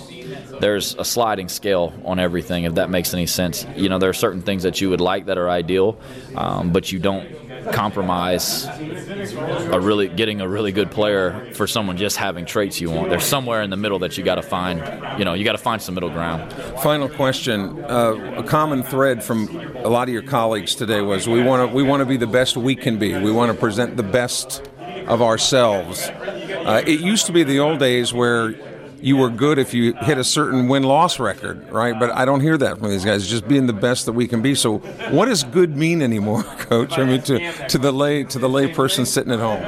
there's 0.61 0.95
a 0.97 1.05
sliding 1.05 1.49
scale 1.49 1.93
on 2.05 2.19
everything, 2.19 2.65
if 2.65 2.75
that 2.75 2.91
makes 2.91 3.15
any 3.15 3.27
sense. 3.27 3.67
You 3.77 3.89
know, 3.89 3.99
there 3.99 4.11
are 4.11 4.15
certain 4.15 4.43
things 4.43 4.65
that 4.65 4.81
you 4.81 4.91
would 4.91 5.01
like 5.01 5.27
that 5.27 5.39
are 5.39 5.49
ideal, 5.49 5.99
um, 6.37 6.73
but 6.73 6.93
you 6.93 6.99
don't 6.99 7.48
compromise 7.73 8.67
a 8.67 9.81
really 9.81 10.09
getting 10.09 10.41
a 10.41 10.49
really 10.49 10.73
good 10.73 10.91
player 10.91 11.53
for 11.55 11.67
someone 11.67 11.97
just 11.97 12.17
having 12.17 12.45
traits 12.45 12.81
you 12.81 12.91
want. 12.91 13.11
There's 13.11 13.25
somewhere 13.25 13.63
in 13.63 13.71
the 13.71 13.77
middle 13.77 13.99
that 14.01 14.19
you 14.19 14.25
got 14.25 14.37
to 14.37 14.43
find. 14.43 14.79
You 15.19 15.25
know, 15.25 15.35
you 15.35 15.45
got 15.45 15.53
to 15.53 15.59
find 15.59 15.81
some 15.81 15.95
middle 15.95 16.11
ground. 16.11 16.53
Final 16.83 17.09
question: 17.09 17.85
uh, 17.85 18.37
a 18.39 18.43
common 18.43 18.83
thread 18.83 19.23
from 19.23 19.49
a 19.77 19.89
lot 19.89 20.09
of 20.09 20.13
your 20.13 20.23
colleagues 20.23 20.75
today 20.75 21.01
was 21.01 21.29
we 21.29 21.43
want 21.43 21.69
to 21.69 21.75
we 21.75 21.83
want 21.83 22.01
to 22.01 22.07
be 22.07 22.17
the 22.17 22.27
best 22.27 22.57
we 22.57 22.75
can 22.77 22.99
be. 22.99 23.19
We 23.19 23.33
want 23.33 23.53
to 23.53 23.59
present 23.59 23.97
the 23.97 24.03
best 24.03 24.63
of 25.07 25.23
ourselves. 25.23 26.09
Uh, 26.09 26.83
it 26.87 27.01
used 27.01 27.27
to 27.27 27.33
be 27.33 27.45
the 27.45 27.61
old 27.61 27.79
days 27.79 28.13
where 28.13 28.55
you 29.01 29.17
were 29.17 29.31
good 29.31 29.59
if 29.59 29.75
you 29.75 29.95
hit 29.95 30.19
a 30.19 30.25
certain 30.25 30.69
win 30.69 30.83
loss 30.83 31.19
record, 31.19 31.71
right? 31.71 31.99
But 31.99 32.11
I 32.11 32.25
don't 32.25 32.41
hear 32.41 32.57
that 32.59 32.79
from 32.79 32.91
these 32.91 33.05
guys. 33.05 33.23
It's 33.23 33.31
just 33.31 33.49
being 33.49 33.67
the 33.67 33.73
best 33.73 34.07
that 34.07 34.13
we 34.13 34.27
can 34.27 34.43
be. 34.43 34.55
So, 34.55 34.79
what 35.11 35.27
does 35.27 35.45
good 35.45 35.77
mean 35.77 36.03
anymore, 36.03 36.43
Coach? 36.59 36.99
I 36.99 37.05
mean, 37.05 37.23
to, 37.23 37.69
to 37.69 37.79
the 37.79 37.93
lay 37.93 38.25
to 38.25 38.39
the 38.39 38.49
lay 38.49 38.73
person 38.73 39.07
sitting 39.07 39.33
at 39.33 39.39
home. 39.39 39.63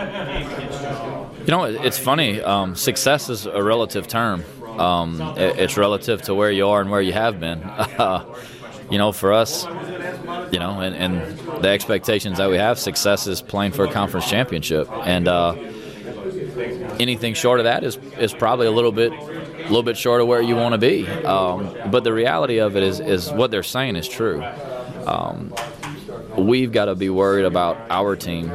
You 1.40 1.46
know, 1.46 1.64
it's 1.64 1.98
funny. 1.98 2.40
Um, 2.40 2.76
success 2.76 3.28
is 3.28 3.46
a 3.46 3.62
relative 3.62 4.06
term. 4.06 4.44
Um, 4.78 5.20
it, 5.36 5.58
it's 5.58 5.76
relative 5.76 6.22
to 6.22 6.34
where 6.34 6.50
you 6.50 6.68
are 6.68 6.80
and 6.80 6.90
where 6.90 7.00
you 7.00 7.12
have 7.12 7.40
been. 7.40 7.62
Uh, 7.62 8.24
you 8.90 8.98
know, 8.98 9.12
for 9.12 9.32
us, 9.32 9.64
you 10.52 10.58
know, 10.58 10.80
and, 10.80 10.94
and, 10.96 11.38
the 11.60 11.68
expectations 11.68 12.38
that 12.38 12.48
we 12.48 12.56
have, 12.56 12.78
success 12.78 13.26
is 13.26 13.42
playing 13.42 13.72
for 13.72 13.84
a 13.84 13.92
conference 13.92 14.28
championship, 14.28 14.90
and. 15.04 15.28
Uh, 15.28 15.54
anything 17.00 17.34
short 17.34 17.60
of 17.60 17.64
that 17.64 17.82
is 17.82 17.96
is 18.18 18.32
probably 18.32 18.66
a 18.66 18.70
little 18.70 18.92
bit 18.92 19.12
a 19.12 19.62
little 19.64 19.82
bit 19.82 19.96
short 19.96 20.20
of 20.20 20.26
where 20.26 20.42
you 20.42 20.56
want 20.56 20.72
to 20.72 20.78
be. 20.78 21.06
Um, 21.08 21.76
but 21.90 22.04
the 22.04 22.12
reality 22.12 22.58
of 22.58 22.76
it 22.76 22.82
is 22.82 23.00
is 23.00 23.30
what 23.32 23.50
they're 23.50 23.62
saying 23.62 23.96
is 23.96 24.06
true. 24.06 24.42
Um, 25.06 25.54
we've 26.36 26.72
got 26.72 26.86
to 26.86 26.94
be 26.94 27.10
worried 27.10 27.44
about 27.44 27.78
our 27.90 28.16
team, 28.16 28.48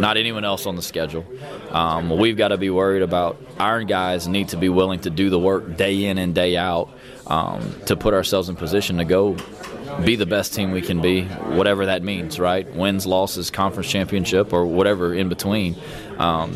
not 0.00 0.16
anyone 0.16 0.44
else 0.44 0.66
on 0.66 0.76
the 0.76 0.82
schedule. 0.82 1.24
Um, 1.70 2.10
we've 2.10 2.36
got 2.36 2.48
to 2.48 2.56
be 2.56 2.70
worried 2.70 3.02
about 3.02 3.40
our 3.58 3.82
guys 3.82 4.28
need 4.28 4.48
to 4.48 4.56
be 4.56 4.68
willing 4.68 5.00
to 5.00 5.10
do 5.10 5.30
the 5.30 5.38
work 5.38 5.76
day 5.76 6.04
in 6.04 6.18
and 6.18 6.34
day 6.34 6.56
out 6.56 6.90
um, 7.26 7.74
to 7.86 7.96
put 7.96 8.14
ourselves 8.14 8.48
in 8.48 8.56
position 8.56 8.98
to 8.98 9.04
go 9.04 9.36
be 10.04 10.16
the 10.16 10.26
best 10.26 10.54
team 10.54 10.70
we 10.70 10.80
can 10.80 11.00
be, 11.00 11.22
whatever 11.24 11.86
that 11.86 12.02
means, 12.02 12.38
right? 12.38 12.72
Wins, 12.74 13.06
losses, 13.06 13.50
conference 13.50 13.90
championship, 13.90 14.52
or 14.52 14.64
whatever 14.64 15.14
in 15.14 15.28
between. 15.28 15.76
Um, 16.18 16.52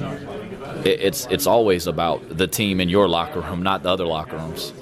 it's 0.85 1.27
it's 1.31 1.47
always 1.47 1.87
about 1.87 2.37
the 2.37 2.47
team 2.47 2.81
in 2.81 2.89
your 2.89 3.09
locker 3.09 3.41
room, 3.41 3.63
not 3.63 3.83
the 3.83 3.91
other 3.91 4.07
locker 4.07 4.37
rooms. 4.37 4.73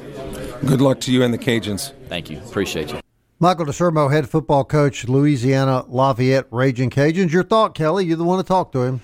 Good 0.67 0.81
luck 0.81 1.01
to 1.01 1.13
you 1.13 1.23
and 1.23 1.33
the 1.33 1.39
Cajuns. 1.39 1.93
Thank 2.09 2.31
you. 2.31 2.39
Appreciate 2.39 2.93
you. 2.93 3.01
Michael 3.39 3.65
Desormeaux, 3.65 4.13
head 4.13 4.29
football 4.29 4.65
coach, 4.65 5.09
Louisiana 5.09 5.87
Lafayette 5.89 6.47
Ragin' 6.51 6.91
Cajuns. 6.91 7.33
Your 7.33 7.43
thought, 7.43 7.75
Kelly? 7.75 8.05
You're 8.05 8.19
the 8.19 8.25
one 8.25 8.37
to 8.37 8.45
talk 8.45 8.71
to 8.73 8.83
him. 8.83 9.01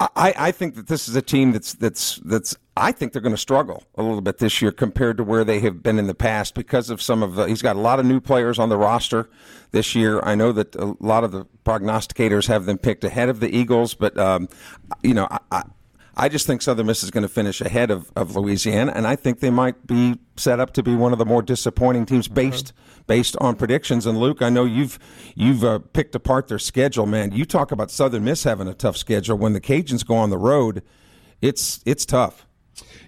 I, 0.00 0.34
I 0.36 0.50
think 0.50 0.74
that 0.74 0.88
this 0.88 1.08
is 1.08 1.14
a 1.14 1.22
team 1.22 1.52
that's 1.52 1.74
that's 1.74 2.16
that's. 2.24 2.56
I 2.76 2.90
think 2.90 3.12
they're 3.12 3.22
going 3.22 3.34
to 3.34 3.40
struggle 3.40 3.84
a 3.94 4.02
little 4.02 4.20
bit 4.20 4.38
this 4.38 4.60
year 4.60 4.72
compared 4.72 5.18
to 5.18 5.24
where 5.24 5.44
they 5.44 5.60
have 5.60 5.84
been 5.84 6.00
in 6.00 6.08
the 6.08 6.14
past 6.14 6.54
because 6.54 6.90
of 6.90 7.00
some 7.00 7.22
of 7.22 7.36
the. 7.36 7.44
He's 7.44 7.62
got 7.62 7.76
a 7.76 7.80
lot 7.80 8.00
of 8.00 8.06
new 8.06 8.20
players 8.20 8.58
on 8.58 8.70
the 8.70 8.76
roster 8.76 9.30
this 9.70 9.94
year. 9.94 10.20
I 10.24 10.34
know 10.34 10.50
that 10.50 10.74
a 10.74 10.96
lot 10.98 11.22
of 11.22 11.30
the 11.30 11.46
prognosticators 11.64 12.48
have 12.48 12.66
them 12.66 12.76
picked 12.76 13.04
ahead 13.04 13.28
of 13.28 13.38
the 13.38 13.56
Eagles, 13.56 13.94
but 13.94 14.18
um, 14.18 14.48
you 15.04 15.14
know, 15.14 15.28
I, 15.52 15.62
I 16.16 16.28
just 16.28 16.46
think 16.46 16.62
Southern 16.62 16.86
Miss 16.86 17.02
is 17.02 17.10
going 17.10 17.22
to 17.22 17.28
finish 17.28 17.60
ahead 17.60 17.90
of, 17.90 18.12
of 18.14 18.36
Louisiana, 18.36 18.92
and 18.94 19.06
I 19.06 19.16
think 19.16 19.40
they 19.40 19.50
might 19.50 19.86
be 19.86 20.18
set 20.36 20.60
up 20.60 20.72
to 20.74 20.82
be 20.82 20.94
one 20.94 21.12
of 21.12 21.18
the 21.18 21.24
more 21.24 21.42
disappointing 21.42 22.06
teams 22.06 22.28
based 22.28 22.72
based 23.06 23.36
on 23.40 23.56
predictions. 23.56 24.06
And 24.06 24.18
Luke, 24.18 24.40
I 24.40 24.48
know 24.48 24.64
you've 24.64 24.98
you've 25.34 25.64
uh, 25.64 25.80
picked 25.92 26.14
apart 26.14 26.48
their 26.48 26.58
schedule, 26.58 27.06
man. 27.06 27.32
You 27.32 27.44
talk 27.44 27.72
about 27.72 27.90
Southern 27.90 28.24
Miss 28.24 28.44
having 28.44 28.68
a 28.68 28.74
tough 28.74 28.96
schedule. 28.96 29.36
When 29.36 29.52
the 29.52 29.60
Cajuns 29.60 30.06
go 30.06 30.14
on 30.14 30.30
the 30.30 30.38
road, 30.38 30.82
it's 31.40 31.80
it's 31.84 32.06
tough. 32.06 32.46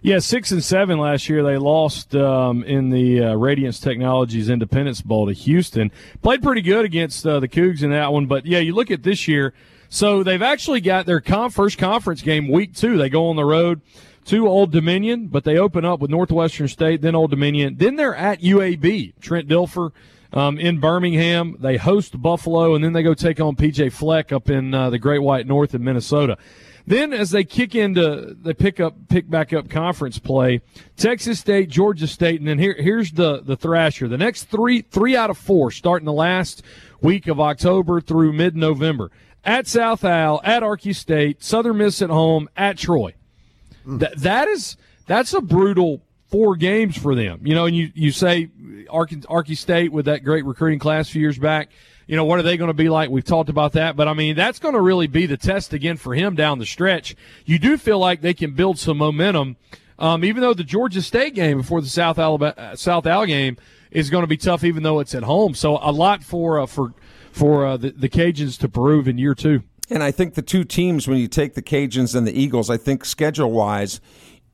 Yeah, 0.03 0.19
six 0.19 0.53
and 0.53 0.63
seven 0.63 0.99
last 0.99 1.29
year. 1.29 1.43
They 1.43 1.57
lost 1.57 2.15
um, 2.15 2.63
in 2.65 2.91
the 2.91 3.23
uh, 3.23 3.35
Radiance 3.35 3.81
Technologies 3.81 4.49
Independence 4.49 5.01
Bowl 5.01 5.27
to 5.27 5.33
Houston. 5.33 5.91
Played 6.23 6.43
pretty 6.43 6.63
good 6.63 6.85
against 6.85 7.27
uh, 7.27 7.41
the 7.41 7.49
Cougs 7.49 7.83
in 7.83 7.91
that 7.91 8.13
one, 8.13 8.27
but 8.27 8.47
yeah, 8.47 8.59
you 8.59 8.75
look 8.75 8.91
at 8.91 9.03
this 9.03 9.27
year. 9.27 9.55
So 9.89 10.23
they've 10.23 10.43
actually 10.43 10.81
got 10.81 11.07
their 11.07 11.21
first 11.21 11.79
conference 11.79 12.23
game 12.23 12.49
week 12.49 12.75
two. 12.75 12.97
They 12.97 13.09
go 13.09 13.29
on 13.29 13.37
the 13.37 13.45
road 13.45 13.81
to 14.27 14.49
Old 14.49 14.73
Dominion, 14.73 15.29
but 15.29 15.45
they 15.45 15.57
open 15.57 15.85
up 15.85 16.01
with 16.01 16.11
Northwestern 16.11 16.69
State, 16.69 17.01
then 17.01 17.15
Old 17.15 17.31
Dominion. 17.31 17.77
Then 17.79 17.97
they're 17.97 18.15
at 18.15 18.41
UAB, 18.41 19.21
Trent 19.21 19.49
Dilfer 19.49 19.93
um, 20.33 20.59
in 20.59 20.81
Birmingham. 20.81 21.57
They 21.61 21.77
host 21.77 22.21
Buffalo, 22.21 22.75
and 22.75 22.85
then 22.85 22.93
they 22.93 23.05
go 23.05 23.15
take 23.15 23.41
on 23.41 23.55
PJ 23.55 23.93
Fleck 23.93 24.33
up 24.33 24.51
in 24.51 24.75
uh, 24.75 24.91
the 24.91 24.99
Great 24.99 25.21
White 25.21 25.47
North 25.47 25.75
in 25.75 25.85
Minnesota. 25.85 26.37
Then 26.89 27.13
as 27.13 27.31
they 27.31 27.43
kick 27.43 27.75
into, 27.75 28.37
they 28.41 28.55
pick 28.55 28.79
up, 28.79 28.95
pick 29.09 29.29
back 29.29 29.53
up 29.53 29.69
conference 29.69 30.19
play, 30.21 30.61
Texas 30.97 31.41
State, 31.41 31.69
Georgia 31.69 32.07
State, 32.07 32.39
and 32.39 32.49
then 32.49 32.59
here, 32.59 32.77
here's 32.79 33.11
the, 33.11 33.43
the 33.43 33.57
thrasher. 33.57 34.07
The 34.07 34.19
next 34.19 34.45
three, 34.45 34.83
three 34.83 35.17
out 35.17 35.31
of 35.31 35.37
four 35.37 35.73
starting 35.73 36.07
the 36.07 36.13
last 36.13 36.63
week 37.01 37.27
of 37.27 37.41
October 37.41 38.01
through 38.01 38.33
mid-November 38.33 39.11
at 39.47 39.69
South 39.69 40.05
Al, 40.05 40.41
at 40.45 40.63
Arky 40.63 40.95
State, 40.95 41.43
Southern 41.43 41.79
Miss 41.79 42.03
at 42.03 42.11
home, 42.11 42.51
at 42.57 42.77
Troy. 42.77 43.15
Mm. 43.87 44.01
That 44.01 44.19
that 44.19 44.49
is 44.49 44.77
that's 45.07 45.33
a 45.33 45.41
brutal 45.41 46.03
four 46.29 46.57
games 46.57 46.99
for 46.99 47.15
them. 47.15 47.41
You 47.45 47.55
know, 47.55 47.65
and 47.65 47.75
you 47.75 47.91
you 47.95 48.11
say 48.11 48.51
Arky, 48.89 49.25
Arky 49.27 49.57
State 49.57 49.93
with 49.93 50.07
that 50.07 50.25
great 50.25 50.45
recruiting 50.45 50.81
class 50.81 51.09
a 51.09 51.13
few 51.13 51.23
years 51.23 51.39
back. 51.39 51.71
You 52.09 52.15
know, 52.15 52.25
what 52.25 52.39
are 52.39 52.43
they 52.43 52.57
going 52.57 52.69
to 52.69 52.75
be 52.75 52.89
like? 52.89 53.11
We've 53.11 53.25
talked 53.25 53.49
about 53.49 53.73
that, 53.73 53.97
but 53.97 54.07
I 54.07 54.15
mean, 54.15 54.37
that's 54.37 54.61
going 54.61 54.75
to 54.75 54.81
really 54.81 55.09
be 55.09 55.27
the 55.27 55.37
test 55.37 55.73
again 55.73 55.97
for 55.97 56.15
him 56.15 56.37
down 56.37 56.59
the 56.59 56.67
stretch. 56.67 57.17
You 57.45 57.59
do 57.59 57.77
feel 57.77 57.99
like 57.99 58.21
they 58.21 58.35
can 58.35 58.53
build 58.53 58.79
some 58.79 58.99
momentum, 58.99 59.57
um, 59.99 60.25
even 60.25 60.41
though 60.41 60.55
the 60.55 60.63
Georgia 60.63 61.03
State 61.03 61.35
game 61.35 61.59
before 61.59 61.81
the 61.81 61.89
South 61.89 62.19
Alabama 62.19 62.77
South 62.77 63.07
Al 63.07 63.27
game 63.27 63.57
is 63.91 64.11
going 64.11 64.23
to 64.23 64.29
be 64.29 64.37
tough, 64.37 64.63
even 64.63 64.83
though 64.83 65.01
it's 65.01 65.15
at 65.15 65.25
home. 65.25 65.55
So 65.55 65.79
a 65.81 65.91
lot 65.91 66.23
for 66.23 66.61
uh, 66.61 66.67
for 66.67 66.93
for 67.37 67.67
uh, 67.67 67.77
the, 67.77 67.91
the 67.91 68.09
Cajuns 68.09 68.59
to 68.61 68.69
prove 68.69 69.07
in 69.07 69.19
year 69.19 69.35
two. 69.35 69.63
And 69.91 70.03
I 70.03 70.11
think 70.11 70.35
the 70.35 70.43
two 70.43 70.65
teams, 70.65 71.07
when 71.07 71.19
you 71.19 71.29
take 71.29 71.55
the 71.55 71.63
Cajuns 71.63 72.15
and 72.15 72.27
the 72.27 72.33
Eagles, 72.33 72.71
I 72.71 72.79
think 72.79 73.05
schedule 73.05 73.53
wise, 73.53 74.01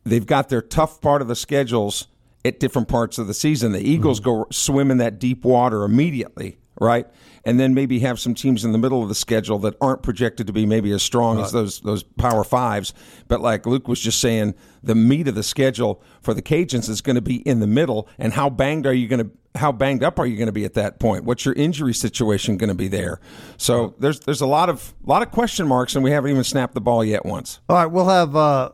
they've 0.05 0.27
got 0.27 0.49
their 0.49 0.61
tough 0.61 1.01
part 1.01 1.23
of 1.23 1.29
the 1.29 1.37
schedules 1.37 2.09
at 2.45 2.59
different 2.59 2.89
parts 2.89 3.19
of 3.19 3.29
the 3.29 3.35
season. 3.35 3.71
The 3.71 3.81
Eagles 3.81 4.21
mm-hmm. 4.21 4.43
go 4.43 4.47
swim 4.51 4.91
in 4.91 4.99
that 4.99 5.21
deep 5.21 5.45
water 5.45 5.85
immediately, 5.85 6.59
right? 6.81 7.07
And 7.45 7.59
then 7.59 7.73
maybe 7.73 8.01
have 8.01 8.19
some 8.19 8.35
teams 8.35 8.65
in 8.65 8.73
the 8.73 8.79
middle 8.79 9.03
of 9.03 9.09
the 9.09 9.15
schedule 9.15 9.59
that 9.61 9.77
aren't 9.81 10.03
projected 10.03 10.49
to 10.49 10.53
be 10.53 10.67
maybe 10.67 10.91
as 10.91 11.05
strong 11.05 11.37
right. 11.37 11.45
as 11.45 11.53
those 11.53 11.81
those 11.81 12.03
Power 12.03 12.43
Fives. 12.43 12.93
But 13.29 13.41
like 13.41 13.65
Luke 13.65 13.87
was 13.87 14.01
just 14.01 14.21
saying, 14.21 14.55
the 14.83 14.97
meat 14.97 15.29
of 15.29 15.37
the 15.37 15.43
schedule 15.45 16.03
for 16.21 16.35
the 16.35 16.43
Cajuns 16.43 16.89
is 16.89 17.01
going 17.01 17.17
to 17.17 17.23
be 17.23 17.37
in 17.37 17.61
the 17.61 17.67
middle. 17.67 18.09
And 18.19 18.33
how 18.33 18.51
banged 18.51 18.87
are 18.87 18.93
you 18.93 19.07
going 19.07 19.25
to 19.25 19.31
how 19.55 19.71
banged 19.73 20.03
up 20.03 20.19
are 20.19 20.27
you 20.27 20.37
going 20.37 20.47
to 20.47 20.53
be 20.53 20.65
at 20.65 20.75
that 20.75 20.99
point? 20.99 21.25
What's 21.25 21.45
your 21.45 21.55
injury 21.55 21.93
situation 21.95 22.57
going 22.57 22.69
to 22.69 22.75
be 22.75 22.89
there? 22.89 23.21
So 23.57 23.95
there's 23.99 24.21
there's 24.21 24.41
a 24.41 24.47
lot 24.47 24.69
of 24.69 24.95
a 25.05 25.11
lot 25.11 25.23
of 25.23 25.31
question 25.31 25.67
marks, 25.67 25.95
and 25.95 26.03
we 26.03 26.11
haven't 26.11 26.31
even 26.31 26.45
snapped 26.45 26.75
the 26.75 26.81
ball 26.81 27.05
yet 27.05 27.27
once. 27.27 27.61
All 27.69 27.77
right, 27.77 27.87
we'll 27.87 28.09
have 28.09 28.35
uh, 28.35 28.71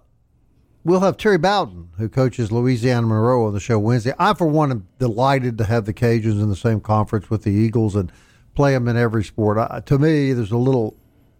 we'll 0.84 1.00
have 1.00 1.16
Terry 1.16 1.38
Bowden, 1.38 1.90
who 1.98 2.08
coaches 2.08 2.52
Louisiana 2.52 3.06
Monroe, 3.06 3.46
on 3.46 3.54
the 3.54 3.60
show 3.60 3.78
Wednesday. 3.78 4.12
I, 4.18 4.34
for 4.34 4.46
one, 4.46 4.70
am 4.70 4.88
delighted 4.98 5.58
to 5.58 5.64
have 5.64 5.84
the 5.84 5.94
Cajuns 5.94 6.40
in 6.40 6.48
the 6.48 6.56
same 6.56 6.80
conference 6.80 7.28
with 7.28 7.42
the 7.42 7.50
Eagles 7.50 7.96
and 7.96 8.12
play 8.54 8.72
them 8.72 8.88
in 8.88 8.96
every 8.96 9.24
sport. 9.24 9.58
I, 9.58 9.80
to 9.80 9.98
me, 9.98 10.32
there's 10.32 10.52
a 10.52 10.56
little 10.56 10.96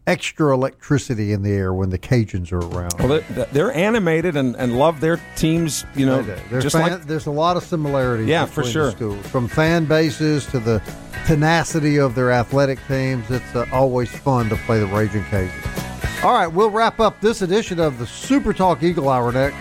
extra 0.09 0.55
electricity 0.55 1.33
in 1.33 1.43
the 1.43 1.53
air 1.53 1.72
when 1.72 1.91
the 1.91 1.99
Cajuns 1.99 2.51
are 2.51 2.59
around. 2.59 2.95
Well, 2.99 3.20
they're, 3.20 3.45
they're 3.53 3.72
animated 3.72 4.37
and, 4.37 4.57
and 4.57 4.78
love 4.78 5.01
their 5.01 5.20
teams. 5.37 5.85
You 5.95 6.07
know, 6.07 6.22
just 6.61 6.74
fan, 6.74 6.91
like, 6.91 7.05
there's 7.07 7.26
a 7.26 7.30
lot 7.30 7.57
of 7.57 7.62
similarities. 7.62 8.26
Yeah, 8.26 8.47
for 8.47 8.64
sure. 8.64 8.91
Schools. 8.93 9.24
From 9.26 9.47
fan 9.47 9.85
bases 9.85 10.47
to 10.47 10.59
the 10.59 10.82
tenacity 11.26 11.99
of 11.99 12.14
their 12.14 12.32
athletic 12.32 12.78
teams, 12.89 13.30
it's 13.30 13.55
uh, 13.55 13.66
always 13.70 14.11
fun 14.11 14.49
to 14.49 14.57
play 14.57 14.80
the 14.80 14.87
Ragin' 14.87 15.24
Cajuns. 15.24 16.24
All 16.24 16.32
right, 16.32 16.49
we'll 16.49 16.70
wrap 16.70 16.99
up 16.99 17.20
this 17.20 17.43
edition 17.43 17.78
of 17.78 17.99
the 17.99 18.07
Super 18.07 18.53
Talk 18.53 18.82
Eagle 18.82 19.09
Hour 19.09 19.30
next. 19.30 19.57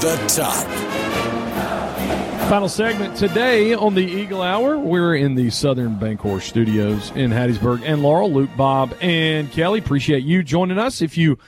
The 0.00 0.16
top. 0.28 0.66
Final 2.48 2.70
segment 2.70 3.16
today 3.16 3.74
on 3.74 3.94
the 3.94 4.00
Eagle 4.00 4.40
Hour. 4.40 4.78
We're 4.78 5.14
in 5.14 5.34
the 5.34 5.50
Southern 5.50 5.96
Bancorp 5.96 6.40
Studios 6.40 7.10
in 7.14 7.30
Hattiesburg. 7.30 7.82
And 7.84 8.02
Laurel, 8.02 8.32
Luke, 8.32 8.48
Bob, 8.56 8.94
and 9.02 9.52
Kelly, 9.52 9.78
appreciate 9.78 10.24
you 10.24 10.42
joining 10.42 10.78
us. 10.78 11.02
If 11.02 11.18
you 11.18 11.38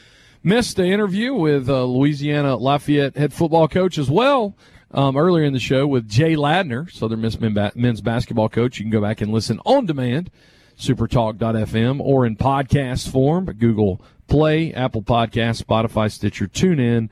missed 0.42 0.76
the 0.76 0.84
interview 0.84 1.32
with 1.32 1.70
uh, 1.70 1.84
Louisiana 1.84 2.57
Lafayette 2.57 3.16
head 3.16 3.32
football 3.32 3.68
coach 3.68 3.96
as 3.96 4.11
well 4.11 4.55
um, 4.90 5.16
earlier 5.16 5.44
in 5.44 5.55
the 5.55 5.59
show 5.59 5.86
with 5.86 6.07
Jay 6.07 6.36
Ladner, 6.36 6.90
Southern 6.92 7.22
Miss 7.22 7.40
men's 7.40 8.03
basketball 8.03 8.50
coach, 8.50 8.78
you 8.78 8.84
can 8.84 8.92
go 8.92 9.00
back 9.00 9.22
and 9.22 9.32
listen 9.32 9.61
on 9.64 9.86
demand, 9.86 10.30
supertalk.fm, 10.76 12.00
or 12.00 12.26
in 12.26 12.36
podcast 12.36 13.09
form, 13.09 13.46
Google 13.46 14.03
Play, 14.28 14.74
Apple 14.74 15.03
Podcast, 15.03 15.64
Spotify, 15.64 16.12
Stitcher, 16.12 16.46
TuneIn, 16.46 17.09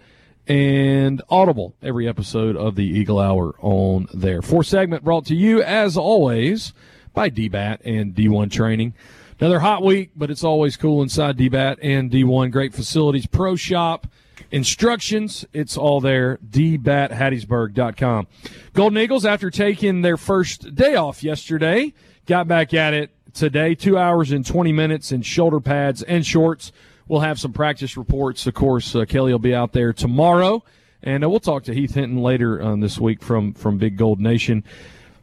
and 0.51 1.22
Audible. 1.30 1.76
Every 1.80 2.09
episode 2.09 2.57
of 2.57 2.74
the 2.74 2.82
Eagle 2.84 3.20
Hour 3.20 3.55
on 3.61 4.09
there. 4.12 4.42
Four 4.42 4.64
segment 4.64 5.05
brought 5.05 5.24
to 5.26 5.36
you, 5.36 5.62
as 5.62 5.96
always, 5.96 6.72
by 7.14 7.30
DBAT 7.30 7.78
and 7.84 8.16
D1 8.16 8.51
Training. 8.51 8.92
Another 9.38 9.61
hot 9.61 9.84
week, 9.84 10.11
but 10.16 10.28
it's 10.28 10.42
always 10.42 10.76
cool 10.76 11.03
inside 11.03 11.38
DBAT 11.38 11.76
and 11.80 12.11
D1. 12.11 12.51
Great 12.51 12.74
facilities, 12.74 13.28
pro 13.28 13.55
shop, 13.55 14.09
instructions. 14.51 15.44
It's 15.53 15.76
all 15.76 16.01
there. 16.01 16.38
DBATHattiesburg.com. 16.38 18.26
Golden 18.72 18.98
Eagles, 18.98 19.24
after 19.24 19.53
taking 19.53 20.01
their 20.01 20.16
first 20.16 20.74
day 20.74 20.96
off 20.96 21.22
yesterday, 21.22 21.94
got 22.26 22.48
back 22.48 22.74
at 22.74 22.92
it 22.92 23.12
today. 23.34 23.76
Two 23.76 23.96
hours 23.96 24.32
and 24.32 24.44
20 24.44 24.72
minutes 24.72 25.12
in 25.12 25.22
shoulder 25.22 25.61
pads 25.61 26.03
and 26.03 26.26
shorts. 26.26 26.72
We'll 27.11 27.21
have 27.21 27.41
some 27.41 27.53
practice 27.53 27.97
reports. 27.97 28.47
Of 28.47 28.55
course, 28.55 28.95
uh, 28.95 29.05
Kelly 29.05 29.33
will 29.33 29.39
be 29.39 29.55
out 29.55 29.73
there 29.73 29.93
tomorrow. 29.93 30.63
And 31.03 31.25
uh, 31.25 31.29
we'll 31.29 31.41
talk 31.41 31.65
to 31.65 31.75
Heath 31.75 31.95
Hinton 31.95 32.23
later 32.23 32.77
this 32.77 32.99
week 32.99 33.23
from, 33.23 33.53
from 33.55 33.79
Big 33.79 33.97
Gold 33.97 34.21
Nation. 34.21 34.65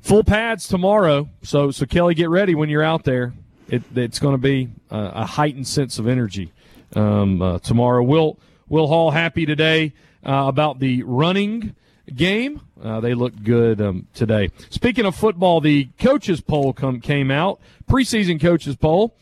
Full 0.02 0.24
pads 0.24 0.68
tomorrow. 0.68 1.30
So, 1.44 1.72
so 1.72 1.86
Kelly, 1.86 2.14
get 2.14 2.30
ready 2.30 2.56
when 2.56 2.70
you're 2.70 2.84
out 2.84 3.04
there 3.04 3.34
it, 3.70 3.84
it's 3.96 4.20
going 4.20 4.34
to 4.34 4.42
be 4.42 4.70
a, 4.90 4.98
a, 4.98 5.26
heightened 5.26 5.68
sense 5.68 6.00
of 6.00 6.08
energy 6.08 6.52
um, 6.96 7.42
uh, 7.42 7.60
tomorrow. 7.60 8.04
Will 8.04 8.38
Will 8.70 8.88
Hall 8.88 9.12
happy 9.12 9.46
today 9.46 9.94
uh, 10.26 10.46
about 10.48 10.80
the 10.80 11.04
running 11.04 11.76
game? 12.14 12.62
Uh, 12.82 13.00
they 13.00 13.14
looked 13.14 13.44
good 13.44 13.82
um, 13.82 14.08
today. 14.14 14.50
Speaking 14.70 15.06
of 15.06 15.16
football, 15.16 15.62
the 15.62 15.90
coaches 16.00 16.42
poll 16.42 16.74
come 16.74 17.00
came 17.00 17.32
out 17.32 17.60
preseason 17.90 18.40
coaches 18.40 18.76
poll. 18.76 19.16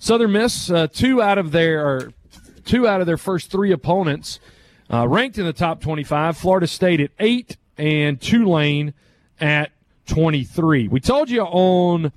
Southern 0.00 0.32
Miss 0.32 0.70
uh, 0.70 0.86
two 0.86 1.20
out 1.20 1.36
of 1.36 1.52
their 1.52 2.10
two 2.64 2.88
out 2.88 3.02
of 3.02 3.06
their 3.06 3.18
first 3.18 3.50
three 3.50 3.70
opponents 3.70 4.40
uh, 4.90 5.06
ranked 5.06 5.36
in 5.36 5.44
the 5.44 5.52
top 5.52 5.80
twenty 5.82 6.02
five. 6.02 6.38
Florida 6.38 6.66
State 6.66 7.00
at 7.00 7.10
eight 7.20 7.58
and 7.76 8.18
Tulane 8.18 8.94
at 9.38 9.72
twenty 10.06 10.42
three. 10.42 10.88
We 10.88 11.00
told 11.00 11.28
you 11.28 11.42
on 11.42 12.12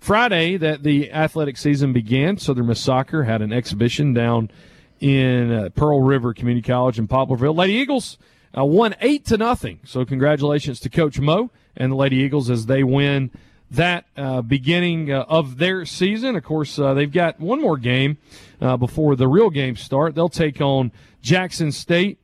Friday 0.00 0.56
that 0.56 0.82
the 0.82 1.12
athletic 1.12 1.56
season 1.56 1.92
began. 1.92 2.38
Southern 2.38 2.66
Miss 2.66 2.80
Soccer 2.80 3.22
had 3.22 3.40
an 3.40 3.52
exhibition 3.52 4.12
down 4.12 4.50
in 4.98 5.52
uh, 5.52 5.68
Pearl 5.76 6.02
River 6.02 6.34
Community 6.34 6.66
College 6.66 6.98
in 6.98 7.06
Poplarville. 7.06 7.56
Lady 7.56 7.74
Eagles 7.74 8.18
uh, 8.56 8.64
won 8.64 8.96
eight 9.00 9.24
to 9.26 9.36
nothing. 9.36 9.78
So 9.84 10.04
congratulations 10.04 10.80
to 10.80 10.90
Coach 10.90 11.20
Mo 11.20 11.52
and 11.76 11.92
the 11.92 11.96
Lady 11.96 12.16
Eagles 12.16 12.50
as 12.50 12.66
they 12.66 12.82
win 12.82 13.30
that 13.70 14.06
uh, 14.16 14.42
beginning 14.42 15.12
uh, 15.12 15.24
of 15.28 15.58
their 15.58 15.84
season. 15.84 16.36
Of 16.36 16.44
course, 16.44 16.78
uh, 16.78 16.94
they've 16.94 17.12
got 17.12 17.38
one 17.40 17.60
more 17.60 17.76
game 17.76 18.18
uh, 18.60 18.76
before 18.76 19.16
the 19.16 19.28
real 19.28 19.50
games 19.50 19.80
start. 19.80 20.14
They'll 20.14 20.28
take 20.28 20.60
on 20.60 20.92
Jackson 21.22 21.72
State 21.72 22.18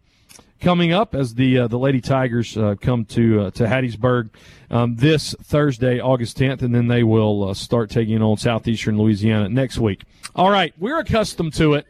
coming 0.60 0.92
up 0.92 1.14
as 1.14 1.34
the 1.34 1.60
uh, 1.60 1.68
the 1.68 1.78
Lady 1.78 2.00
Tigers 2.00 2.56
uh, 2.56 2.74
come 2.80 3.04
to 3.06 3.50
to 3.50 3.64
Hattiesburg 3.64 4.30
um, 4.70 4.96
this 4.96 5.34
Thursday, 5.42 6.00
August 6.00 6.38
10th, 6.38 6.62
and 6.62 6.74
then 6.74 6.88
they 6.88 7.02
will 7.02 7.54
start 7.54 7.90
taking 7.90 8.20
on 8.22 8.36
Southeastern 8.36 8.98
Louisiana 8.98 9.48
next 9.48 9.78
week. 9.78 10.02
All 10.34 10.50
right, 10.50 10.74
we're 10.78 10.98
accustomed 10.98 11.54
to 11.54 11.74
it 11.74 11.86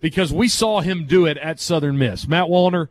because 0.00 0.32
we 0.32 0.48
saw 0.48 0.80
him 0.80 1.06
do 1.06 1.26
it 1.26 1.36
at 1.38 1.60
Southern 1.60 1.98
Miss. 1.98 2.28
Matt 2.28 2.46
Wallner 2.46 2.88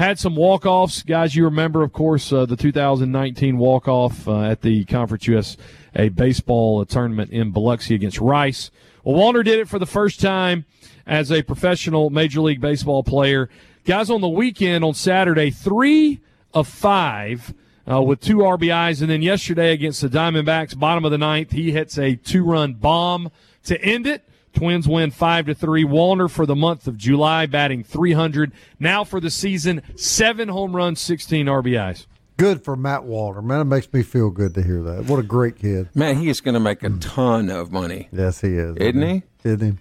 had 0.00 0.18
some 0.18 0.34
walk 0.34 0.66
offs, 0.66 1.02
guys. 1.02 1.36
You 1.36 1.44
remember, 1.44 1.82
of 1.82 1.92
course, 1.92 2.32
uh, 2.32 2.46
the 2.46 2.56
2019 2.56 3.58
walk 3.58 3.86
off 3.86 4.26
uh, 4.26 4.40
at 4.42 4.62
the 4.62 4.84
Conference 4.86 5.26
USA 5.26 6.08
baseball 6.14 6.84
tournament 6.86 7.30
in 7.30 7.50
Biloxi 7.50 7.94
against 7.94 8.18
Rice. 8.18 8.70
Well, 9.04 9.16
Wallner 9.16 9.44
did 9.44 9.58
it 9.58 9.68
for 9.68 9.78
the 9.78 9.86
first 9.86 10.20
time 10.20 10.64
as 11.06 11.30
a 11.30 11.42
professional 11.42 12.10
Major 12.10 12.40
League 12.40 12.60
Baseball 12.60 13.02
player 13.02 13.48
Guys, 13.86 14.10
on 14.10 14.20
the 14.20 14.28
weekend 14.28 14.84
on 14.84 14.92
Saturday, 14.92 15.50
three 15.50 16.20
of 16.52 16.68
five 16.68 17.54
uh, 17.90 18.00
with 18.02 18.20
two 18.20 18.36
RBIs. 18.36 19.00
And 19.00 19.10
then 19.10 19.22
yesterday 19.22 19.72
against 19.72 20.02
the 20.02 20.08
Diamondbacks, 20.08 20.78
bottom 20.78 21.04
of 21.06 21.10
the 21.10 21.18
ninth, 21.18 21.52
he 21.52 21.72
hits 21.72 21.98
a 21.98 22.14
two 22.14 22.44
run 22.44 22.74
bomb 22.74 23.30
to 23.64 23.82
end 23.82 24.06
it. 24.06 24.22
Twins 24.54 24.88
win 24.88 25.10
five 25.10 25.46
to 25.46 25.54
three. 25.54 25.84
Wallner 25.84 26.30
for 26.30 26.46
the 26.46 26.56
month 26.56 26.86
of 26.86 26.96
July, 26.96 27.46
batting 27.46 27.84
300. 27.84 28.52
Now 28.78 29.04
for 29.04 29.20
the 29.20 29.30
season, 29.30 29.82
seven 29.96 30.48
home 30.48 30.74
runs, 30.74 31.00
16 31.00 31.46
RBIs. 31.46 32.06
Good 32.36 32.64
for 32.64 32.74
Matt 32.74 33.02
Wallner. 33.02 33.44
man. 33.44 33.60
It 33.60 33.64
makes 33.64 33.92
me 33.92 34.02
feel 34.02 34.30
good 34.30 34.54
to 34.54 34.62
hear 34.62 34.82
that. 34.82 35.04
What 35.04 35.18
a 35.18 35.22
great 35.22 35.56
kid, 35.56 35.88
man. 35.94 36.16
He 36.16 36.30
is 36.30 36.40
going 36.40 36.54
to 36.54 36.60
make 36.60 36.82
a 36.82 36.88
mm. 36.88 36.98
ton 37.00 37.50
of 37.50 37.70
money. 37.70 38.08
Yes, 38.12 38.40
he 38.40 38.54
is, 38.54 38.76
isn't 38.76 39.02
he? 39.02 39.22
Isn't 39.44 39.72
he? 39.72 39.78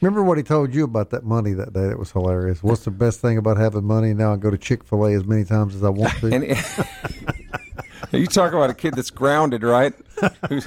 Remember 0.00 0.22
what 0.22 0.36
he 0.36 0.44
told 0.44 0.74
you 0.74 0.84
about 0.84 1.10
that 1.10 1.24
money 1.24 1.52
that 1.54 1.72
day? 1.72 1.88
That 1.88 1.98
was 1.98 2.12
hilarious. 2.12 2.62
What's 2.62 2.84
the 2.84 2.90
best 2.90 3.20
thing 3.20 3.38
about 3.38 3.56
having 3.56 3.84
money? 3.84 4.14
Now 4.14 4.32
I 4.32 4.36
go 4.36 4.50
to 4.50 4.58
Chick 4.58 4.84
Fil 4.84 5.06
A 5.06 5.14
as 5.14 5.24
many 5.24 5.44
times 5.44 5.74
as 5.74 5.82
I 5.82 5.88
want 5.88 6.12
to. 6.20 6.28
you 8.12 8.26
talk 8.26 8.52
about 8.52 8.70
a 8.70 8.74
kid 8.74 8.94
that's 8.94 9.10
grounded, 9.10 9.62
right? 9.62 9.94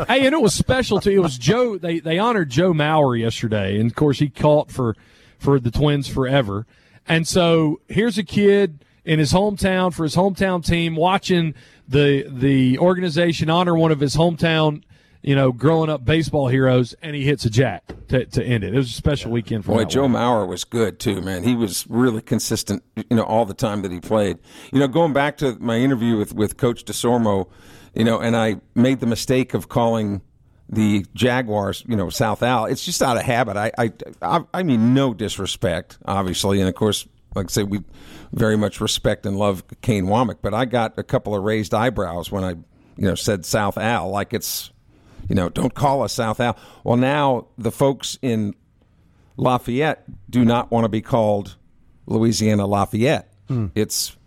Hey, 0.07 0.25
and 0.25 0.33
it 0.33 0.41
was 0.41 0.53
special 0.53 0.99
too. 0.99 1.11
It 1.11 1.19
was 1.19 1.37
Joe. 1.37 1.77
They 1.77 1.99
they 1.99 2.19
honored 2.19 2.49
Joe 2.49 2.73
Mauer 2.73 3.19
yesterday, 3.19 3.79
and 3.79 3.89
of 3.89 3.95
course 3.95 4.19
he 4.19 4.29
caught 4.29 4.71
for 4.71 4.95
for 5.37 5.59
the 5.59 5.71
Twins 5.71 6.07
forever. 6.07 6.65
And 7.07 7.27
so 7.27 7.81
here's 7.87 8.17
a 8.17 8.23
kid 8.23 8.85
in 9.05 9.19
his 9.19 9.33
hometown 9.33 9.93
for 9.93 10.03
his 10.03 10.15
hometown 10.15 10.65
team 10.65 10.95
watching 10.95 11.55
the 11.87 12.25
the 12.29 12.77
organization 12.79 13.49
honor 13.49 13.75
one 13.75 13.91
of 13.91 13.99
his 13.99 14.15
hometown 14.15 14.83
you 15.21 15.35
know, 15.35 15.51
growing 15.51 15.89
up 15.89 16.05
baseball 16.05 16.47
heroes, 16.47 16.95
and 17.01 17.15
he 17.15 17.25
hits 17.25 17.43
a 17.43 17.49
jack 17.49 17.83
to, 18.07 18.25
to 18.25 18.43
end 18.43 18.63
it. 18.63 18.73
It 18.73 18.77
was 18.77 18.89
a 18.89 18.93
special 18.93 19.31
weekend 19.31 19.65
for 19.65 19.73
him. 19.73 19.79
Boy, 19.79 19.85
Joe 19.85 20.07
Mauer 20.07 20.47
was 20.47 20.63
good 20.63 20.99
too, 20.99 21.21
man. 21.21 21.43
He 21.43 21.55
was 21.55 21.85
really 21.89 22.21
consistent, 22.21 22.83
you 22.95 23.17
know, 23.17 23.23
all 23.23 23.45
the 23.45 23.53
time 23.53 23.81
that 23.81 23.91
he 23.91 23.99
played. 23.99 24.39
You 24.71 24.79
know, 24.79 24.87
going 24.87 25.11
back 25.11 25.37
to 25.37 25.57
my 25.59 25.77
interview 25.77 26.17
with, 26.17 26.33
with 26.33 26.55
Coach 26.55 26.85
Desormeaux, 26.85 27.49
you 27.93 28.03
know, 28.03 28.19
and 28.19 28.35
I 28.35 28.57
made 28.75 28.99
the 28.99 29.05
mistake 29.05 29.53
of 29.53 29.69
calling 29.69 30.21
the 30.69 31.05
Jaguars, 31.15 31.83
you 31.87 31.95
know, 31.95 32.09
South 32.09 32.43
Al. 32.43 32.65
It's 32.65 32.85
just 32.85 33.01
out 33.01 33.17
of 33.17 33.23
habit. 33.23 33.57
I, 33.57 33.71
I, 33.77 33.91
I, 34.21 34.41
I 34.53 34.63
mean, 34.63 34.93
no 34.93 35.13
disrespect, 35.13 35.97
obviously, 36.05 36.59
and 36.59 36.69
of 36.69 36.75
course, 36.75 37.07
like 37.35 37.47
I 37.47 37.49
say, 37.49 37.63
we 37.63 37.83
very 38.31 38.57
much 38.57 38.79
respect 38.79 39.25
and 39.25 39.37
love 39.37 39.63
Kane 39.81 40.05
Wommack, 40.05 40.37
but 40.41 40.53
I 40.53 40.65
got 40.65 40.97
a 40.97 41.03
couple 41.03 41.35
of 41.35 41.43
raised 41.43 41.73
eyebrows 41.73 42.31
when 42.31 42.43
I, 42.43 42.51
you 42.51 43.07
know, 43.07 43.15
said 43.15 43.45
South 43.45 43.77
Al, 43.77 44.09
like 44.09 44.33
it's 44.33 44.71
you 45.29 45.35
know, 45.35 45.47
don't 45.47 45.73
call 45.73 46.01
us 46.01 46.13
South 46.13 46.39
Al. 46.39 46.57
Well, 46.83 46.97
now 46.97 47.47
the 47.57 47.71
folks 47.71 48.17
in 48.21 48.55
Lafayette 49.37 50.03
do 50.29 50.43
not 50.43 50.71
want 50.71 50.85
to 50.85 50.89
be 50.89 51.01
called 51.01 51.55
Louisiana 52.07 52.65
Lafayette. 52.65 53.31
Hmm. 53.47 53.67
It's 53.75 54.17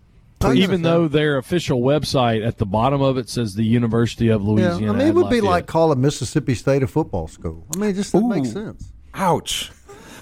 even 0.45 0.83
though 0.83 1.09
their 1.09 1.39
official 1.39 1.81
website 1.81 2.47
at 2.47 2.59
the 2.59 2.67
bottom 2.67 3.01
of 3.01 3.19
it 3.19 3.29
says 3.29 3.55
the 3.55 3.65
University 3.65 4.29
of 4.29 4.43
Louisiana. 4.43 4.83
Yeah, 4.83 4.91
I 4.91 4.97
mean, 4.97 5.07
it 5.07 5.15
would 5.15 5.31
be 5.31 5.41
like 5.41 5.67
calling 5.67 6.01
Mississippi 6.01 6.55
State 6.55 6.83
a 6.83 6.87
football 6.87 7.29
school. 7.29 7.67
I 7.75 7.79
mean, 7.79 7.91
it 7.91 7.95
just 7.95 8.15
makes 8.15 8.53
sense. 8.53 8.93
Ouch. 9.15 9.71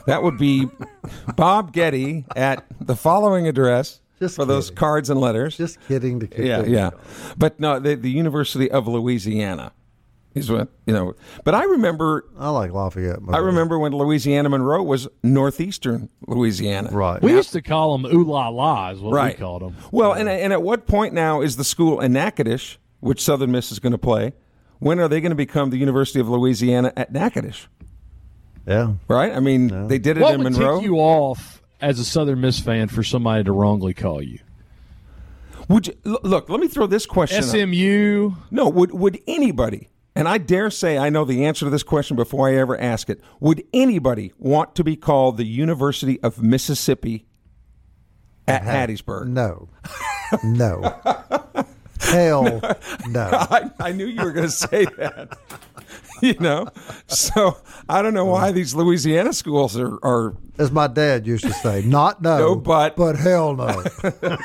That 0.07 0.23
would 0.23 0.39
be 0.39 0.69
Bob 1.37 1.73
Getty 1.73 2.25
at 2.35 2.65
the 2.81 2.97
following 2.97 3.47
address. 3.47 4.01
Just 4.19 4.37
for 4.37 4.43
kidding. 4.43 4.49
those 4.55 4.71
cards 4.71 5.09
and 5.09 5.19
letters. 5.19 5.57
Just 5.57 5.79
kidding. 5.89 6.21
To 6.21 6.45
yeah, 6.45 6.63
yeah. 6.65 6.91
But 7.39 7.59
no, 7.59 7.79
the, 7.79 7.95
the 7.95 8.11
University 8.11 8.71
of 8.71 8.87
Louisiana. 8.87 9.73
Is 10.33 10.49
what 10.49 10.69
you 10.87 10.93
know. 10.93 11.15
But 11.43 11.57
I 11.57 11.65
remember. 11.65 12.25
I 12.39 12.51
like 12.51 12.73
Lafayette. 12.73 13.19
I 13.31 13.39
remember 13.39 13.81
when 13.81 13.93
Louisiana 13.93 14.49
Monroe 14.49 14.83
was 14.83 15.09
northeastern 15.25 16.09
Louisiana. 16.29 16.91
Right. 16.93 17.21
We 17.21 17.33
now, 17.33 17.39
used 17.39 17.53
to 17.53 17.63
call 17.63 17.99
them 17.99 18.15
ooh 18.15 18.25
la 18.25 18.49
la 18.49 18.91
is 18.91 19.01
what 19.01 19.13
right. 19.13 19.37
we 19.37 19.41
called 19.41 19.63
them. 19.63 19.77
Well, 19.91 20.13
and 20.13 20.29
and 20.29 20.53
at 20.53 20.63
what 20.63 20.87
point 20.87 21.15
now 21.15 21.41
is 21.41 21.57
the 21.57 21.65
school 21.65 22.01
in 22.01 22.13
Natchitoches, 22.13 22.79
which 23.01 23.21
Southern 23.21 23.51
Miss 23.51 23.73
is 23.73 23.81
going 23.81 23.91
to 23.91 23.99
play? 23.99 24.33
When 24.79 25.01
are 25.01 25.09
they 25.09 25.21
going 25.21 25.31
to 25.31 25.37
become 25.37 25.71
the 25.71 25.79
University 25.79 26.21
of 26.21 26.29
Louisiana 26.29 26.93
at 26.97 27.13
Natchitoches? 27.13 27.67
Yeah. 28.69 28.95
Right. 29.09 29.33
I 29.33 29.41
mean, 29.41 29.69
yeah. 29.69 29.87
they 29.89 29.99
did 29.99 30.17
it 30.17 30.21
what 30.21 30.35
in 30.35 30.45
would 30.45 30.53
Monroe. 30.53 30.79
Tick 30.79 30.87
you 30.87 30.97
off 30.97 31.61
as 31.81 31.99
a 31.99 32.05
Southern 32.05 32.41
Miss 32.41 32.61
fan 32.61 32.87
for 32.87 33.03
somebody 33.03 33.43
to 33.45 33.53
wrongly 33.53 33.95
call 33.95 34.23
you? 34.23 34.39
Would 35.69 35.89
you 35.89 35.95
look? 36.05 36.49
Let 36.49 36.61
me 36.61 36.69
throw 36.69 36.87
this 36.87 37.05
question. 37.05 37.43
SMU. 37.43 38.31
Up. 38.31 38.53
No. 38.53 38.69
Would 38.69 38.93
would 38.93 39.21
anybody 39.27 39.90
and 40.15 40.29
I 40.29 40.39
dare 40.39 40.71
say 40.71 40.99
I 40.99 41.11
know 41.11 41.25
the 41.25 41.45
answer 41.45 41.67
to 41.67 41.71
this 41.71 41.83
question 41.83 42.17
before 42.17 42.49
I 42.49 42.57
ever 42.57 42.79
ask 42.79 43.09
it. 43.09 43.21
Would 43.41 43.63
anybody 43.73 44.33
want 44.39 44.75
to 44.77 44.85
be 44.85 44.97
called 44.97 45.37
the 45.37 45.45
University 45.45 46.21
of 46.21 46.43
Mississippi 46.43 47.27
At 48.49 48.63
uh-huh. 48.63 48.71
Hattiesburg. 48.71 49.29
No, 49.29 49.69
no, 50.45 50.83
hell 52.01 52.61
no. 53.09 53.31
I, 53.33 53.71
I 53.79 53.93
knew 53.93 54.07
you 54.07 54.23
were 54.23 54.33
going 54.33 54.47
to 54.47 54.53
say 54.53 54.85
that. 54.85 55.39
you 56.23 56.35
know, 56.41 56.69
so 57.07 57.57
I 57.89 58.03
don't 58.03 58.15
know 58.15 58.25
why 58.27 58.53
these 58.53 58.75
Louisiana 58.75 59.33
schools 59.33 59.77
are, 59.79 59.99
are 60.05 60.37
As 60.59 60.71
my 60.71 60.87
dad 60.87 61.27
used 61.27 61.45
to 61.45 61.53
say, 61.53 61.83
not 61.83 62.21
no, 62.23 62.39
No, 62.39 62.55
but. 62.57 62.97
but 62.97 63.17
hell 63.17 63.55
no. 63.57 63.83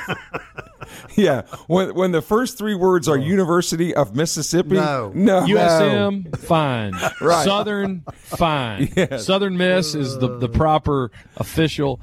yeah. 1.16 1.42
When 1.66 1.94
when 1.94 2.12
the 2.12 2.22
first 2.22 2.58
three 2.58 2.74
words 2.74 3.08
are 3.08 3.16
University 3.16 3.94
of 3.94 4.14
Mississippi, 4.14 4.74
No. 4.76 5.12
no, 5.14 5.40
USM, 5.42 6.36
fine. 6.38 6.92
Right. 7.20 7.44
Southern, 7.44 8.02
fine. 8.14 8.92
Yes. 8.96 9.26
Southern 9.26 9.56
Miss 9.56 9.94
is 9.94 10.18
the, 10.18 10.38
the 10.38 10.48
proper 10.48 11.10
official. 11.36 12.00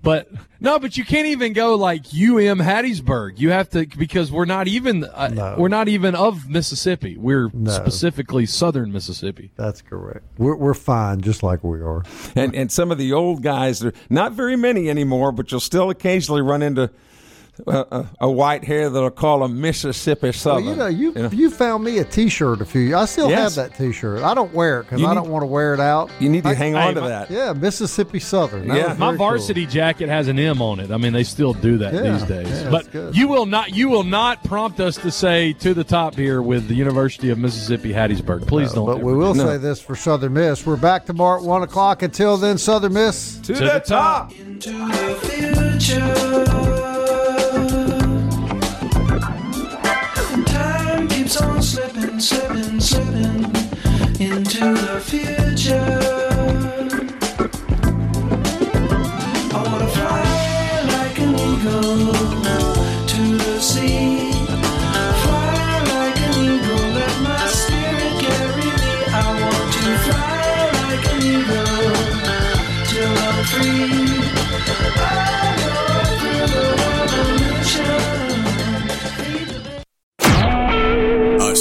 But 0.00 0.28
no, 0.60 0.78
but 0.78 0.96
you 0.96 1.04
can't 1.04 1.26
even 1.26 1.52
go 1.52 1.74
like 1.74 2.02
UM 2.06 2.58
Hattiesburg. 2.60 3.38
You 3.40 3.50
have 3.50 3.68
to 3.70 3.84
because 3.86 4.30
we're 4.30 4.44
not 4.44 4.68
even 4.68 5.02
uh, 5.04 5.28
No. 5.28 5.54
we're 5.58 5.68
not 5.68 5.88
even 5.88 6.14
of 6.14 6.48
Mississippi. 6.48 7.16
We're 7.16 7.50
No. 7.52 7.70
specifically 7.72 8.46
Southern 8.46 8.92
Mississippi. 8.92 9.50
That's 9.56 9.82
correct. 9.82 10.24
We're, 10.38 10.54
we're 10.54 10.74
fine, 10.74 11.20
just 11.20 11.42
like 11.42 11.64
we 11.64 11.80
are. 11.80 12.04
and 12.36 12.54
and 12.54 12.70
some 12.70 12.92
of 12.92 12.98
the 12.98 13.12
old 13.12 13.42
guys 13.42 13.84
are 13.84 13.92
not 14.08 14.32
very 14.32 14.56
many 14.56 14.88
anymore, 14.88 15.32
but 15.32 15.50
you'll 15.50 15.60
still 15.60 15.90
occasionally 15.90 16.42
run 16.42 16.62
into 16.62 16.90
a, 17.66 17.70
a, 17.90 18.10
a 18.20 18.30
white 18.30 18.64
hair 18.64 18.88
that'll 18.90 19.10
call 19.10 19.42
a 19.42 19.48
Mississippi 19.48 20.26
Well, 20.28 20.32
Southern. 20.32 20.64
you 20.64 20.76
know, 20.76 20.86
you 20.86 21.12
know? 21.12 21.28
you 21.30 21.50
found 21.50 21.84
me 21.84 21.98
a 21.98 22.04
T-shirt 22.04 22.60
a 22.60 22.64
few. 22.64 22.80
years. 22.82 22.94
I 22.94 23.04
still 23.06 23.30
Yes. 23.30 23.56
have 23.56 23.70
that 23.70 23.76
T-shirt. 23.78 24.22
I 24.22 24.34
don't 24.34 24.52
wear 24.54 24.80
it 24.80 24.84
because 24.84 25.02
I 25.02 25.08
need- 25.08 25.14
don't 25.14 25.28
want 25.30 25.42
to 25.42 25.46
wear 25.46 25.74
it 25.74 25.80
out. 25.80 26.10
You 26.20 26.28
need 26.28 26.44
to 26.44 26.50
I- 26.50 26.54
hang 26.54 26.74
on 26.76 26.94
to 26.94 27.00
my- 27.00 27.08
that. 27.08 27.30
Yeah, 27.30 27.52
Mississippi 27.52 28.20
Southern. 28.20 28.68
That 28.68 28.76
Yeah. 28.76 28.82
My 28.94 29.06
very 29.08 29.18
cool. 29.18 29.26
varsity 29.28 29.66
jacket 29.66 30.08
has 30.08 30.28
an 30.28 30.38
M 30.38 30.62
on 30.62 30.80
it. 30.80 30.90
I 30.90 30.96
mean, 30.96 31.12
they 31.12 31.24
still 31.24 31.52
do 31.52 31.78
that 31.78 31.92
Yeah, 31.94 32.12
these 32.12 32.22
days. 32.24 32.48
yeah, 32.48 32.70
but 32.70 33.14
you 33.14 33.28
will 33.28 33.46
not 33.46 33.74
you 33.74 33.88
will 33.88 34.04
not 34.04 34.42
prompt 34.44 34.80
us 34.80 34.96
to 34.96 35.10
say 35.10 35.52
to 35.54 35.74
the 35.74 35.84
top 35.84 36.14
here 36.14 36.40
with 36.42 36.68
the 36.68 36.74
University 36.74 37.30
of 37.30 37.38
Mississippi 37.38 37.92
Hattiesburg. 37.92 38.46
Please 38.46 38.72
don't. 38.72 38.86
But 38.86 38.96
ever 38.98 39.04
we 39.06 39.12
do 39.12 39.18
will 39.18 39.34
No. 39.34 39.44
say 39.46 39.56
this 39.58 39.80
for 39.80 39.94
Southern 39.96 40.32
Miss. 40.34 40.64
We're 40.66 40.76
back 40.76 41.06
tomorrow 41.06 41.38
at 41.38 41.44
1 41.44 41.62
o'clock. 41.62 42.02
Until 42.02 42.36
then, 42.36 42.58
Southern 42.58 42.92
Miss. 42.94 43.38
To, 43.38 43.54
To 43.54 43.60
the, 43.64 43.64
the 43.64 43.80
top. 43.80 44.32
into 44.38 44.70
keeps 51.28 51.42
on 51.42 51.62
slipping, 51.62 52.20
slipping, 52.20 52.80
slipping 52.80 53.07